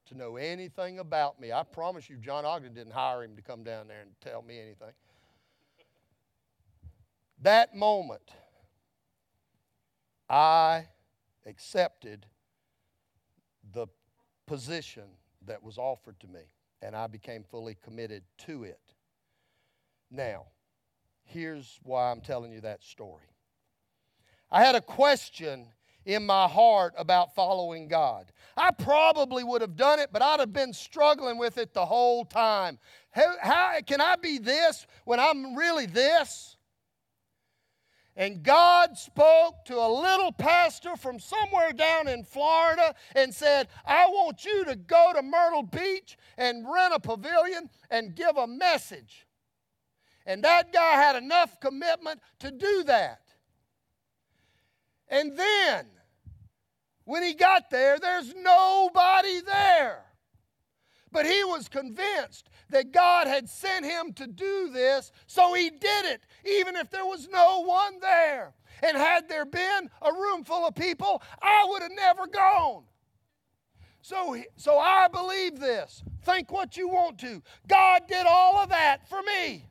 to 0.07 0.15
know 0.15 0.37
anything 0.37 0.99
about 0.99 1.41
me. 1.41 1.53
I 1.53 1.63
promise 1.63 2.09
you, 2.09 2.17
John 2.17 2.45
Ogden 2.45 2.75
didn't 2.75 2.93
hire 2.93 3.25
him 3.25 3.35
to 3.37 3.43
come 3.43 3.65
down 3.65 3.89
there 3.89 4.03
and 4.03 4.11
tell 4.21 4.43
me 4.43 4.59
anything. 4.59 4.93
That 7.41 7.75
moment, 7.75 8.31
I 10.29 10.87
accepted 11.47 12.27
the 13.73 13.87
position 14.47 15.05
that 15.47 15.63
was 15.63 15.79
offered 15.79 16.21
to 16.21 16.29
me, 16.29 16.43
and 16.83 16.95
I 16.95 17.07
became 17.07 17.43
fully 17.43 17.77
committed 17.83 18.23
to 18.47 18.65
it. 18.65 18.81
Now, 20.11 20.47
Here's 21.25 21.81
why 21.83 22.11
I'm 22.11 22.21
telling 22.21 22.53
you 22.53 22.61
that 22.63 22.83
story. 22.83 23.27
I 24.51 24.63
had 24.63 24.75
a 24.75 24.81
question 24.81 25.67
in 26.05 26.27
my 26.27 26.49
heart 26.49 26.95
about 26.99 27.35
following 27.35 27.89
God. 27.89 28.33
I 28.57 28.71
probably 28.71 29.45
would 29.45 29.61
have 29.63 29.77
done 29.77 29.99
it, 29.99 30.11
but 30.13 30.21
I'd 30.21 30.41
have 30.41 30.53
been 30.53 30.73
struggling 30.73 31.39
with 31.39 31.59
it 31.59 31.73
the 31.73 31.87
whole 31.87 32.25
time. 32.25 32.79
How, 33.11 33.35
how, 33.41 33.79
can 33.87 34.01
I 34.01 34.17
be 34.17 34.39
this 34.39 34.87
when 35.05 35.21
I'm 35.21 35.57
really 35.57 35.87
this? 35.87 36.57
And 38.15 38.43
God 38.43 38.99
spoke 38.99 39.65
to 39.67 39.79
a 39.79 39.89
little 39.89 40.33
pastor 40.33 40.97
from 40.97 41.19
somewhere 41.19 41.73
down 41.73 42.09
in 42.09 42.25
Florida 42.25 42.95
and 43.15 43.33
said, 43.33 43.69
I 43.87 44.07
want 44.07 44.45
you 44.45 44.67
to 44.67 44.77
go 44.77 45.13
to 45.15 45.23
Myrtle 45.23 45.63
Beach 45.63 46.19
and 46.37 46.67
rent 46.71 46.93
a 46.95 47.01
pavilion 47.01 47.71
and 47.91 48.15
give 48.15 48.37
a 48.37 48.47
message. 48.47 49.27
And 50.27 50.43
that 50.45 50.73
guy 50.73 50.93
had 50.93 51.17
enough 51.17 51.61
commitment 51.61 52.21
to 52.41 52.51
do 52.51 52.85
that. 52.85 53.21
And 55.09 55.37
then, 55.37 55.87
when 57.05 57.23
he 57.23 57.35
got 57.35 57.71
there, 57.71 57.99
there's 57.99 58.35
nobody 58.35 59.41
there. 59.41 60.05
But 61.11 61.27
he 61.27 61.45
was 61.45 61.69
convinced 61.69 62.49
that 62.71 62.93
God 62.93 63.27
had 63.27 63.49
sent 63.49 63.85
him 63.85 64.15
to 64.15 64.27
do 64.27 64.71
this, 64.71 65.13
so 65.27 65.53
he 65.53 65.69
did 65.69 66.07
it, 66.07 66.23
even 66.47 66.75
if 66.77 66.91
there 66.91 67.05
was 67.05 67.29
no 67.29 67.61
one 67.61 68.01
there. 68.01 68.55
And 68.83 68.97
had 68.97 69.29
there 69.29 69.45
been 69.45 69.91
a 70.01 70.13
room 70.13 70.43
full 70.43 70.67
of 70.67 70.75
people, 70.75 71.23
I 71.43 71.67
would 71.69 71.83
have 71.83 71.93
never 71.95 72.27
gone. 72.27 72.85
So, 74.01 74.37
so 74.57 74.79
I 74.79 75.07
believe 75.09 75.61
this. 75.61 76.03
Think 76.25 76.51
what 76.51 76.77
you 76.77 76.89
want 76.89 77.19
to. 77.19 77.43
God 77.69 78.03
did 78.09 78.27
all 78.27 78.57
of 78.57 78.71
that 78.71 79.09
for 79.09 79.21
me. 79.23 79.67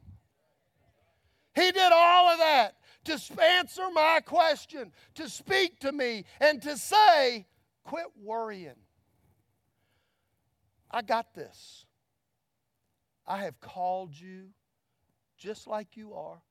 He 1.56 1.72
did 1.72 1.92
all 1.92 2.30
of 2.30 2.40
that 2.40 2.76
to 3.06 3.20
answer 3.42 3.84
my 3.94 4.22
question, 4.26 4.92
to 5.16 5.30
speak 5.30 5.80
to 5.80 5.92
me, 5.92 6.26
and 6.40 6.62
to 6.62 6.78
say, 6.78 7.46
quit 7.84 8.06
worrying. 8.22 8.76
I 10.90 11.02
got 11.02 11.34
this. 11.34 11.86
I 13.26 13.44
have 13.44 13.60
called 13.60 14.14
you 14.14 14.50
just 15.38 15.68
like 15.68 15.96
you 15.98 16.14
are. 16.14 16.42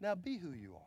Now 0.00 0.14
be 0.14 0.36
who 0.38 0.52
you 0.52 0.74
are. 0.74 0.80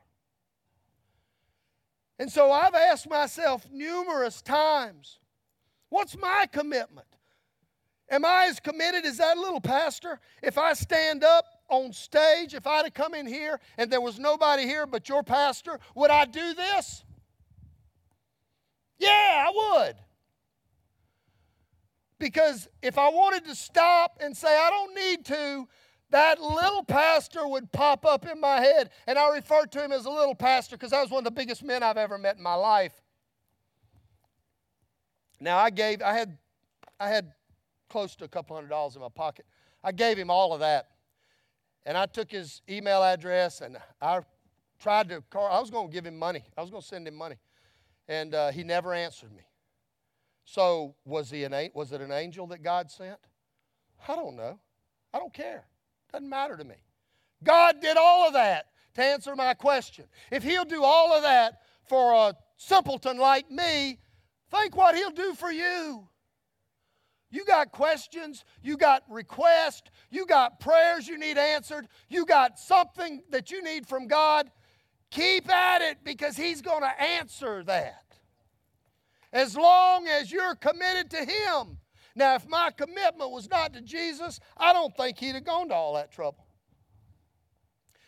And 2.19 2.31
so 2.31 2.51
I've 2.51 2.75
asked 2.75 3.09
myself 3.09 3.65
numerous 3.71 4.41
times 4.41 5.19
What's 5.89 6.15
my 6.15 6.45
commitment? 6.51 7.07
Am 8.11 8.23
I 8.23 8.45
as 8.47 8.59
committed 8.59 9.05
as 9.05 9.17
that 9.17 9.37
little 9.37 9.61
pastor? 9.61 10.19
If 10.41 10.57
I 10.57 10.73
stand 10.73 11.23
up 11.23 11.45
on 11.69 11.93
stage, 11.93 12.53
if 12.53 12.67
I'd 12.67 12.85
have 12.85 12.93
come 12.93 13.13
in 13.13 13.25
here 13.25 13.59
and 13.77 13.91
there 13.91 14.01
was 14.01 14.19
nobody 14.19 14.63
here 14.63 14.85
but 14.85 15.07
your 15.07 15.23
pastor, 15.23 15.79
would 15.95 16.11
I 16.11 16.25
do 16.25 16.53
this? 16.53 17.03
Yeah, 18.97 19.47
I 19.47 19.51
would. 19.55 19.95
Because 22.19 22.67
if 22.81 22.97
I 22.97 23.09
wanted 23.09 23.45
to 23.45 23.55
stop 23.55 24.17
and 24.19 24.35
say, 24.35 24.49
I 24.49 24.69
don't 24.69 24.93
need 24.93 25.25
to, 25.25 25.67
that 26.11 26.41
little 26.41 26.83
pastor 26.83 27.47
would 27.47 27.71
pop 27.71 28.05
up 28.05 28.27
in 28.27 28.41
my 28.41 28.59
head. 28.59 28.89
And 29.07 29.17
I 29.17 29.29
refer 29.29 29.65
to 29.65 29.83
him 29.83 29.91
as 29.91 30.05
a 30.05 30.09
little 30.09 30.35
pastor 30.35 30.75
because 30.75 30.91
that 30.91 31.01
was 31.01 31.11
one 31.11 31.19
of 31.19 31.25
the 31.25 31.31
biggest 31.31 31.63
men 31.63 31.81
I've 31.81 31.97
ever 31.97 32.17
met 32.17 32.35
in 32.35 32.43
my 32.43 32.55
life. 32.55 33.01
Now 35.39 35.57
I 35.57 35.69
gave, 35.69 36.01
I 36.01 36.13
had, 36.13 36.37
I 36.99 37.07
had 37.07 37.31
close 37.89 38.15
to 38.17 38.25
a 38.25 38.27
couple 38.27 38.55
hundred 38.55 38.69
dollars 38.69 38.95
in 38.95 39.01
my 39.01 39.09
pocket. 39.09 39.45
I 39.83 39.93
gave 39.93 40.17
him 40.17 40.29
all 40.29 40.51
of 40.53 40.59
that. 40.59 40.89
And 41.85 41.97
I 41.97 42.05
took 42.05 42.31
his 42.31 42.61
email 42.69 43.03
address 43.03 43.61
and 43.61 43.77
I 44.01 44.21
tried 44.79 45.09
to 45.09 45.21
call, 45.29 45.47
I 45.47 45.59
was 45.59 45.69
going 45.69 45.87
to 45.87 45.93
give 45.93 46.05
him 46.05 46.17
money. 46.17 46.43
I 46.57 46.61
was 46.61 46.69
going 46.69 46.81
to 46.81 46.87
send 46.87 47.07
him 47.07 47.15
money. 47.15 47.37
And 48.07 48.33
uh, 48.33 48.51
he 48.51 48.63
never 48.63 48.93
answered 48.93 49.31
me. 49.31 49.43
So 50.45 50.95
was 51.05 51.29
he 51.29 51.43
an 51.43 51.69
was 51.75 51.91
it 51.91 52.01
an 52.01 52.11
angel 52.11 52.47
that 52.47 52.63
God 52.63 52.89
sent? 52.89 53.19
I 54.07 54.15
don't 54.15 54.35
know. 54.35 54.59
I 55.13 55.19
don't 55.19 55.33
care. 55.33 55.65
Doesn't 56.11 56.27
matter 56.27 56.57
to 56.57 56.63
me. 56.63 56.75
God 57.43 57.81
did 57.81 57.97
all 57.97 58.27
of 58.27 58.33
that 58.33 58.65
to 58.95 59.03
answer 59.03 59.35
my 59.35 59.53
question. 59.53 60.05
If 60.31 60.43
he'll 60.43 60.65
do 60.65 60.83
all 60.83 61.13
of 61.13 61.21
that 61.23 61.61
for 61.87 62.13
a 62.13 62.35
simpleton 62.57 63.17
like 63.17 63.49
me, 63.51 63.99
think 64.51 64.75
what 64.75 64.95
he'll 64.95 65.11
do 65.11 65.33
for 65.35 65.51
you. 65.51 66.07
You 67.31 67.45
got 67.45 67.71
questions, 67.71 68.43
you 68.63 68.75
got 68.75 69.03
requests, 69.07 69.89
you 70.09 70.25
got 70.25 70.59
prayers 70.59 71.07
you 71.07 71.17
need 71.17 71.37
answered, 71.37 71.87
you 72.07 72.25
got 72.25 72.57
something 72.57 73.21
that 73.29 73.51
you 73.51 73.61
need 73.63 73.87
from 73.87 74.07
God. 74.07 74.49
Keep 75.11 75.49
at 75.49 75.81
it 75.81 75.99
because 76.03 76.35
He's 76.35 76.61
going 76.61 76.81
to 76.81 77.01
answer 77.01 77.63
that. 77.63 78.03
As 79.31 79.55
long 79.55 80.07
as 80.07 80.31
you're 80.31 80.55
committed 80.55 81.11
to 81.11 81.17
Him. 81.17 81.77
Now, 82.15 82.35
if 82.35 82.47
my 82.47 82.71
commitment 82.75 83.31
was 83.31 83.49
not 83.49 83.73
to 83.73 83.81
Jesus, 83.81 84.39
I 84.57 84.73
don't 84.73 84.95
think 84.97 85.17
He'd 85.19 85.35
have 85.35 85.45
gone 85.45 85.69
to 85.69 85.75
all 85.75 85.93
that 85.93 86.11
trouble. 86.11 86.45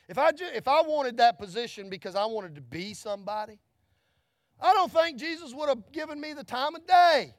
If 0.09 0.17
I, 0.17 0.31
ju- 0.31 0.49
if 0.53 0.67
I 0.67 0.81
wanted 0.81 1.17
that 1.17 1.39
position 1.39 1.89
because 1.89 2.15
I 2.15 2.25
wanted 2.25 2.55
to 2.55 2.61
be 2.61 2.93
somebody, 2.93 3.59
I 4.59 4.73
don't 4.73 4.91
think 4.91 5.17
Jesus 5.17 5.53
would 5.53 5.69
have 5.69 5.91
given 5.91 6.19
me 6.19 6.33
the 6.33 6.43
time 6.43 6.75
of 6.75 6.85
day. 6.85 7.35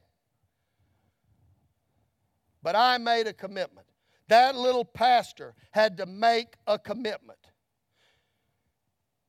But 2.62 2.76
I 2.76 2.98
made 2.98 3.26
a 3.26 3.32
commitment. 3.32 3.86
That 4.28 4.56
little 4.56 4.84
pastor 4.84 5.54
had 5.72 5.96
to 5.98 6.06
make 6.06 6.54
a 6.66 6.78
commitment. 6.78 7.38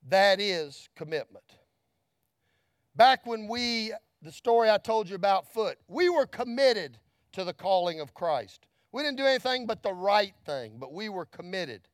That 0.07 0.39
is 0.39 0.89
commitment. 0.95 1.45
Back 2.95 3.25
when 3.25 3.47
we, 3.47 3.91
the 4.21 4.31
story 4.31 4.69
I 4.69 4.77
told 4.77 5.09
you 5.09 5.15
about 5.15 5.51
Foot, 5.51 5.77
we 5.87 6.09
were 6.09 6.27
committed 6.27 6.99
to 7.31 7.43
the 7.43 7.53
calling 7.53 7.99
of 7.99 8.13
Christ. 8.13 8.67
We 8.91 9.01
didn't 9.01 9.17
do 9.17 9.25
anything 9.25 9.65
but 9.65 9.81
the 9.81 9.93
right 9.93 10.35
thing, 10.45 10.73
but 10.77 10.93
we 10.93 11.09
were 11.09 11.25
committed. 11.25 11.87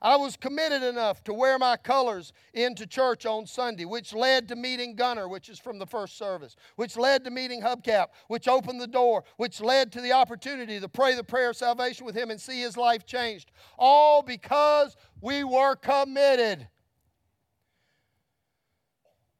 I 0.00 0.16
was 0.16 0.36
committed 0.36 0.82
enough 0.82 1.24
to 1.24 1.34
wear 1.34 1.58
my 1.58 1.76
colors 1.76 2.32
into 2.54 2.86
church 2.86 3.26
on 3.26 3.46
Sunday, 3.46 3.84
which 3.84 4.14
led 4.14 4.46
to 4.48 4.56
meeting 4.56 4.94
Gunner, 4.94 5.28
which 5.28 5.48
is 5.48 5.58
from 5.58 5.78
the 5.78 5.86
first 5.86 6.16
service, 6.16 6.54
which 6.76 6.96
led 6.96 7.24
to 7.24 7.30
meeting 7.30 7.60
Hubcap, 7.60 8.08
which 8.28 8.46
opened 8.46 8.80
the 8.80 8.86
door, 8.86 9.24
which 9.38 9.60
led 9.60 9.90
to 9.92 10.00
the 10.00 10.12
opportunity 10.12 10.78
to 10.78 10.88
pray 10.88 11.14
the 11.14 11.24
prayer 11.24 11.50
of 11.50 11.56
salvation 11.56 12.06
with 12.06 12.16
him 12.16 12.30
and 12.30 12.40
see 12.40 12.60
his 12.60 12.76
life 12.76 13.06
changed. 13.06 13.50
All 13.76 14.22
because 14.22 14.96
we 15.20 15.42
were 15.42 15.74
committed. 15.74 16.68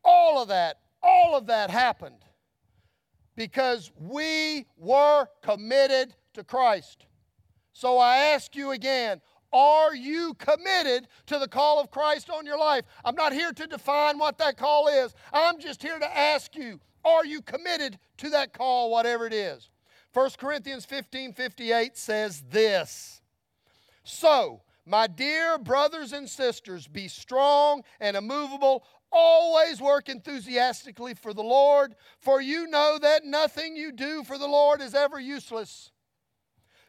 All 0.02 0.42
of 0.42 0.48
that, 0.48 0.80
all 1.02 1.36
of 1.36 1.46
that 1.46 1.70
happened 1.70 2.24
because 3.36 3.92
we 3.96 4.66
were 4.76 5.28
committed 5.42 6.16
to 6.34 6.42
Christ. 6.42 7.06
So 7.72 7.98
I 7.98 8.16
ask 8.16 8.56
you 8.56 8.72
again, 8.72 9.20
are 9.52 9.94
you 9.94 10.34
committed 10.34 11.08
to 11.26 11.38
the 11.38 11.48
call 11.48 11.80
of 11.80 11.90
Christ 11.90 12.30
on 12.30 12.46
your 12.46 12.58
life? 12.58 12.84
I'm 13.04 13.14
not 13.14 13.32
here 13.32 13.52
to 13.52 13.66
define 13.66 14.18
what 14.18 14.38
that 14.38 14.56
call 14.56 14.88
is. 14.88 15.14
I'm 15.32 15.58
just 15.58 15.82
here 15.82 15.98
to 15.98 16.16
ask 16.18 16.54
you, 16.54 16.80
are 17.04 17.24
you 17.24 17.40
committed 17.40 17.98
to 18.18 18.30
that 18.30 18.52
call, 18.52 18.90
whatever 18.90 19.26
it 19.26 19.32
is? 19.32 19.70
1 20.12 20.30
Corinthians 20.38 20.84
15 20.84 21.32
58 21.32 21.96
says 21.96 22.42
this 22.50 23.20
So, 24.04 24.62
my 24.84 25.06
dear 25.06 25.58
brothers 25.58 26.12
and 26.12 26.28
sisters, 26.28 26.86
be 26.86 27.08
strong 27.08 27.82
and 28.00 28.16
immovable, 28.16 28.84
always 29.12 29.80
work 29.80 30.08
enthusiastically 30.08 31.14
for 31.14 31.32
the 31.32 31.42
Lord, 31.42 31.94
for 32.20 32.40
you 32.40 32.66
know 32.66 32.98
that 33.00 33.24
nothing 33.24 33.76
you 33.76 33.92
do 33.92 34.24
for 34.24 34.38
the 34.38 34.46
Lord 34.46 34.80
is 34.80 34.94
ever 34.94 35.20
useless 35.20 35.92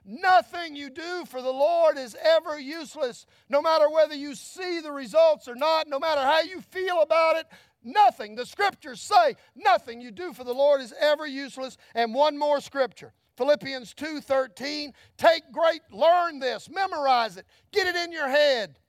Nothing 0.06 0.76
you 0.76 0.89
do 0.89 1.26
for 1.26 1.41
the 1.41 1.52
Lord 1.52 1.97
is 1.97 2.16
ever 2.22 2.60
useless, 2.60 3.26
no 3.50 3.62
matter 3.62 3.89
whether 3.89 4.16
you 4.16 4.36
see 4.36 4.80
the 4.80 4.91
results 4.91 5.47
or 5.47 5.56
not, 5.56 5.88
no 5.88 6.00
matter 6.00 6.22
how 6.22 6.41
you 6.41 6.62
feel 6.62 7.02
about 7.02 7.36
it. 7.36 7.45
Nothing. 7.84 8.36
The 8.36 8.45
scriptures 8.45 9.02
say 9.02 9.36
nothing 9.56 10.02
you 10.02 10.12
do 10.12 10.34
for 10.34 10.43
the 10.43 10.54
Lord 10.54 10.82
is 10.82 10.93
ever 11.00 11.26
useless. 11.26 11.78
And 11.95 12.14
one 12.14 12.38
more 12.38 12.60
scripture. 12.60 13.14
Philippians 13.38 13.93
2:13. 13.93 14.93
Take 15.18 15.50
great 15.52 15.82
learn 15.91 16.39
this, 16.39 16.70
memorize 16.70 17.38
it, 17.38 17.45
get 17.72 17.88
it 17.88 17.95
in 17.95 18.12
your 18.12 18.28
head. 18.28 18.80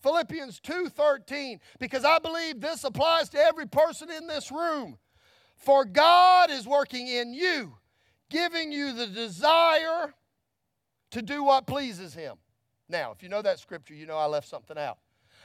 Philippians 0.00 0.60
2:13 0.60 1.60
because 1.78 2.04
I 2.04 2.18
believe 2.18 2.60
this 2.60 2.84
applies 2.84 3.30
to 3.30 3.38
every 3.38 3.66
person 3.66 4.10
in 4.10 4.26
this 4.26 4.52
room. 4.52 4.98
For 5.56 5.86
God 5.86 6.50
is 6.50 6.66
working 6.66 7.08
in 7.08 7.32
you, 7.32 7.78
giving 8.28 8.70
you 8.70 8.92
the 8.92 9.06
desire 9.06 10.14
to 11.10 11.22
do 11.22 11.42
what 11.42 11.66
pleases 11.66 12.14
Him. 12.14 12.36
Now, 12.88 13.12
if 13.12 13.22
you 13.22 13.28
know 13.28 13.42
that 13.42 13.58
scripture, 13.58 13.94
you 13.94 14.06
know 14.06 14.16
I 14.16 14.26
left 14.26 14.48
something 14.48 14.78
out. 14.78 14.98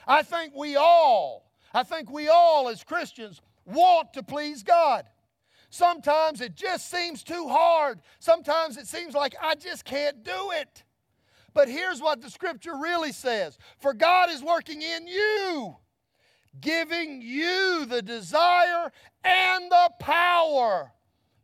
I 0.07 0.23
think 0.23 0.53
we 0.55 0.75
all, 0.75 1.51
I 1.73 1.83
think 1.83 2.11
we 2.11 2.27
all 2.27 2.69
as 2.69 2.83
Christians 2.83 3.41
want 3.65 4.13
to 4.13 4.23
please 4.23 4.63
God. 4.63 5.05
Sometimes 5.69 6.41
it 6.41 6.55
just 6.55 6.89
seems 6.91 7.23
too 7.23 7.47
hard. 7.47 8.01
Sometimes 8.19 8.77
it 8.77 8.87
seems 8.87 9.13
like 9.13 9.35
I 9.41 9.55
just 9.55 9.85
can't 9.85 10.23
do 10.23 10.51
it. 10.51 10.83
But 11.53 11.69
here's 11.69 12.01
what 12.01 12.21
the 12.21 12.29
scripture 12.29 12.75
really 12.77 13.11
says 13.11 13.57
For 13.79 13.93
God 13.93 14.29
is 14.29 14.43
working 14.43 14.81
in 14.81 15.07
you, 15.07 15.77
giving 16.59 17.21
you 17.21 17.85
the 17.85 18.01
desire 18.01 18.91
and 19.23 19.71
the 19.71 19.91
power 19.99 20.91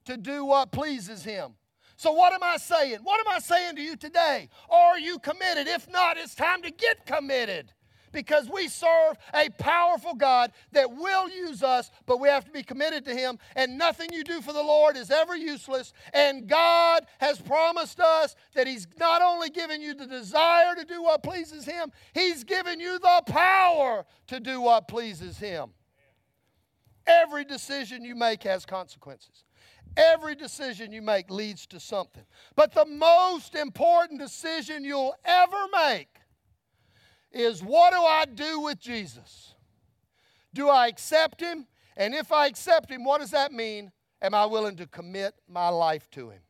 to 0.05 0.17
do 0.17 0.45
what 0.45 0.71
pleases 0.71 1.23
Him. 1.23 1.53
So, 1.97 2.11
what 2.11 2.31
am 2.31 2.43
I 2.43 2.57
saying? 2.57 2.99
What 3.01 3.19
am 3.19 3.27
I 3.27 3.39
saying 3.39 3.75
to 3.75 3.81
you 3.81 3.95
today? 3.95 4.49
Are 4.69 4.99
you 4.99 5.17
committed? 5.17 5.67
If 5.67 5.89
not, 5.89 6.17
it's 6.17 6.35
time 6.35 6.61
to 6.61 6.69
get 6.71 7.07
committed 7.07 7.73
because 8.11 8.47
we 8.49 8.67
serve 8.67 9.17
a 9.33 9.49
powerful 9.57 10.13
God 10.13 10.51
that 10.73 10.91
will 10.91 11.27
use 11.27 11.63
us, 11.63 11.89
but 12.05 12.19
we 12.19 12.29
have 12.29 12.45
to 12.45 12.51
be 12.51 12.61
committed 12.61 13.03
to 13.05 13.15
Him. 13.15 13.39
And 13.55 13.79
nothing 13.79 14.13
you 14.13 14.23
do 14.23 14.41
for 14.41 14.53
the 14.53 14.61
Lord 14.61 14.95
is 14.95 15.09
ever 15.09 15.35
useless. 15.35 15.91
And 16.13 16.47
God 16.47 17.07
has 17.17 17.41
promised 17.41 17.99
us 17.99 18.35
that 18.53 18.67
He's 18.67 18.87
not 18.99 19.23
only 19.23 19.49
given 19.49 19.81
you 19.81 19.95
the 19.95 20.05
desire 20.05 20.75
to 20.75 20.85
do 20.85 21.01
what 21.01 21.23
pleases 21.23 21.65
Him, 21.65 21.91
He's 22.13 22.43
given 22.43 22.79
you 22.79 22.99
the 22.99 23.23
power 23.25 24.05
to 24.27 24.39
do 24.39 24.61
what 24.61 24.87
pleases 24.87 25.39
Him. 25.39 25.71
Every 27.07 27.43
decision 27.43 28.03
you 28.03 28.15
make 28.15 28.43
has 28.43 28.67
consequences. 28.67 29.46
Every 29.95 30.35
decision 30.35 30.91
you 30.91 31.01
make 31.01 31.29
leads 31.29 31.65
to 31.67 31.79
something. 31.79 32.23
But 32.55 32.73
the 32.73 32.85
most 32.85 33.55
important 33.55 34.19
decision 34.19 34.83
you'll 34.83 35.15
ever 35.23 35.65
make 35.73 36.09
is 37.31 37.61
what 37.63 37.93
do 37.93 37.99
I 37.99 38.25
do 38.25 38.61
with 38.61 38.79
Jesus? 38.79 39.55
Do 40.53 40.69
I 40.69 40.87
accept 40.87 41.41
him? 41.41 41.67
And 41.95 42.13
if 42.13 42.31
I 42.31 42.47
accept 42.47 42.89
him, 42.89 43.03
what 43.03 43.21
does 43.21 43.31
that 43.31 43.51
mean? 43.51 43.91
Am 44.21 44.33
I 44.33 44.45
willing 44.45 44.75
to 44.77 44.87
commit 44.87 45.35
my 45.47 45.69
life 45.69 46.09
to 46.11 46.29
him? 46.29 46.41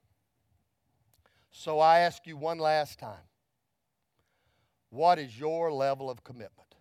So 1.51 1.79
I 1.79 1.99
ask 1.99 2.25
you 2.25 2.37
one 2.37 2.59
last 2.59 2.99
time 2.99 3.27
what 4.89 5.19
is 5.19 5.37
your 5.37 5.71
level 5.71 6.09
of 6.09 6.23
commitment? 6.23 6.75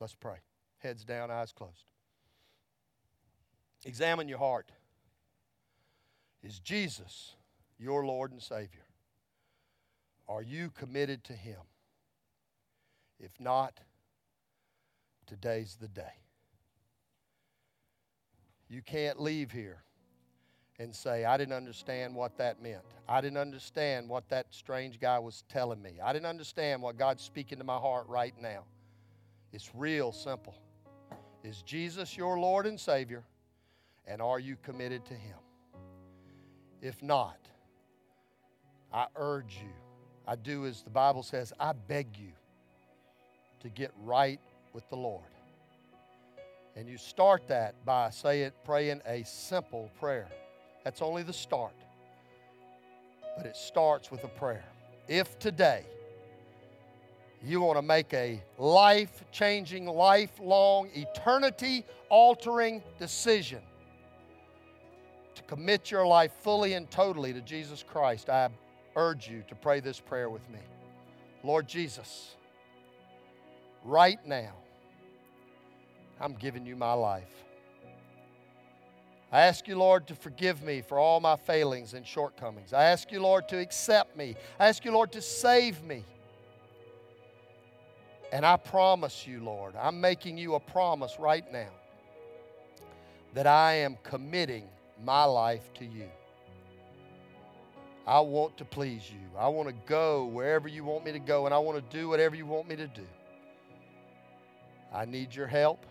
Let's 0.00 0.14
pray. 0.14 0.38
Heads 0.78 1.04
down, 1.04 1.30
eyes 1.30 1.52
closed. 1.52 1.84
Examine 3.84 4.28
your 4.28 4.38
heart. 4.38 4.70
Is 6.42 6.58
Jesus 6.60 7.34
your 7.78 8.04
Lord 8.06 8.32
and 8.32 8.42
Savior? 8.42 8.86
Are 10.28 10.42
you 10.42 10.70
committed 10.70 11.24
to 11.24 11.32
Him? 11.32 11.60
If 13.18 13.32
not, 13.40 13.80
today's 15.26 15.76
the 15.80 15.88
day. 15.88 16.22
You 18.68 18.82
can't 18.82 19.20
leave 19.20 19.50
here 19.50 19.82
and 20.78 20.94
say, 20.94 21.24
I 21.24 21.36
didn't 21.36 21.54
understand 21.54 22.14
what 22.14 22.36
that 22.38 22.62
meant. 22.62 22.82
I 23.08 23.20
didn't 23.20 23.38
understand 23.38 24.08
what 24.08 24.28
that 24.28 24.46
strange 24.50 25.00
guy 25.00 25.18
was 25.18 25.42
telling 25.48 25.82
me. 25.82 25.98
I 26.02 26.12
didn't 26.12 26.26
understand 26.26 26.82
what 26.82 26.96
God's 26.98 27.22
speaking 27.22 27.58
to 27.58 27.64
my 27.64 27.78
heart 27.78 28.06
right 28.08 28.34
now. 28.40 28.64
It's 29.52 29.70
real 29.74 30.12
simple. 30.12 30.54
Is 31.42 31.62
Jesus 31.62 32.16
your 32.16 32.38
Lord 32.38 32.66
and 32.66 32.78
Savior? 32.78 33.24
And 34.06 34.22
are 34.22 34.38
you 34.38 34.56
committed 34.62 35.04
to 35.06 35.14
Him? 35.14 35.36
If 36.80 37.02
not, 37.02 37.38
I 38.92 39.06
urge 39.16 39.58
you, 39.62 39.70
I 40.26 40.36
do 40.36 40.66
as 40.66 40.82
the 40.82 40.90
Bible 40.90 41.22
says, 41.22 41.52
I 41.58 41.72
beg 41.72 42.06
you 42.16 42.32
to 43.60 43.68
get 43.68 43.92
right 44.04 44.40
with 44.72 44.88
the 44.88 44.96
Lord. 44.96 45.24
And 46.76 46.88
you 46.88 46.96
start 46.96 47.48
that 47.48 47.74
by 47.84 48.10
saying, 48.10 48.52
praying 48.64 49.00
a 49.06 49.24
simple 49.24 49.90
prayer. 49.98 50.28
That's 50.84 51.02
only 51.02 51.24
the 51.24 51.32
start. 51.32 51.74
But 53.36 53.46
it 53.46 53.56
starts 53.56 54.10
with 54.10 54.22
a 54.22 54.28
prayer. 54.28 54.64
If 55.08 55.38
today 55.38 55.84
you 57.44 57.60
want 57.60 57.78
to 57.78 57.82
make 57.82 58.14
a 58.14 58.40
life 58.58 59.24
changing, 59.32 59.86
lifelong, 59.86 60.90
eternity 60.94 61.84
altering 62.10 62.82
decision 62.98 63.60
commit 65.48 65.90
your 65.90 66.06
life 66.06 66.32
fully 66.42 66.74
and 66.74 66.88
totally 66.90 67.32
to 67.32 67.40
Jesus 67.40 67.82
Christ, 67.82 68.30
I 68.30 68.48
urge 68.94 69.28
you 69.28 69.42
to 69.48 69.54
pray 69.54 69.80
this 69.80 69.98
prayer 69.98 70.30
with 70.30 70.48
me. 70.50 70.60
Lord 71.42 71.66
Jesus, 71.66 72.36
right 73.84 74.24
now, 74.26 74.52
I'm 76.20 76.34
giving 76.34 76.66
you 76.66 76.76
my 76.76 76.92
life. 76.92 77.32
I 79.30 79.42
ask 79.42 79.68
you, 79.68 79.76
Lord, 79.76 80.06
to 80.08 80.14
forgive 80.14 80.62
me 80.62 80.80
for 80.80 80.98
all 80.98 81.20
my 81.20 81.36
failings 81.36 81.94
and 81.94 82.06
shortcomings. 82.06 82.72
I 82.72 82.84
ask 82.84 83.10
you, 83.12 83.20
Lord, 83.20 83.48
to 83.48 83.58
accept 83.58 84.16
me. 84.16 84.36
I 84.58 84.68
ask 84.68 84.84
you, 84.84 84.92
Lord, 84.92 85.12
to 85.12 85.22
save 85.22 85.82
me. 85.82 86.04
And 88.32 88.44
I 88.44 88.56
promise 88.56 89.26
you, 89.26 89.42
Lord, 89.42 89.74
I'm 89.76 90.00
making 90.00 90.38
you 90.38 90.54
a 90.54 90.60
promise 90.60 91.16
right 91.18 91.50
now 91.50 91.70
that 93.34 93.46
I 93.46 93.74
am 93.74 93.96
committing 94.02 94.64
my 95.04 95.24
life 95.24 95.72
to 95.74 95.84
you. 95.84 96.08
I 98.06 98.20
want 98.20 98.56
to 98.56 98.64
please 98.64 99.02
you. 99.10 99.38
I 99.38 99.48
want 99.48 99.68
to 99.68 99.74
go 99.86 100.24
wherever 100.24 100.66
you 100.66 100.82
want 100.82 101.04
me 101.04 101.12
to 101.12 101.18
go, 101.18 101.44
and 101.44 101.54
I 101.54 101.58
want 101.58 101.76
to 101.78 101.96
do 101.96 102.08
whatever 102.08 102.34
you 102.34 102.46
want 102.46 102.68
me 102.68 102.76
to 102.76 102.86
do. 102.86 103.06
I 104.92 105.04
need 105.04 105.34
your 105.34 105.46
help. 105.46 105.84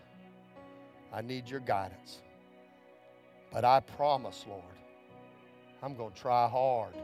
I 1.12 1.22
need 1.22 1.48
your 1.48 1.60
guidance. 1.60 2.20
But 3.52 3.64
I 3.64 3.80
promise, 3.80 4.44
Lord, 4.48 4.62
I'm 5.82 5.94
going 5.94 6.12
to 6.12 6.20
try 6.20 6.48
hard 6.48 6.94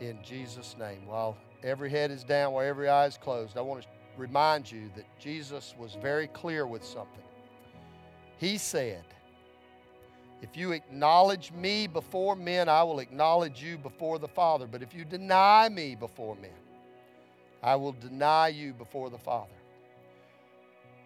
in 0.00 0.18
Jesus' 0.24 0.74
name. 0.78 1.06
While 1.06 1.36
every 1.62 1.90
head 1.90 2.10
is 2.10 2.24
down, 2.24 2.52
while 2.52 2.64
every 2.64 2.88
eye 2.88 3.06
is 3.06 3.18
closed, 3.18 3.56
I 3.56 3.60
want 3.60 3.82
to 3.82 3.88
remind 4.16 4.72
you 4.72 4.90
that 4.96 5.04
Jesus 5.20 5.74
was 5.78 5.96
very 6.00 6.28
clear 6.28 6.66
with 6.66 6.84
something. 6.84 7.22
He 8.38 8.58
said, 8.58 9.04
If 10.42 10.56
you 10.56 10.72
acknowledge 10.72 11.52
me 11.52 11.86
before 11.86 12.36
men, 12.36 12.68
I 12.68 12.82
will 12.82 12.98
acknowledge 12.98 13.62
you 13.62 13.78
before 13.78 14.18
the 14.18 14.28
Father. 14.28 14.66
But 14.66 14.82
if 14.82 14.94
you 14.94 15.04
deny 15.04 15.68
me 15.68 15.94
before 15.94 16.36
men, 16.36 16.50
I 17.62 17.76
will 17.76 17.92
deny 17.92 18.48
you 18.48 18.72
before 18.72 19.10
the 19.10 19.18
Father. 19.18 19.52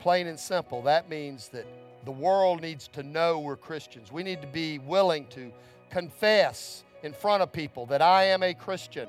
Plain 0.01 0.26
and 0.26 0.39
simple, 0.39 0.83
that 0.83 1.09
means 1.09 1.49
that 1.49 1.66
the 2.05 2.11
world 2.11 2.62
needs 2.62 2.89
to 2.89 3.03
know 3.03 3.39
we're 3.39 3.57
Christians. 3.57 4.11
We 4.11 4.22
need 4.22 4.41
to 4.43 4.49
be 4.49 4.78
willing 4.78 5.26
to 5.28 5.53
confess 5.91 6.85
in 7.03 7.12
front 7.12 7.43
of 7.43 7.53
people 7.53 7.87
that 7.87 8.03
I 8.03 8.24
am 8.24 8.43
a 8.43 8.55
Christian. 8.55 9.09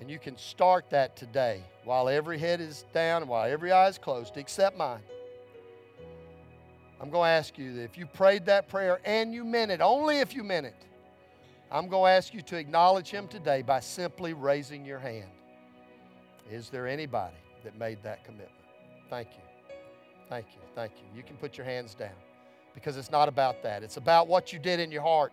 And 0.00 0.10
you 0.10 0.18
can 0.18 0.36
start 0.36 0.90
that 0.90 1.16
today 1.16 1.62
while 1.84 2.08
every 2.08 2.38
head 2.38 2.60
is 2.60 2.84
down 2.92 3.26
while 3.26 3.50
every 3.50 3.72
eye 3.72 3.88
is 3.88 3.98
closed, 3.98 4.36
except 4.36 4.76
mine. 4.76 5.00
I'm 7.00 7.10
going 7.10 7.26
to 7.26 7.30
ask 7.30 7.58
you 7.58 7.74
that 7.74 7.82
if 7.82 7.98
you 7.98 8.06
prayed 8.06 8.46
that 8.46 8.68
prayer 8.68 9.00
and 9.04 9.34
you 9.34 9.44
meant 9.44 9.70
it, 9.70 9.80
only 9.80 10.18
if 10.18 10.34
you 10.34 10.42
meant 10.42 10.66
it, 10.66 10.74
I'm 11.70 11.88
going 11.88 12.10
to 12.10 12.16
ask 12.16 12.32
you 12.32 12.42
to 12.42 12.56
acknowledge 12.56 13.10
Him 13.10 13.28
today 13.28 13.62
by 13.62 13.80
simply 13.80 14.32
raising 14.32 14.84
your 14.84 14.98
hand. 14.98 15.30
Is 16.50 16.70
there 16.70 16.86
anybody 16.86 17.36
that 17.64 17.76
made 17.78 18.02
that 18.02 18.24
commitment? 18.24 18.50
Thank 19.10 19.28
you. 19.32 19.74
Thank 20.28 20.46
you. 20.54 20.60
Thank 20.74 20.92
you. 20.92 21.16
You 21.16 21.22
can 21.22 21.36
put 21.36 21.56
your 21.56 21.66
hands 21.66 21.94
down 21.94 22.14
because 22.74 22.96
it's 22.96 23.10
not 23.10 23.28
about 23.28 23.62
that. 23.62 23.82
It's 23.82 23.96
about 23.96 24.28
what 24.28 24.52
you 24.52 24.58
did 24.58 24.80
in 24.80 24.90
your 24.90 25.02
heart. 25.02 25.32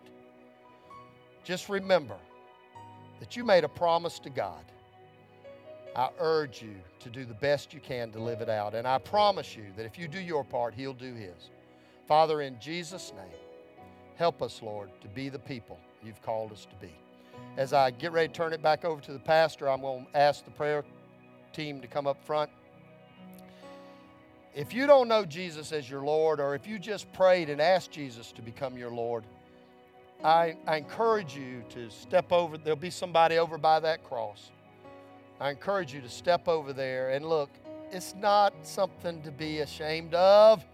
Just 1.44 1.68
remember 1.68 2.16
that 3.20 3.36
you 3.36 3.44
made 3.44 3.64
a 3.64 3.68
promise 3.68 4.18
to 4.20 4.30
God. 4.30 4.64
I 5.96 6.08
urge 6.18 6.62
you 6.62 6.74
to 7.00 7.08
do 7.08 7.24
the 7.24 7.34
best 7.34 7.72
you 7.72 7.80
can 7.80 8.10
to 8.12 8.18
live 8.18 8.40
it 8.40 8.48
out. 8.48 8.74
And 8.74 8.86
I 8.86 8.98
promise 8.98 9.54
you 9.56 9.66
that 9.76 9.86
if 9.86 9.98
you 9.98 10.08
do 10.08 10.20
your 10.20 10.42
part, 10.42 10.74
He'll 10.74 10.92
do 10.92 11.14
His. 11.14 11.50
Father, 12.06 12.42
in 12.42 12.58
Jesus' 12.60 13.12
name, 13.16 13.40
help 14.16 14.42
us, 14.42 14.60
Lord, 14.62 14.90
to 15.00 15.08
be 15.08 15.28
the 15.28 15.38
people 15.38 15.78
you've 16.04 16.22
called 16.22 16.52
us 16.52 16.66
to 16.66 16.76
be. 16.76 16.92
As 17.56 17.72
I 17.72 17.90
get 17.90 18.12
ready 18.12 18.28
to 18.28 18.34
turn 18.34 18.52
it 18.52 18.62
back 18.62 18.84
over 18.84 19.00
to 19.02 19.12
the 19.12 19.18
pastor, 19.18 19.68
I'm 19.68 19.80
going 19.80 20.06
to 20.06 20.16
ask 20.16 20.44
the 20.44 20.50
prayer 20.50 20.84
team 21.52 21.80
to 21.80 21.86
come 21.86 22.06
up 22.06 22.22
front 22.24 22.50
if 24.54 24.72
you 24.72 24.86
don't 24.86 25.08
know 25.08 25.24
Jesus 25.24 25.72
as 25.72 25.90
your 25.90 26.02
Lord, 26.02 26.38
or 26.38 26.54
if 26.54 26.66
you 26.66 26.78
just 26.78 27.12
prayed 27.12 27.50
and 27.50 27.60
asked 27.60 27.90
Jesus 27.90 28.30
to 28.32 28.42
become 28.42 28.78
your 28.78 28.90
Lord, 28.90 29.24
I, 30.22 30.56
I, 30.66 30.76
encourage 30.76 31.36
you 31.36 31.64
to 31.70 31.90
step 31.90 32.32
over. 32.32 32.56
There'll 32.56 32.76
be 32.76 32.88
somebody 32.88 33.36
over 33.36 33.58
by 33.58 33.80
that 33.80 34.04
cross. 34.04 34.52
I 35.40 35.50
encourage 35.50 35.92
you 35.92 36.00
to 36.00 36.08
step 36.08 36.46
over 36.46 36.72
there 36.72 37.10
and 37.10 37.26
look. 37.26 37.50
It's 37.90 38.14
not 38.14 38.54
something 38.62 39.22
to 39.22 39.32
be 39.32 39.58
ashamed 39.58 40.14
of. 40.14 40.64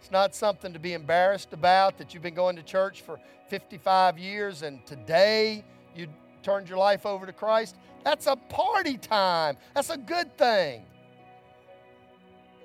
It's 0.00 0.10
not 0.10 0.34
something 0.34 0.72
to 0.72 0.78
be 0.78 0.92
embarrassed 0.92 1.52
about 1.52 1.98
that 1.98 2.14
you've 2.14 2.22
been 2.22 2.34
going 2.34 2.56
to 2.56 2.62
church 2.62 3.02
for 3.02 3.18
55 3.48 4.18
years 4.18 4.62
and 4.62 4.84
today 4.86 5.64
you 5.94 6.06
turned 6.42 6.68
your 6.68 6.78
life 6.78 7.04
over 7.04 7.26
to 7.26 7.32
Christ. 7.32 7.76
That's 8.04 8.26
a 8.26 8.36
party 8.36 8.96
time. 8.96 9.56
That's 9.74 9.90
a 9.90 9.98
good 9.98 10.36
thing. 10.38 10.84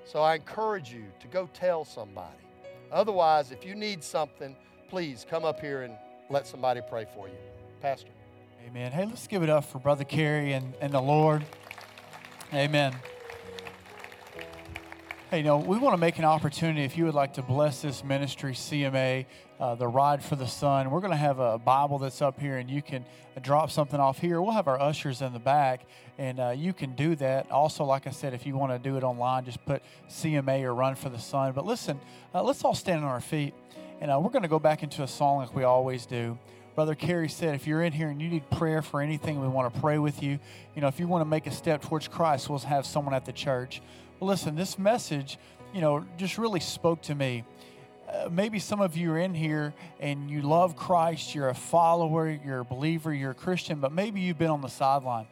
So 0.06 0.22
I 0.22 0.36
encourage 0.36 0.92
you 0.94 1.06
to 1.22 1.28
go 1.28 1.50
tell 1.54 1.86
somebody. 1.86 2.38
Otherwise, 2.92 3.52
if 3.52 3.66
you 3.66 3.74
need 3.74 4.04
something, 4.04 4.56
please 4.88 5.26
come 5.28 5.44
up 5.44 5.60
here 5.60 5.82
and 5.82 5.96
let 6.30 6.46
somebody 6.46 6.82
pray 6.88 7.06
for 7.16 7.28
you. 7.28 7.36
Pastor. 7.82 8.12
Amen. 8.68 8.92
Hey, 8.92 9.06
let's 9.06 9.28
give 9.28 9.44
it 9.44 9.50
up 9.50 9.66
for 9.66 9.80
Brother 9.80 10.04
Carey 10.04 10.54
and, 10.54 10.74
and 10.80 10.94
the 10.94 11.02
Lord. 11.02 11.44
Amen. 12.54 12.94
Hey, 15.34 15.40
you 15.40 15.46
know, 15.46 15.58
we 15.58 15.80
want 15.80 15.96
to 15.96 15.98
make 15.98 16.20
an 16.20 16.26
opportunity 16.26 16.84
if 16.84 16.96
you 16.96 17.06
would 17.06 17.16
like 17.16 17.34
to 17.34 17.42
bless 17.42 17.82
this 17.82 18.04
ministry, 18.04 18.54
CMA, 18.54 19.26
uh, 19.60 19.74
the 19.74 19.88
Ride 19.88 20.24
for 20.24 20.36
the 20.36 20.46
Son. 20.46 20.92
We're 20.92 21.00
going 21.00 21.10
to 21.10 21.18
have 21.18 21.40
a 21.40 21.58
Bible 21.58 21.98
that's 21.98 22.22
up 22.22 22.40
here, 22.40 22.58
and 22.58 22.70
you 22.70 22.84
can 22.84 23.04
drop 23.42 23.72
something 23.72 24.00
off 24.00 24.20
here. 24.20 24.40
We'll 24.44 24.52
have 24.52 24.68
our 24.68 24.80
ushers 24.80 25.24
in 25.24 25.34
the 25.34 25.40
back, 25.40 25.88
and 26.20 26.40
uh, 26.40 26.54
you 26.56 26.72
can 26.72 26.94
do 26.94 27.16
that. 27.16 27.50
Also, 27.50 27.84
like 27.84 28.06
I 28.06 28.12
said, 28.12 28.36
if 28.36 28.46
you 28.46 28.56
want 28.56 28.74
to 28.74 28.78
do 28.78 28.96
it 28.96 29.04
online, 29.04 29.44
just 29.44 29.66
put 29.66 29.82
CMA 30.08 30.62
or 30.66 30.76
Run 30.76 30.94
for 30.94 31.10
the 31.10 31.18
Son. 31.18 31.52
But 31.54 31.66
listen, 31.66 32.00
uh, 32.36 32.44
let's 32.44 32.64
all 32.64 32.76
stand 32.76 33.04
on 33.04 33.10
our 33.10 33.20
feet, 33.20 33.56
and 34.02 34.12
uh, 34.12 34.20
we're 34.22 34.30
going 34.30 34.44
to 34.44 34.48
go 34.48 34.60
back 34.60 34.84
into 34.84 35.02
a 35.02 35.08
song 35.08 35.40
like 35.40 35.56
we 35.56 35.64
always 35.64 36.06
do. 36.06 36.38
Brother 36.76 36.94
Kerry 36.94 37.30
said, 37.30 37.56
if 37.56 37.66
you're 37.66 37.82
in 37.82 37.92
here 37.92 38.10
and 38.10 38.22
you 38.22 38.30
need 38.30 38.48
prayer 38.52 38.84
for 38.84 39.02
anything, 39.02 39.42
we 39.42 39.48
want 39.48 39.74
to 39.74 39.80
pray 39.80 39.98
with 39.98 40.22
you. 40.22 40.38
You 40.76 40.82
know, 40.82 40.88
if 40.88 41.00
you 41.00 41.08
want 41.08 41.22
to 41.22 41.30
make 41.30 41.48
a 41.48 41.52
step 41.52 41.82
towards 41.82 42.08
Christ, 42.08 42.50
we'll 42.50 42.60
have 42.60 42.86
someone 42.86 43.16
at 43.16 43.26
the 43.26 43.34
church 43.34 43.82
listen, 44.24 44.56
this 44.56 44.80
message, 44.80 45.38
you 45.74 45.82
know, 45.82 46.06
just 46.18 46.38
really 46.38 46.60
spoke 46.60 47.02
to 47.04 47.16
me. 47.16 47.44
Uh, 48.08 48.30
maybe 48.30 48.60
some 48.60 48.82
of 48.82 48.96
you 48.96 49.12
are 49.12 49.18
in 49.18 49.34
here 49.34 49.74
and 50.00 50.30
you 50.30 50.42
love 50.42 50.76
Christ, 50.76 51.34
you're 51.34 51.50
a 51.50 51.56
follower, 51.56 52.30
you're 52.30 52.60
a 52.60 52.66
believer, 52.66 53.14
you're 53.14 53.32
a 53.32 53.36
Christian, 53.36 53.80
but 53.80 53.92
maybe 53.92 54.22
you've 54.22 54.38
been 54.38 54.52
on 54.52 54.62
the 54.62 54.68
sideline. 54.68 55.28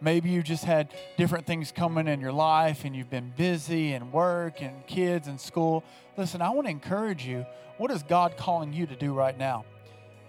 Maybe 0.00 0.30
you 0.30 0.42
just 0.42 0.64
had 0.64 0.92
different 1.16 1.46
things 1.46 1.72
coming 1.72 2.08
in 2.08 2.20
your 2.20 2.32
life 2.32 2.84
and 2.84 2.94
you've 2.94 3.10
been 3.10 3.32
busy 3.36 3.92
and 3.92 4.12
work 4.12 4.60
and 4.60 4.86
kids 4.86 5.28
and 5.28 5.40
school. 5.40 5.82
Listen, 6.16 6.42
I 6.42 6.50
want 6.50 6.66
to 6.66 6.70
encourage 6.70 7.26
you. 7.26 7.46
What 7.78 7.90
is 7.90 8.02
God 8.02 8.36
calling 8.36 8.72
you 8.72 8.86
to 8.86 8.96
do 8.96 9.14
right 9.14 9.36
now? 9.36 9.64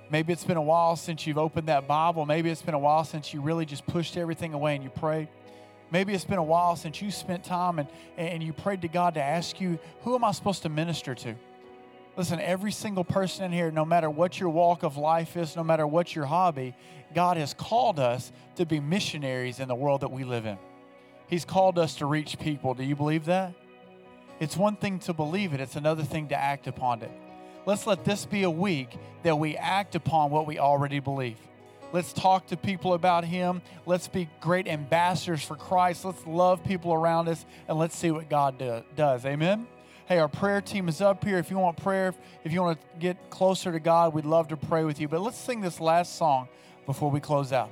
Maybe 0.10 0.34
it's 0.34 0.44
been 0.44 0.58
a 0.58 0.62
while 0.62 0.96
since 0.96 1.26
you've 1.26 1.38
opened 1.38 1.68
that 1.68 1.88
Bible. 1.88 2.26
Maybe 2.26 2.50
it's 2.50 2.62
been 2.62 2.76
a 2.76 2.80
while 2.80 3.04
since 3.04 3.34
you 3.34 3.42
really 3.42 3.66
just 3.66 3.86
pushed 3.86 4.18
everything 4.18 4.54
away 4.54 4.76
and 4.76 4.84
you 4.84 4.90
prayed. 4.90 5.28
Maybe 5.92 6.14
it's 6.14 6.26
been 6.26 6.40
a 6.40 6.44
while 6.44 6.76
since 6.76 7.02
you 7.02 7.12
spent 7.12 7.44
time 7.44 7.80
and, 7.80 7.88
and 8.18 8.42
you 8.42 8.54
prayed 8.54 8.82
to 8.82 8.88
God 8.88 9.14
to 9.16 9.22
ask 9.22 9.62
you, 9.62 9.80
who 10.02 10.16
am 10.16 10.24
I 10.24 10.32
supposed 10.32 10.64
to 10.64 10.70
minister 10.70 11.16
to? 11.16 11.36
Listen, 12.18 12.40
every 12.40 12.72
single 12.72 13.04
person 13.04 13.46
in 13.46 13.52
here, 13.52 13.72
no 13.72 13.84
matter 13.84 14.10
what 14.10 14.40
your 14.40 14.50
walk 14.50 14.84
of 14.84 14.98
life 14.98 15.36
is, 15.36 15.56
no 15.56 15.64
matter 15.64 15.86
what 15.86 16.16
your 16.16 16.26
hobby, 16.26 16.74
God 17.14 17.38
has 17.38 17.54
called 17.54 18.00
us 18.00 18.32
to 18.56 18.66
be 18.66 18.80
missionaries 18.80 19.60
in 19.60 19.68
the 19.68 19.76
world 19.76 20.02
that 20.02 20.12
we 20.12 20.24
live 20.24 20.46
in. 20.46 20.58
He's 21.28 21.46
called 21.46 21.78
us 21.78 21.96
to 21.96 22.06
reach 22.06 22.40
people. 22.40 22.74
Do 22.74 22.84
you 22.84 22.96
believe 22.96 23.26
that? 23.26 23.54
It's 24.40 24.56
one 24.56 24.76
thing 24.76 25.00
to 25.00 25.14
believe 25.14 25.54
it, 25.54 25.60
it's 25.60 25.76
another 25.76 26.04
thing 26.04 26.30
to 26.30 26.36
act 26.36 26.68
upon 26.68 27.02
it. 27.02 27.12
let's 27.66 27.88
let 27.88 28.04
this 28.06 28.26
be 28.26 28.44
a 28.44 28.50
week 28.50 28.98
that 29.24 29.38
we 29.38 29.58
act 29.58 29.96
upon 29.96 30.30
what 30.30 30.46
we 30.46 30.60
already 30.60 31.00
believe. 31.00 31.40
Let's 31.92 32.12
talk 32.14 32.48
to 32.48 32.58
people 32.58 32.94
about 32.94 33.24
Him. 33.24 33.62
Let's 33.86 34.08
be 34.08 34.28
great 34.42 34.68
ambassadors 34.68 35.44
for 35.44 35.56
Christ. 35.56 36.04
Let's 36.06 36.26
love 36.26 36.64
people 36.64 36.94
around 36.94 37.30
us 37.30 37.46
and 37.68 37.78
let's 37.78 37.96
see 37.96 38.12
what 38.12 38.30
God 38.30 38.58
do, 38.58 38.84
does. 38.96 39.26
Amen. 39.26 39.68
Hey, 40.08 40.20
our 40.20 40.28
prayer 40.28 40.62
team 40.62 40.88
is 40.88 41.02
up 41.02 41.24
here. 41.24 41.40
If 41.40 41.50
you 41.50 41.58
want 41.58 41.78
prayer, 41.78 42.14
if 42.44 42.52
you 42.52 42.62
want 42.62 42.80
to 42.80 43.00
get 43.00 43.30
closer 43.30 43.72
to 43.72 43.80
God, 43.80 44.14
we'd 44.14 44.26
love 44.26 44.50
to 44.50 44.58
pray 44.58 44.84
with 44.84 45.00
you. 45.00 45.08
But 45.08 45.22
let's 45.22 45.38
sing 45.38 45.62
this 45.62 45.80
last 45.80 46.16
song 46.16 46.48
before 46.86 47.10
we 47.10 47.20
close 47.20 47.52
out. 47.52 47.72